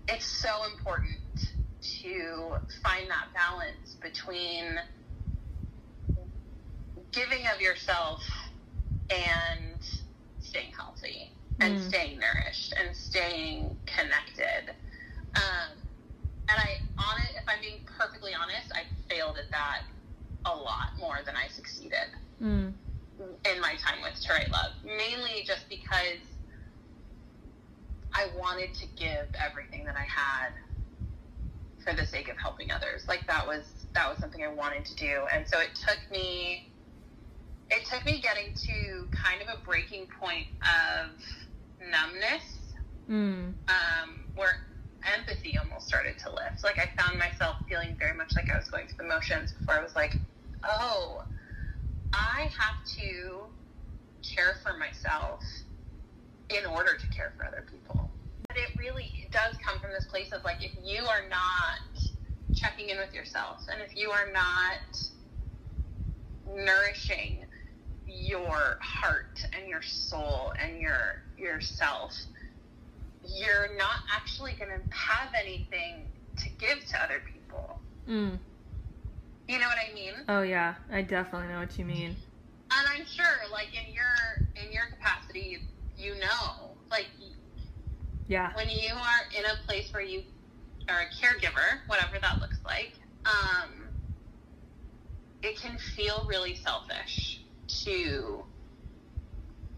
it's 0.08 0.26
so 0.26 0.64
important 0.64 1.52
to 2.02 2.56
find 2.82 3.10
that 3.10 3.28
balance 3.34 3.96
between 4.00 4.78
giving 7.12 7.46
of 7.54 7.60
yourself 7.60 8.22
and 9.10 9.78
staying 10.40 10.72
healthy 10.72 11.32
and 11.60 11.74
Mm. 11.76 11.88
staying 11.88 12.18
nourished 12.18 12.72
and 12.78 12.96
staying 12.96 13.76
connected. 13.86 14.74
Um, 15.34 15.70
and 16.48 16.58
I, 16.58 16.80
on 16.98 17.18
it, 17.28 17.36
if 17.36 17.48
I'm 17.48 17.60
being 17.60 17.80
perfectly 17.86 18.34
honest, 18.34 18.72
I 18.74 18.84
failed 19.08 19.36
at 19.38 19.50
that 19.50 19.82
a 20.44 20.54
lot 20.54 20.96
more 20.98 21.22
than 21.24 21.36
I 21.36 21.48
succeeded 21.48 22.16
Mm. 22.40 22.74
in 23.44 23.60
my 23.60 23.74
time 23.76 24.00
with 24.02 24.20
To 24.20 24.32
Love. 24.52 24.72
Mainly 24.84 25.42
just 25.44 25.68
because 25.68 26.22
I 28.14 28.28
wanted 28.38 28.74
to 28.74 28.86
give 28.96 29.28
everything 29.34 29.84
that 29.84 29.96
I 29.96 30.04
had 30.04 30.52
for 31.84 31.92
the 31.94 32.06
sake 32.06 32.28
of 32.28 32.36
helping 32.38 32.70
others. 32.70 33.06
Like 33.08 33.26
that 33.26 33.46
was 33.46 33.86
that 33.94 34.08
was 34.08 34.18
something 34.18 34.42
I 34.42 34.48
wanted 34.48 34.84
to 34.86 34.94
do. 34.96 35.26
And 35.34 35.46
so 35.46 35.60
it 35.60 35.74
took 35.74 35.98
me 36.10 36.70
it 37.70 37.84
took 37.86 38.04
me 38.06 38.20
getting 38.20 38.54
to 38.54 39.08
kind 39.12 39.42
of 39.42 39.48
a 39.48 39.64
breaking 39.64 40.06
point 40.20 40.46
of 40.62 41.18
numbness 41.80 42.58
Mm. 43.08 43.56
um, 43.72 44.10
where 44.36 44.52
empathy 45.16 45.56
almost 45.56 45.88
started 45.88 46.18
to 46.18 46.28
lift. 46.28 46.62
Like 46.62 46.76
I 46.78 46.92
found 47.00 47.18
myself 47.18 47.56
feeling 47.68 47.96
very 47.98 48.12
much 48.16 48.36
like 48.36 48.50
I 48.52 48.58
was 48.58 48.68
going 48.68 48.86
through 48.86 49.08
the 49.08 49.14
motions 49.14 49.52
before 49.52 49.80
I 49.80 49.82
was 49.82 49.96
like, 49.96 50.20
oh, 50.62 51.24
I 52.12 52.50
have 52.52 52.76
to 53.00 53.48
care 54.20 54.56
for 54.62 54.76
myself 54.76 55.40
in 56.50 56.66
order 56.66 56.92
to 57.00 57.08
care 57.08 57.32
for 57.36 57.46
other 57.46 57.64
people. 57.70 58.10
But 58.48 58.58
it 58.58 58.76
really 58.78 59.08
does 59.32 59.56
come 59.64 59.78
from 59.80 59.92
this 59.92 60.04
place 60.04 60.32
of 60.32 60.44
like, 60.44 60.60
if 60.60 60.72
you 60.84 61.04
are 61.08 61.24
not 61.30 61.80
checking 62.52 62.90
in 62.90 62.98
with 62.98 63.14
yourself 63.14 63.64
and 63.72 63.80
if 63.80 63.96
you 63.96 64.10
are 64.10 64.28
not 64.32 64.92
nourishing 66.44 67.47
your 68.08 68.78
heart 68.80 69.44
and 69.56 69.68
your 69.68 69.82
soul 69.82 70.52
and 70.60 70.80
your 70.80 71.22
yourself 71.36 72.14
you're 73.36 73.76
not 73.76 73.96
actually 74.14 74.52
going 74.58 74.70
to 74.70 74.96
have 74.96 75.28
anything 75.38 76.06
to 76.36 76.48
give 76.58 76.84
to 76.86 77.02
other 77.02 77.22
people. 77.32 77.78
Mm. 78.08 78.38
You 79.48 79.58
know 79.58 79.66
what 79.66 79.78
I 79.78 79.94
mean? 79.94 80.12
Oh 80.28 80.42
yeah, 80.42 80.74
I 80.90 81.02
definitely 81.02 81.48
know 81.48 81.58
what 81.58 81.78
you 81.78 81.84
mean. 81.84 82.16
And 82.70 82.88
I'm 82.88 83.06
sure, 83.06 83.24
like 83.50 83.68
in 83.74 83.92
your 83.92 84.64
in 84.64 84.72
your 84.72 84.84
capacity, 84.90 85.58
you 85.96 86.14
know, 86.20 86.76
like 86.90 87.06
Yeah. 88.28 88.52
when 88.54 88.68
you 88.68 88.92
are 88.94 89.38
in 89.38 89.44
a 89.46 89.66
place 89.66 89.92
where 89.92 90.02
you 90.02 90.22
are 90.88 91.00
a 91.00 91.24
caregiver, 91.24 91.80
whatever 91.86 92.18
that 92.20 92.40
looks 92.40 92.58
like, 92.64 92.92
um, 93.24 93.88
it 95.42 95.58
can 95.58 95.78
feel 95.96 96.26
really 96.28 96.54
selfish 96.56 97.40
to 97.68 98.44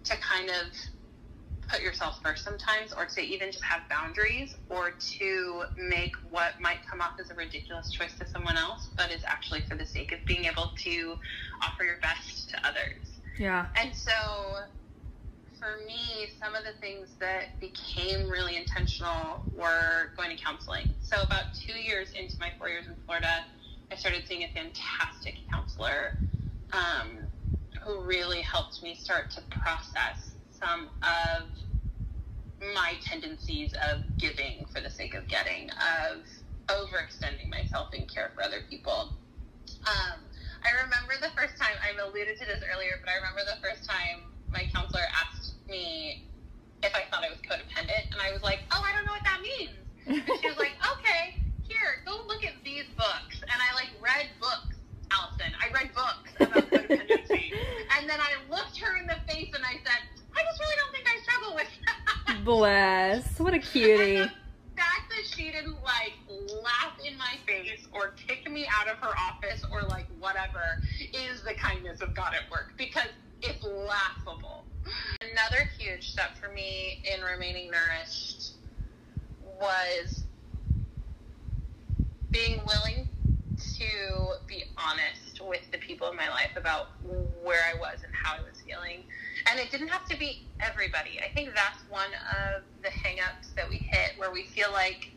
to 0.05 0.17
kind 0.17 0.49
of 0.49 0.67
put 1.71 1.83
yourself 1.83 2.21
first 2.23 2.43
sometimes 2.43 2.93
or 2.93 3.07
to 3.07 3.21
even 3.21 3.53
just 3.53 3.63
have 3.63 3.83
boundaries 3.89 4.57
or 4.69 4.91
to 4.99 5.63
make 5.77 6.13
what 6.31 6.53
might 6.61 6.79
come 6.91 7.01
off 7.01 7.13
as 7.21 7.31
a 7.31 7.35
ridiculous 7.35 7.91
choice 7.91 8.15
to 8.19 8.27
someone 8.27 8.57
else 8.57 8.89
but 8.97 9.13
is 9.13 9.23
actually 9.27 9.61
for 9.69 9.77
the 9.77 9.87
sake 9.87 10.11
of 10.11 10.19
being 10.27 10.47
able 10.47 10.73
to 10.77 11.15
offer 11.63 11.85
your 11.85 11.99
best 12.03 12.49
to 12.51 12.57
others 12.67 13.21
Yeah. 13.39 13.67
and 13.81 13.95
so 13.95 14.11
for 15.61 15.77
me, 15.87 16.27
some 16.43 16.55
of 16.57 16.65
the 16.65 16.73
things 16.81 17.11
that 17.21 17.61
became 17.61 18.31
really 18.31 18.57
intentional 18.57 19.45
were 19.53 20.09
going 20.17 20.35
to 20.35 20.43
counseling. 20.43 20.89
So 21.03 21.23
about 21.23 21.53
two 21.53 21.77
years 21.79 22.09
into 22.19 22.35
my 22.41 22.49
four 22.59 22.69
years 22.71 22.87
in 22.89 22.95
Florida, 23.05 23.45
I 23.93 23.97
started 23.97 24.23
seeing 24.27 24.43
a 24.43 24.49
fantastic 24.57 25.35
counselor 25.53 26.17
um, 26.73 27.29
who 27.91 28.03
really 28.03 28.41
helped 28.43 28.83
me 28.83 28.95
start 28.95 29.31
to 29.31 29.43
process 29.51 30.35
some 30.51 30.89
of 31.03 31.49
my 32.75 32.95
tendencies 33.03 33.73
of 33.91 34.03
giving 34.19 34.67
for 34.73 34.81
the 34.81 34.91
sake 34.91 35.15
of 35.15 35.27
getting, 35.27 35.71
of 35.71 36.23
overextending 36.69 37.51
myself 37.51 37.93
in 37.95 38.07
care 38.07 38.31
for 38.35 38.43
other 38.43 38.63
people. 38.69 39.13
Um, 39.87 40.21
I 40.63 40.71
remember 40.85 41.15
the 41.21 41.35
first 41.35 41.59
time, 41.59 41.75
I've 41.83 41.99
alluded 41.99 42.39
to 42.39 42.47
this 42.47 42.63
earlier, 42.73 43.01
but 43.01 43.11
I 43.11 43.17
remember 43.17 43.43
the 43.49 43.59
first 43.67 43.89
time 43.89 44.31
my 44.53 44.65
counselor 44.73 45.03
asked 45.11 45.55
me 45.69 46.27
if 46.83 46.95
I 46.95 47.03
thought 47.11 47.25
I 47.25 47.31
was 47.31 47.39
codependent, 47.43 48.13
and 48.13 48.21
I 48.21 48.33
was 48.33 48.43
like, 48.43 48.61
oh, 48.71 48.83
I 48.85 48.93
don't 48.93 49.05
know 49.05 49.13
what 49.13 49.25
that 49.25 49.41
means. 49.43 49.77
And 50.07 50.39
she 50.41 50.49
was 50.49 50.59
like, 50.59 50.77
okay, 50.99 51.43
here, 51.67 52.05
go 52.07 52.23
look 52.29 52.45
at 52.45 52.55
these 52.65 52.85
books. 52.97 53.43
And 53.43 53.59
I 53.59 53.75
like 53.75 53.91
read 54.01 54.29
books, 54.41 54.80
Allison. 55.13 55.53
I 55.61 55.73
read 55.73 55.91
books 55.95 56.31
about 56.41 56.71
codependency. 56.71 57.51
and 57.99 58.09
then 58.09 58.21
I 58.21 58.33
looked 58.51 58.79
her 58.79 58.97
in 58.99 59.07
the 59.07 59.17
face 59.27 59.49
and 59.55 59.65
I 59.65 59.73
said, 59.85 60.01
I 60.37 60.41
just 60.45 60.61
really 60.61 60.77
don't 60.79 60.93
think 60.95 61.07
I 61.09 61.21
struggle 61.23 61.55
with 61.57 61.69
that. 61.87 62.45
Bless. 62.45 63.39
What 63.39 63.53
a 63.53 63.57
And 63.57 63.65
cutie. 63.65 64.17
the 64.17 64.31
fact 64.77 65.11
that 65.11 65.27
she 65.27 65.51
didn't 65.51 65.77
like 65.83 66.13
laugh 66.63 66.97
in 67.07 67.19
my 67.19 67.35
face 67.47 67.87
or 67.93 68.15
kick 68.27 68.51
me 68.51 68.67
out 68.81 68.89
of 68.89 68.97
her 68.99 69.13
office 69.19 69.65
or 69.73 69.83
like 69.89 70.07
whatever 70.21 70.81
is 71.13 71.43
the 71.43 71.55
kindness 71.55 72.01
of 72.01 72.15
God 72.15 72.33
at 72.35 72.51
work 72.51 72.73
because 72.79 73.09
it's 73.43 73.65
laughable. 73.65 74.65
Another 75.21 75.67
huge 75.79 76.11
step 76.11 76.37
for 76.41 76.53
me 76.53 77.03
in 77.13 77.23
remaining 77.25 77.71
nourished 77.71 78.53
was 79.61 80.25
being 82.31 82.61
willing 82.67 83.07
to 83.91 84.35
be 84.47 84.65
honest 84.77 85.41
with 85.41 85.63
the 85.73 85.79
people 85.79 86.11
in 86.11 86.17
my 86.17 86.29
life 86.29 86.51
about 86.57 86.89
where 87.43 87.61
I 87.73 87.79
was 87.79 87.99
and 88.05 88.13
how 88.13 88.35
I 88.35 88.41
was 88.41 88.61
feeling. 88.67 89.05
And 89.51 89.59
it 89.59 89.71
didn't 89.71 89.89
have 89.89 90.07
to 90.09 90.19
be 90.19 90.47
everybody. 90.61 91.21
I 91.25 91.33
think 91.35 91.55
that's 91.55 91.83
one 91.89 92.11
of 92.55 92.63
the 92.83 92.89
hangups 92.89 93.55
that 93.57 93.69
we 93.69 93.77
hit 93.77 94.13
where 94.19 94.33
we 94.33 94.45
feel 94.45 94.73
like 94.73 95.11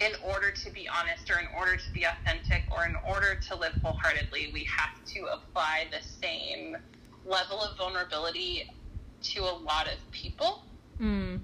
in 0.00 0.12
order 0.24 0.50
to 0.50 0.70
be 0.70 0.86
honest 0.88 1.30
or 1.30 1.38
in 1.38 1.46
order 1.56 1.76
to 1.76 1.92
be 1.92 2.04
authentic 2.04 2.64
or 2.70 2.84
in 2.84 2.94
order 3.08 3.34
to 3.48 3.56
live 3.56 3.72
wholeheartedly, 3.82 4.50
we 4.52 4.64
have 4.64 5.02
to 5.06 5.26
apply 5.26 5.86
the 5.90 6.04
same 6.22 6.76
level 7.24 7.62
of 7.62 7.76
vulnerability 7.78 8.70
to 9.22 9.40
a 9.40 9.56
lot 9.64 9.86
of 9.86 9.98
people. 10.12 10.62
Mm. 11.00 11.40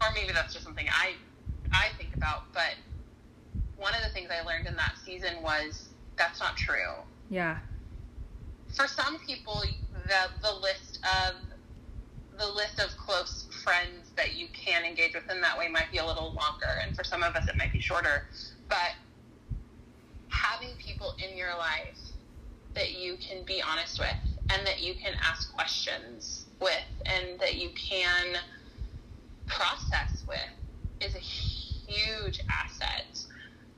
Or 0.00 0.08
maybe 0.14 0.32
that's 0.32 0.52
just 0.52 0.64
something 0.64 0.86
I 0.90 1.14
I 1.72 1.88
think 1.98 2.14
about, 2.14 2.52
but 2.52 2.74
one 3.80 3.94
of 3.94 4.02
the 4.06 4.10
things 4.10 4.28
I 4.30 4.46
learned 4.46 4.66
in 4.66 4.76
that 4.76 4.94
season 5.04 5.42
was 5.42 5.88
that's 6.16 6.38
not 6.38 6.56
true. 6.56 7.00
Yeah. 7.30 7.56
For 8.68 8.86
some 8.86 9.18
people, 9.26 9.62
the 10.06 10.30
the 10.42 10.54
list 10.54 11.00
of 11.02 11.36
the 12.38 12.46
list 12.46 12.78
of 12.78 12.96
close 12.96 13.46
friends 13.64 14.10
that 14.16 14.36
you 14.36 14.46
can 14.52 14.84
engage 14.84 15.14
with 15.14 15.28
in 15.30 15.40
that 15.40 15.58
way 15.58 15.68
might 15.68 15.90
be 15.90 15.98
a 15.98 16.06
little 16.06 16.32
longer, 16.34 16.72
and 16.86 16.94
for 16.94 17.04
some 17.04 17.22
of 17.22 17.34
us, 17.34 17.48
it 17.48 17.56
might 17.56 17.72
be 17.72 17.80
shorter. 17.80 18.26
But 18.68 18.94
having 20.28 20.70
people 20.78 21.14
in 21.18 21.36
your 21.36 21.56
life 21.56 21.98
that 22.74 22.92
you 22.92 23.16
can 23.16 23.44
be 23.44 23.62
honest 23.62 23.98
with 23.98 24.16
and 24.50 24.66
that 24.66 24.80
you 24.80 24.94
can 24.94 25.12
ask 25.28 25.52
questions 25.52 26.46
with 26.60 26.72
and 27.06 27.38
that 27.40 27.56
you 27.56 27.70
can 27.70 28.36
process 29.46 30.24
with 30.28 30.38
is 31.00 31.14
a 31.14 31.18
huge 31.18 32.40
asset 32.48 33.24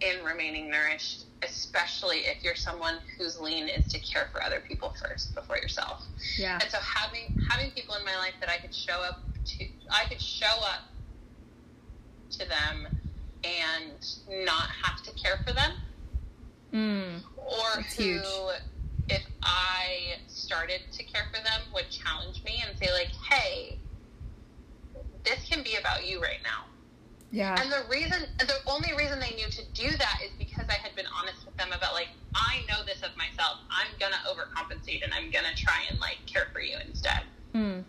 in 0.02 0.24
remaining 0.24 0.70
nourished, 0.70 1.24
especially 1.42 2.18
if 2.18 2.42
you're 2.42 2.54
someone 2.56 2.96
whose 3.18 3.40
lean 3.40 3.68
is 3.68 3.86
to 3.92 3.98
care 4.00 4.28
for 4.32 4.42
other 4.42 4.60
people 4.66 4.94
first 5.00 5.34
before 5.34 5.56
yourself. 5.56 6.04
Yeah. 6.36 6.58
And 6.60 6.70
so 6.70 6.78
having 6.78 7.38
having 7.48 7.70
people 7.70 7.94
in 7.94 8.04
my 8.04 8.16
life 8.16 8.34
that 8.40 8.48
I 8.48 8.58
could 8.58 8.74
show 8.74 9.00
up 9.00 9.20
to 9.44 9.66
I 9.90 10.04
could 10.08 10.20
show 10.20 10.46
up 10.46 10.82
to 12.32 12.38
them 12.48 12.86
and 13.44 14.44
not 14.44 14.68
have 14.82 15.02
to 15.04 15.12
care 15.12 15.38
for 15.46 15.52
them. 15.52 15.72
Mm. 16.72 17.22
Or 17.36 17.82
who 17.82 18.02
huge. 18.02 18.22
if 19.08 19.22
I 19.42 20.16
started 20.28 20.80
to 20.92 21.04
care 21.04 21.24
for 21.34 21.42
them 21.42 21.60
would 21.74 21.90
challenge 21.90 22.42
me 22.44 22.62
and 22.66 22.78
say 22.78 22.90
like, 22.92 23.10
"Hey, 23.30 23.78
this 25.24 25.46
can 25.48 25.62
be 25.62 25.76
about 25.76 26.06
you 26.06 26.20
right 26.20 26.40
now." 26.42 26.64
Yeah. 27.32 27.60
And 27.60 27.72
the 27.72 27.82
reason, 27.90 28.28
the 28.38 28.58
only 28.66 28.94
reason 28.94 29.18
they 29.18 29.34
knew 29.34 29.48
to 29.48 29.64
do 29.72 29.96
that 29.96 30.18
is 30.22 30.30
because 30.38 30.66
I 30.68 30.74
had 30.74 30.94
been 30.94 31.06
honest 31.18 31.46
with 31.46 31.56
them 31.56 31.68
about 31.72 31.94
like, 31.94 32.08
I 32.34 32.60
know 32.68 32.84
this 32.84 33.02
of 33.02 33.16
myself. 33.16 33.58
I'm 33.70 33.88
gonna 33.98 34.20
overcompensate 34.28 35.02
and 35.02 35.12
I'm 35.14 35.30
gonna 35.30 35.56
try 35.56 35.80
and 35.90 35.98
like 35.98 36.18
care 36.26 36.48
for 36.52 36.60
you 36.60 36.76
instead. 36.86 37.22
Mm. 37.54 37.84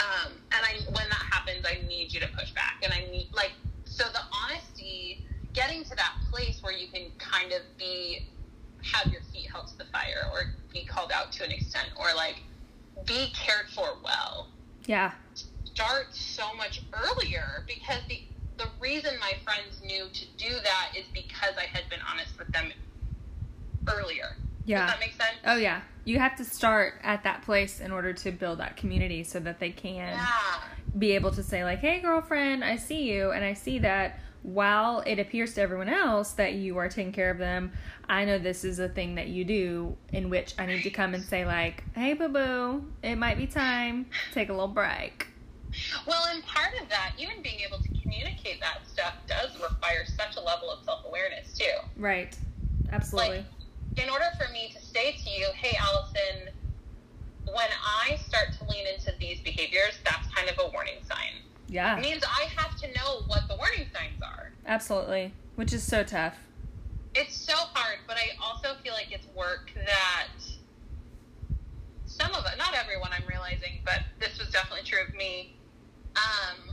Um, 0.00 0.32
and 0.32 0.62
I, 0.64 0.80
when 0.86 1.08
that 1.10 1.26
happens, 1.30 1.66
I 1.66 1.86
need 1.86 2.12
you 2.12 2.20
to 2.20 2.28
push 2.28 2.50
back, 2.52 2.80
and 2.82 2.92
I 2.92 3.10
need 3.10 3.28
like, 3.32 3.52
so 3.84 4.04
the 4.12 4.20
honesty, 4.42 5.24
getting 5.52 5.84
to 5.84 5.94
that 5.96 6.14
place 6.30 6.60
where 6.62 6.72
you 6.72 6.88
can 6.88 7.12
kind 7.18 7.52
of 7.52 7.60
be, 7.78 8.26
have 8.82 9.12
your 9.12 9.20
feet 9.32 9.50
held 9.50 9.68
to 9.68 9.78
the 9.78 9.84
fire, 9.92 10.24
or 10.32 10.54
be 10.72 10.84
called 10.84 11.12
out 11.12 11.30
to 11.32 11.44
an 11.44 11.52
extent, 11.52 11.88
or 11.96 12.06
like, 12.16 12.36
be 13.06 13.32
cared 13.34 13.68
for 13.74 13.96
well 14.02 14.48
Yeah. 14.86 15.12
Start 15.74 16.14
so 16.14 16.54
much 16.56 16.82
earlier 16.92 17.64
because 17.66 18.00
the 18.08 18.20
the 18.58 18.68
reason 18.80 19.10
my 19.18 19.32
friends 19.44 19.80
knew 19.84 20.04
to 20.12 20.26
do 20.36 20.50
that 20.62 20.92
is 20.96 21.04
because 21.14 21.54
I 21.56 21.62
had 21.64 21.88
been 21.88 22.00
honest 22.10 22.38
with 22.38 22.48
them 22.52 22.70
earlier. 23.88 24.36
Yeah. 24.64 24.82
Does 24.82 24.90
that 24.94 25.00
make 25.00 25.12
sense? 25.12 25.36
Oh 25.44 25.56
yeah. 25.56 25.80
You 26.04 26.18
have 26.18 26.36
to 26.36 26.44
start 26.44 26.94
at 27.02 27.24
that 27.24 27.42
place 27.42 27.80
in 27.80 27.90
order 27.92 28.12
to 28.12 28.30
build 28.30 28.58
that 28.58 28.76
community 28.76 29.24
so 29.24 29.40
that 29.40 29.58
they 29.58 29.70
can 29.70 30.16
Yeah. 30.16 30.28
be 30.98 31.12
able 31.12 31.30
to 31.32 31.42
say 31.42 31.64
like, 31.64 31.80
"Hey 31.80 32.00
girlfriend, 32.00 32.62
I 32.64 32.76
see 32.76 33.10
you 33.10 33.30
and 33.32 33.44
I 33.44 33.54
see 33.54 33.78
that 33.80 34.20
while 34.42 35.00
it 35.06 35.18
appears 35.18 35.54
to 35.54 35.60
everyone 35.62 35.88
else 35.88 36.32
that 36.32 36.52
you 36.54 36.76
are 36.76 36.88
taking 36.88 37.12
care 37.12 37.30
of 37.30 37.38
them, 37.38 37.72
I 38.08 38.24
know 38.24 38.38
this 38.38 38.64
is 38.64 38.78
a 38.80 38.88
thing 38.88 39.14
that 39.14 39.28
you 39.28 39.44
do 39.44 39.96
in 40.12 40.28
which 40.30 40.54
I 40.58 40.66
need 40.66 40.82
to 40.82 40.90
come 40.90 41.14
and 41.14 41.24
say 41.24 41.44
like, 41.46 41.82
"Hey 41.94 42.12
boo 42.14 42.28
boo, 42.28 42.84
it 43.02 43.16
might 43.16 43.38
be 43.38 43.46
time. 43.46 44.06
Take 44.32 44.50
a 44.50 44.52
little 44.52 44.68
break." 44.68 45.28
Well, 46.06 46.22
and 46.32 46.44
part 46.44 46.70
of 46.82 46.88
that, 46.88 47.12
even 47.18 47.42
being 47.42 47.60
able 47.66 47.78
to 47.78 47.88
communicate 48.02 48.60
that 48.60 48.86
stuff 48.86 49.14
does 49.26 49.54
require 49.56 50.04
such 50.04 50.36
a 50.36 50.40
level 50.40 50.70
of 50.70 50.84
self 50.84 51.00
awareness 51.06 51.56
too. 51.56 51.72
Right. 51.96 52.36
Absolutely. 52.90 53.38
Like, 53.38 53.46
in 54.04 54.10
order 54.10 54.26
for 54.38 54.50
me 54.52 54.70
to 54.72 54.80
say 54.80 55.12
to 55.12 55.30
you, 55.30 55.46
hey, 55.56 55.76
Allison, 55.80 56.52
when 57.46 57.68
I 58.06 58.16
start 58.16 58.52
to 58.58 58.64
lean 58.70 58.84
into 58.86 59.12
these 59.20 59.40
behaviors, 59.40 59.98
that's 60.04 60.28
kind 60.34 60.48
of 60.48 60.56
a 60.58 60.70
warning 60.72 61.00
sign. 61.08 61.42
yeah. 61.68 61.96
It 61.98 62.02
means 62.02 62.22
I 62.24 62.46
have 62.56 62.76
to 62.80 62.88
know 62.88 63.22
what 63.26 63.42
the 63.48 63.56
warning 63.56 63.86
signs 63.92 64.20
are. 64.22 64.52
Absolutely. 64.66 65.32
Which 65.56 65.72
is 65.72 65.82
so 65.84 66.02
tough. 66.02 66.36
It's 67.14 67.36
so 67.36 67.54
hard, 67.74 67.98
but 68.06 68.16
I 68.16 68.30
also 68.42 68.78
feel 68.82 68.94
like 68.94 69.08
it's 69.10 69.26
work 69.36 69.72
that 69.74 70.32
some 72.06 72.32
of 72.34 72.44
it, 72.46 72.56
not 72.58 72.74
everyone 72.74 73.10
I'm 73.12 73.26
realizing, 73.28 73.80
but 73.84 74.00
this 74.20 74.38
was 74.38 74.48
definitely 74.50 74.84
true 74.84 75.00
of 75.08 75.14
me. 75.16 75.56
Um, 76.16 76.70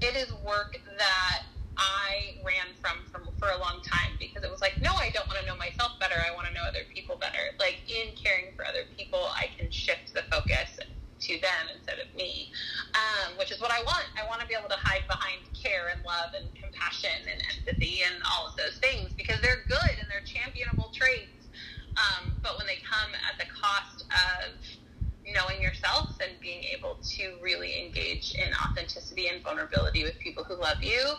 it 0.00 0.16
is 0.16 0.32
work 0.52 0.76
that 1.00 1.48
I 1.80 2.36
ran 2.44 2.76
from, 2.84 3.00
from 3.08 3.32
for 3.40 3.48
a 3.48 3.58
long 3.58 3.80
time 3.80 4.12
because 4.20 4.44
it 4.44 4.52
was 4.52 4.60
like, 4.60 4.76
no, 4.84 4.92
I 4.92 5.08
don't 5.16 5.24
want 5.24 5.40
to 5.40 5.46
know 5.48 5.56
myself 5.56 5.96
better. 5.96 6.20
I 6.20 6.28
want 6.36 6.44
to 6.44 6.52
know 6.52 6.68
other 6.68 6.84
people 6.92 7.16
better. 7.16 7.56
Like 7.56 7.80
in 7.88 8.12
caring 8.12 8.52
for 8.52 8.68
other 8.68 8.84
people, 8.92 9.32
I 9.32 9.48
can 9.56 9.72
shift 9.72 10.12
the 10.12 10.28
focus 10.28 10.76
to 10.76 11.32
them 11.40 11.64
instead 11.72 11.96
of 12.04 12.12
me, 12.12 12.52
um, 12.92 13.40
which 13.40 13.48
is 13.48 13.64
what 13.64 13.72
I 13.72 13.80
want. 13.88 14.04
I 14.20 14.28
want 14.28 14.44
to 14.44 14.46
be 14.46 14.52
able 14.52 14.68
to 14.68 14.80
hide 14.84 15.08
behind 15.08 15.40
care 15.56 15.88
and 15.88 16.04
love 16.04 16.36
and 16.36 16.52
compassion 16.52 17.24
and 17.24 17.40
empathy 17.56 18.04
and 18.04 18.20
all 18.28 18.44
of 18.44 18.54
those 18.60 18.76
things 18.84 19.16
because 19.16 19.40
they're 19.40 19.64
good 19.64 19.94
and 19.96 20.04
they're 20.12 20.26
championable 20.28 20.92
traits. 20.92 21.48
Um, 21.96 22.36
but 22.44 22.60
when 22.60 22.68
they 22.68 22.84
come 22.84 23.16
at 23.24 23.40
the 23.40 23.48
cost 23.48 24.04
of 24.12 24.60
knowing 25.24 25.62
yourself 25.62 26.11
and 26.22 26.38
being 26.40 26.62
able 26.76 26.98
to 27.16 27.34
really 27.42 27.84
engage 27.84 28.34
in 28.38 28.52
authenticity 28.54 29.28
and 29.28 29.42
vulnerability 29.42 30.04
with 30.04 30.18
people 30.18 30.44
who 30.44 30.60
love 30.60 30.78
you, 30.82 31.14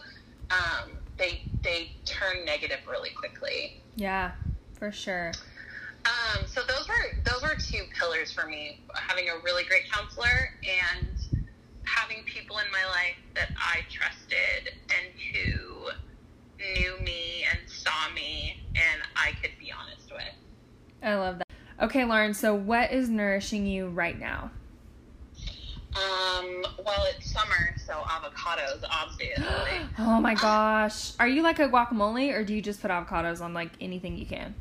um, 0.51 0.91
they 1.17 1.41
they 1.63 1.91
turn 2.05 2.45
negative 2.45 2.79
really 2.89 3.09
quickly. 3.09 3.73
Yeah, 3.95 4.31
for 4.73 4.91
sure. 4.91 5.31
Um, 6.05 6.47
so 6.47 6.61
those 6.67 6.87
were 6.87 7.23
those 7.23 7.41
were 7.41 7.55
two 7.55 7.83
pillars 7.97 8.31
for 8.31 8.47
me: 8.47 8.79
having 8.93 9.29
a 9.29 9.43
really 9.43 9.63
great 9.63 9.89
counselor 9.91 10.51
and 10.63 11.15
having 11.85 12.23
people 12.25 12.57
in 12.57 12.65
my 12.71 12.85
life 12.89 13.19
that 13.35 13.49
I 13.57 13.81
trusted 13.91 14.73
and 14.89 15.13
who 15.33 15.89
knew 16.59 17.03
me 17.03 17.43
and 17.51 17.69
saw 17.69 18.13
me, 18.15 18.55
and 18.75 19.01
I 19.15 19.31
could 19.41 19.51
be 19.59 19.71
honest 19.71 20.11
with. 20.11 20.21
I 21.01 21.15
love 21.15 21.37
that. 21.39 21.47
Okay, 21.81 22.05
Lauren, 22.05 22.33
so 22.33 22.53
what 22.53 22.91
is 22.91 23.09
nourishing 23.09 23.65
you 23.65 23.87
right 23.87 24.17
now? 24.17 24.51
Um, 25.95 26.65
well, 26.83 27.05
it's 27.15 27.31
summer, 27.31 27.75
so 27.85 27.93
avocados, 27.93 28.83
obviously. 28.89 29.33
oh 29.99 30.19
my 30.19 30.33
gosh. 30.35 31.13
Are 31.19 31.27
you 31.27 31.41
like 31.43 31.59
a 31.59 31.69
guacamole 31.69 32.33
or 32.33 32.43
do 32.43 32.53
you 32.53 32.61
just 32.61 32.81
put 32.81 32.89
avocados 32.91 33.41
on 33.41 33.53
like 33.53 33.71
anything 33.79 34.17
you 34.17 34.25
can? 34.25 34.55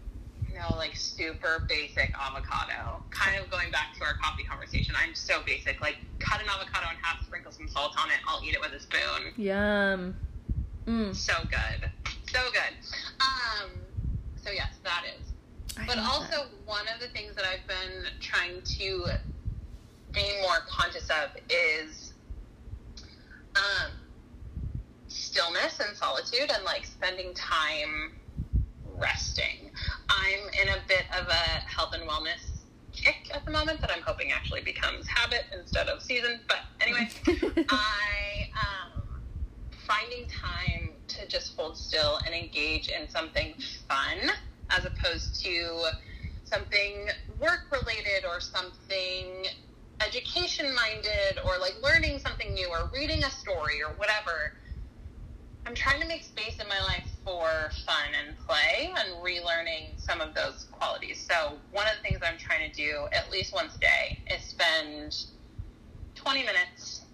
no, 0.54 0.76
like 0.76 0.94
super 0.96 1.64
basic 1.68 2.12
avocado. 2.18 3.02
Kind 3.10 3.38
of 3.42 3.50
going 3.50 3.70
back 3.70 3.94
to 3.98 4.04
our 4.04 4.14
coffee 4.14 4.44
conversation. 4.44 4.94
I'm 4.96 5.14
so 5.14 5.42
basic. 5.44 5.80
Like, 5.80 5.96
cut 6.18 6.40
an 6.40 6.46
avocado 6.48 6.90
in 6.90 6.96
half, 7.02 7.24
sprinkle 7.24 7.52
some 7.52 7.68
salt 7.68 7.94
on 7.98 8.10
it. 8.10 8.16
I'll 8.26 8.42
eat 8.44 8.54
it 8.54 8.60
with 8.60 8.72
a 8.72 8.80
spoon. 8.80 9.32
Yum. 9.36 10.14
Mm. 10.86 11.14
So 11.14 11.32
good. 11.44 11.90
So 12.30 12.40
good. 12.52 12.74
Um, 13.20 13.70
so 14.36 14.50
yes, 14.50 14.70
that 14.84 15.04
is. 15.18 15.26
I 15.78 15.86
But 15.86 15.98
also, 15.98 16.26
that. 16.26 16.48
one 16.66 16.86
of 16.94 17.00
the 17.00 17.08
things 17.08 17.34
that 17.36 17.44
I've 17.44 17.66
been 17.66 18.04
trying 18.20 18.60
to 18.62 19.06
be 20.12 20.40
more 20.42 20.58
conscious 20.68 21.08
of 21.10 21.30
is 21.48 22.12
um, 23.56 23.90
stillness 25.08 25.80
and 25.80 25.96
solitude 25.96 26.50
and 26.54 26.64
like 26.64 26.84
spending 26.84 27.34
time 27.34 28.12
resting. 29.00 29.70
I'm 30.08 30.40
in 30.62 30.68
a 30.68 30.86
bit 30.88 31.04
of 31.18 31.26
a 31.28 31.60
health 31.68 31.94
and 31.94 32.08
wellness 32.08 32.52
kick 32.92 33.30
at 33.34 33.44
the 33.44 33.50
moment 33.50 33.80
that 33.80 33.90
I'm 33.94 34.02
hoping 34.02 34.32
actually 34.32 34.60
becomes 34.60 35.06
habit 35.06 35.44
instead 35.58 35.88
of 35.88 36.02
season. 36.02 36.40
But 36.46 36.58
anyway, 36.80 37.08
I 37.68 38.48
um, 38.54 38.92
finding 39.70 40.26
time 40.28 40.92
to 41.08 41.26
just 41.26 41.56
hold 41.56 41.76
still 41.76 42.18
and 42.26 42.34
engage 42.34 42.88
in 42.88 43.08
something 43.08 43.54
fun 43.88 44.30
as 44.70 44.84
opposed 44.84 45.42
to 45.44 45.86
something 46.44 47.08
work 47.40 47.60
related 47.70 48.26
or 48.28 48.40
something 48.40 49.46
education 50.06 50.74
minded 50.74 51.38
or 51.46 51.58
like 51.60 51.74
learning 51.82 52.18
something 52.18 52.52
new 52.54 52.68
or 52.68 52.90
reading 52.94 53.24
a 53.24 53.30
story 53.30 53.82
or 53.82 53.96
whatever. 53.96 54.54
I'm 55.64 55.74
trying 55.74 56.00
to 56.00 56.08
make 56.08 56.24
space 56.24 56.58
in 56.60 56.68
my 56.68 56.80
life 56.80 57.08
for 57.24 57.70
fun 57.86 58.10
and 58.26 58.36
play 58.38 58.92
and 58.98 59.22
relearning 59.22 59.96
some 59.96 60.20
of 60.20 60.34
those 60.34 60.66
qualities. 60.72 61.24
So, 61.24 61.58
one 61.70 61.86
of 61.86 61.92
the 61.96 62.02
things 62.02 62.18
I'm 62.22 62.38
trying 62.38 62.68
to 62.68 62.76
do 62.76 63.06
at 63.12 63.30
least 63.30 63.54
once 63.54 63.76
a 63.76 63.78
day 63.78 64.18
is 64.34 64.42
spend 64.42 65.14
20 66.16 66.44
minutes 66.44 67.06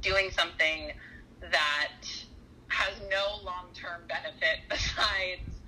doing 0.00 0.30
something 0.30 0.90
that 1.42 2.08
has 2.68 2.98
no 3.10 3.44
long 3.44 3.72
term 3.74 4.08
benefit 4.08 4.64
besides 4.70 5.60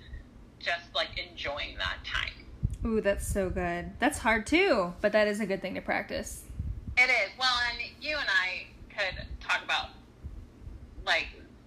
just 0.60 0.94
like 0.94 1.10
enjoying 1.18 1.76
that 1.78 1.98
time. 2.04 2.45
Ooh, 2.86 3.00
that's 3.00 3.26
so 3.26 3.50
good. 3.50 3.90
That's 3.98 4.18
hard 4.18 4.46
too, 4.46 4.94
but 5.00 5.10
that 5.10 5.26
is 5.26 5.40
a 5.40 5.46
good 5.46 5.60
thing 5.60 5.74
to 5.74 5.80
practice. 5.80 6.44
It 6.96 7.10
is. 7.10 7.30
Well, 7.36 7.48
and 7.72 7.80
you 8.00 8.16
and 8.16 8.28
I 8.28 8.66
could 8.88 9.26
talk 9.40 9.64
about 9.64 9.88
like 11.04 11.26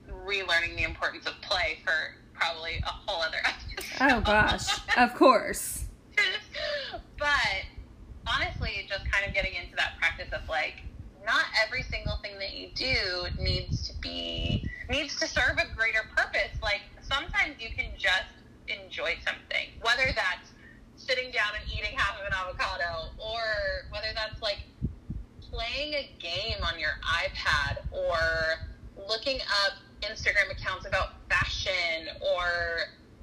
relearning 0.10 0.78
the 0.78 0.84
importance 0.84 1.28
of 1.28 1.34
play 1.42 1.80
for 1.84 2.16
probably 2.34 2.82
a 2.84 2.90
whole 2.90 3.22
other 3.22 3.40
episode. 3.46 4.14
Oh 4.14 4.22
gosh, 4.22 4.80
of 4.98 5.14
course. 5.14 5.84
but 7.20 7.28
honestly, 8.26 8.86
just 8.88 9.12
kind 9.12 9.28
of 9.28 9.34
getting 9.34 9.56
into 9.56 9.76
that 9.76 9.98
practice 10.00 10.30
of 10.32 10.48
like, 10.48 10.76
not 11.26 11.44
every 11.66 11.84
single 11.84 12.16
thing 12.24 12.40
that 12.40 12.54
you 12.54 12.70
do 12.76 13.44
needs 13.44 13.90
to 13.90 14.00
be 14.00 14.66
needs 14.90 15.20
to 15.20 15.28
serve 15.28 15.58
a 15.58 15.76
greater 15.76 16.04
purpose. 16.16 16.58
Like 16.64 16.82
sometimes 17.02 17.56
you 17.60 17.70
can 17.76 17.92
just 17.98 18.32
enjoy 18.70 19.18
something, 19.26 19.68
whether 19.82 20.14
that's 20.16 20.54
sitting 21.10 21.32
down 21.32 21.50
and 21.60 21.72
eating 21.72 21.98
half 21.98 22.20
of 22.20 22.26
an 22.26 22.34
avocado, 22.34 23.10
or 23.18 23.42
whether 23.90 24.08
that's 24.14 24.42
like 24.42 24.60
playing 25.42 25.94
a 25.94 26.12
game 26.20 26.62
on 26.64 26.80
your 26.80 26.92
iPad, 27.04 27.78
or 27.92 28.18
looking 29.08 29.40
up 29.66 29.74
Instagram 30.02 30.52
accounts 30.52 30.86
about 30.86 31.14
fashion, 31.30 32.10
or 32.22 32.82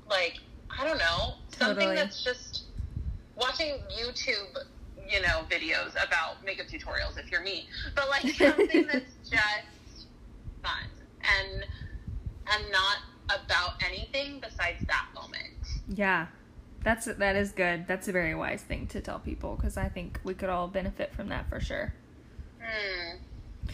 like 0.08 0.38
I 0.70 0.84
don't 0.84 0.98
know 0.98 1.34
something 1.56 1.76
Totally. 1.76 1.96
that's 1.96 2.24
just 2.24 2.64
watching 3.36 3.76
YouTube, 3.90 4.64
you 5.08 5.20
know, 5.20 5.42
videos 5.48 5.92
about 5.92 6.44
makeup 6.44 6.66
tutorials 6.66 7.18
if 7.18 7.30
you're 7.30 7.42
me, 7.42 7.68
but 7.94 8.08
like 8.08 8.28
something 8.34 8.86
that's 8.86 9.30
just 9.30 10.06
fun 10.62 10.88
and 11.22 11.64
and 12.48 12.64
not 12.72 12.98
about 13.28 13.82
anything 13.84 14.40
besides 14.40 14.84
that 14.86 15.06
moment. 15.14 15.54
Yeah. 15.88 16.26
That's 16.86 17.05
that 17.18 17.36
is 17.36 17.52
good. 17.52 17.86
That's 17.86 18.08
a 18.08 18.12
very 18.12 18.34
wise 18.34 18.62
thing 18.62 18.86
to 18.88 19.00
tell 19.00 19.18
people 19.18 19.56
because 19.56 19.76
I 19.76 19.88
think 19.88 20.20
we 20.24 20.34
could 20.34 20.48
all 20.48 20.68
benefit 20.68 21.14
from 21.14 21.28
that 21.28 21.48
for 21.48 21.60
sure. 21.60 21.94
Hmm. 22.60 23.16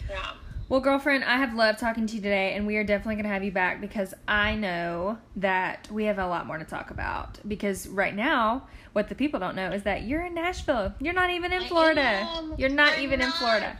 Yeah. 0.09 0.31
Well, 0.69 0.79
girlfriend, 0.79 1.25
I 1.25 1.37
have 1.37 1.53
loved 1.53 1.77
talking 1.79 2.07
to 2.07 2.15
you 2.15 2.21
today, 2.21 2.53
and 2.53 2.65
we 2.65 2.77
are 2.77 2.83
definitely 2.83 3.15
going 3.15 3.25
to 3.25 3.29
have 3.29 3.43
you 3.43 3.51
back 3.51 3.81
because 3.81 4.13
I 4.27 4.55
know 4.55 5.17
that 5.35 5.87
we 5.91 6.05
have 6.05 6.19
a 6.19 6.25
lot 6.25 6.47
more 6.47 6.57
to 6.57 6.63
talk 6.63 6.89
about. 6.89 7.37
Because 7.47 7.87
right 7.87 8.15
now, 8.15 8.67
what 8.93 9.09
the 9.09 9.15
people 9.15 9.39
don't 9.39 9.55
know 9.55 9.71
is 9.71 9.83
that 9.83 10.03
you're 10.03 10.25
in 10.25 10.33
Nashville. 10.33 10.93
You're 10.99 11.13
not 11.13 11.31
even 11.31 11.51
in 11.51 11.63
Florida. 11.65 12.27
You're 12.57 12.69
not 12.69 12.93
I'm 12.93 13.03
even 13.03 13.21
in. 13.21 13.31
Florida. 13.31 13.77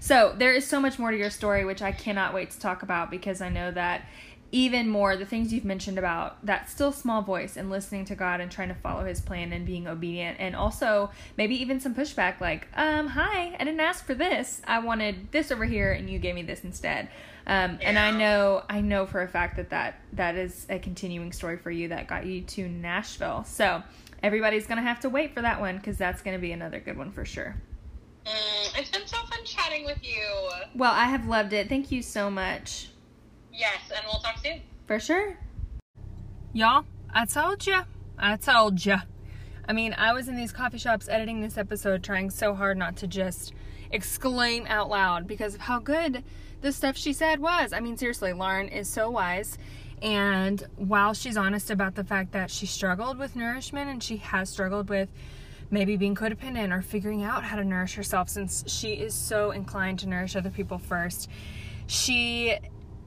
So 0.00 0.34
there 0.36 0.52
is 0.52 0.66
so 0.66 0.80
much 0.80 0.98
more 0.98 1.12
to 1.12 1.16
your 1.16 1.30
story, 1.30 1.64
which 1.64 1.80
I 1.82 1.92
cannot 1.92 2.34
wait 2.34 2.50
to 2.50 2.58
talk 2.58 2.82
about 2.82 3.10
because 3.10 3.40
I 3.40 3.48
know 3.48 3.70
that 3.70 4.04
even 4.52 4.86
more 4.86 5.16
the 5.16 5.24
things 5.24 5.50
you've 5.50 5.64
mentioned 5.64 5.98
about 5.98 6.44
that 6.44 6.68
still 6.68 6.92
small 6.92 7.22
voice 7.22 7.56
and 7.56 7.70
listening 7.70 8.04
to 8.04 8.14
God 8.14 8.40
and 8.40 8.50
trying 8.50 8.68
to 8.68 8.74
follow 8.74 9.04
his 9.04 9.18
plan 9.18 9.50
and 9.52 9.64
being 9.64 9.88
obedient. 9.88 10.36
And 10.38 10.54
also 10.54 11.10
maybe 11.38 11.60
even 11.60 11.80
some 11.80 11.94
pushback 11.94 12.40
like 12.40 12.68
um 12.76 13.08
hi 13.08 13.56
I 13.58 13.64
didn't 13.64 13.80
ask 13.80 14.04
for 14.04 14.14
this. 14.14 14.60
I 14.66 14.78
wanted 14.80 15.32
this 15.32 15.50
over 15.50 15.64
here 15.64 15.92
and 15.92 16.08
you 16.08 16.18
gave 16.18 16.34
me 16.34 16.42
this 16.42 16.64
instead. 16.64 17.08
Um, 17.44 17.78
and 17.82 17.98
I 17.98 18.12
know 18.12 18.62
I 18.68 18.82
know 18.82 19.06
for 19.06 19.22
a 19.22 19.28
fact 19.28 19.56
that, 19.56 19.70
that 19.70 20.00
that 20.12 20.36
is 20.36 20.66
a 20.68 20.78
continuing 20.78 21.32
story 21.32 21.56
for 21.56 21.70
you 21.70 21.88
that 21.88 22.06
got 22.06 22.26
you 22.26 22.42
to 22.42 22.68
Nashville. 22.68 23.44
So 23.44 23.82
everybody's 24.22 24.66
gonna 24.66 24.82
have 24.82 25.00
to 25.00 25.08
wait 25.08 25.34
for 25.34 25.40
that 25.40 25.60
one 25.60 25.78
because 25.78 25.96
that's 25.96 26.20
gonna 26.20 26.38
be 26.38 26.52
another 26.52 26.78
good 26.78 26.98
one 26.98 27.10
for 27.10 27.24
sure. 27.24 27.56
Mm, 28.26 28.78
it's 28.78 28.90
been 28.90 29.06
so 29.06 29.16
fun 29.16 29.44
chatting 29.44 29.84
with 29.84 29.98
you. 30.04 30.50
well 30.74 30.92
I 30.92 31.06
have 31.06 31.26
loved 31.26 31.54
it. 31.54 31.70
Thank 31.70 31.90
you 31.90 32.02
so 32.02 32.30
much 32.30 32.88
Yes, 33.52 33.80
and 33.94 34.04
we'll 34.06 34.20
talk 34.20 34.38
soon. 34.38 34.62
For 34.86 34.98
sure. 34.98 35.36
Y'all, 36.52 36.86
I 37.12 37.26
told 37.26 37.66
ya. 37.66 37.84
I 38.18 38.36
told 38.36 38.84
ya. 38.84 39.00
I 39.68 39.72
mean, 39.72 39.94
I 39.96 40.12
was 40.12 40.28
in 40.28 40.36
these 40.36 40.52
coffee 40.52 40.78
shops 40.78 41.08
editing 41.08 41.40
this 41.40 41.56
episode 41.56 42.02
trying 42.02 42.30
so 42.30 42.54
hard 42.54 42.76
not 42.76 42.96
to 42.96 43.06
just 43.06 43.52
exclaim 43.90 44.66
out 44.66 44.88
loud 44.88 45.26
because 45.26 45.54
of 45.54 45.60
how 45.60 45.78
good 45.78 46.24
the 46.62 46.72
stuff 46.72 46.96
she 46.96 47.12
said 47.12 47.40
was. 47.40 47.72
I 47.72 47.80
mean, 47.80 47.96
seriously, 47.96 48.32
Lauren 48.32 48.68
is 48.68 48.88
so 48.88 49.10
wise. 49.10 49.58
And 50.00 50.66
while 50.76 51.14
she's 51.14 51.36
honest 51.36 51.70
about 51.70 51.94
the 51.94 52.04
fact 52.04 52.32
that 52.32 52.50
she 52.50 52.66
struggled 52.66 53.18
with 53.18 53.36
nourishment 53.36 53.88
and 53.88 54.02
she 54.02 54.16
has 54.16 54.50
struggled 54.50 54.88
with 54.88 55.08
maybe 55.70 55.96
being 55.96 56.14
codependent 56.14 56.76
or 56.76 56.82
figuring 56.82 57.22
out 57.22 57.44
how 57.44 57.56
to 57.56 57.64
nourish 57.64 57.94
herself 57.94 58.28
since 58.28 58.64
she 58.66 58.94
is 58.94 59.14
so 59.14 59.52
inclined 59.52 60.00
to 60.00 60.08
nourish 60.08 60.34
other 60.34 60.50
people 60.50 60.78
first, 60.78 61.28
she 61.86 62.56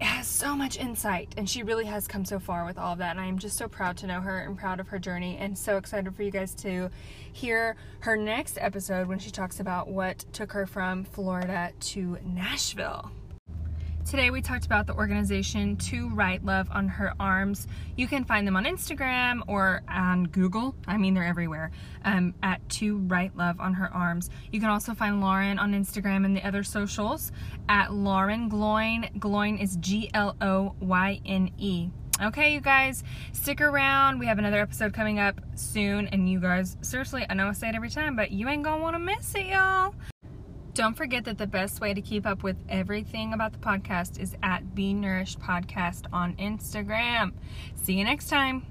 has 0.01 0.27
so 0.27 0.55
much 0.55 0.77
insight 0.77 1.33
and 1.37 1.49
she 1.49 1.63
really 1.63 1.85
has 1.85 2.07
come 2.07 2.25
so 2.25 2.39
far 2.39 2.65
with 2.65 2.77
all 2.77 2.93
of 2.93 2.99
that 2.99 3.11
and 3.11 3.19
i 3.19 3.25
am 3.25 3.37
just 3.37 3.57
so 3.57 3.67
proud 3.67 3.95
to 3.95 4.07
know 4.07 4.19
her 4.19 4.39
and 4.39 4.57
proud 4.57 4.79
of 4.79 4.87
her 4.89 4.99
journey 4.99 5.37
and 5.37 5.57
so 5.57 5.77
excited 5.77 6.13
for 6.13 6.23
you 6.23 6.31
guys 6.31 6.53
to 6.53 6.89
hear 7.31 7.75
her 7.99 8.17
next 8.17 8.57
episode 8.59 9.07
when 9.07 9.19
she 9.19 9.31
talks 9.31 9.59
about 9.59 9.87
what 9.87 10.25
took 10.33 10.51
her 10.51 10.65
from 10.65 11.03
florida 11.05 11.71
to 11.79 12.17
nashville 12.25 13.11
Today 14.05 14.29
we 14.29 14.39
talked 14.39 14.67
about 14.67 14.85
the 14.85 14.93
organization 14.93 15.77
To 15.77 16.09
Write 16.09 16.45
Love 16.45 16.67
on 16.71 16.87
her 16.87 17.13
arms. 17.19 17.67
You 17.95 18.07
can 18.07 18.23
find 18.23 18.45
them 18.45 18.55
on 18.55 18.65
Instagram 18.65 19.41
or 19.47 19.81
on 19.89 20.25
Google. 20.25 20.75
I 20.85 20.97
mean, 20.97 21.15
they're 21.15 21.25
everywhere. 21.25 21.71
Um, 22.03 22.35
at 22.43 22.61
To 22.69 22.99
Write 22.99 23.35
Love 23.35 23.59
on 23.59 23.73
her 23.73 23.91
arms. 23.91 24.29
You 24.51 24.59
can 24.59 24.69
also 24.69 24.93
find 24.93 25.21
Lauren 25.21 25.57
on 25.57 25.73
Instagram 25.73 26.23
and 26.23 26.37
the 26.37 26.45
other 26.45 26.61
socials 26.61 27.31
at 27.67 27.93
Lauren 27.93 28.47
Gloyne. 28.47 29.09
Gloyne 29.17 29.57
is 29.57 29.75
G 29.77 30.11
L 30.13 30.35
O 30.39 30.75
Y 30.79 31.19
N 31.25 31.49
E. 31.57 31.89
Okay, 32.21 32.53
you 32.53 32.61
guys, 32.61 33.03
stick 33.33 33.59
around. 33.59 34.19
We 34.19 34.27
have 34.27 34.37
another 34.37 34.59
episode 34.59 34.93
coming 34.93 35.17
up 35.19 35.41
soon, 35.55 36.07
and 36.09 36.29
you 36.29 36.39
guys, 36.39 36.77
seriously, 36.81 37.25
I 37.27 37.33
know 37.33 37.47
I 37.47 37.53
say 37.53 37.69
it 37.69 37.75
every 37.75 37.89
time, 37.89 38.15
but 38.15 38.29
you 38.29 38.47
ain't 38.49 38.63
gonna 38.63 38.83
wanna 38.83 38.99
miss 38.99 39.33
it, 39.33 39.47
y'all. 39.47 39.95
Don't 40.75 40.97
forget 40.97 41.23
that 41.23 41.37
the 41.37 41.47
best 41.47 41.79
way 41.79 41.93
to 41.93 42.01
keep 42.01 42.25
up 42.25 42.43
with 42.43 42.57
everything 42.67 43.31
about 43.31 43.53
the 43.53 43.59
podcast 43.59 44.19
is 44.19 44.35
at 44.43 44.75
Be 44.75 44.93
Nourished 44.93 45.39
Podcast 45.39 46.05
on 46.11 46.35
Instagram. 46.35 47.31
See 47.81 47.93
you 47.93 48.03
next 48.03 48.27
time. 48.27 48.65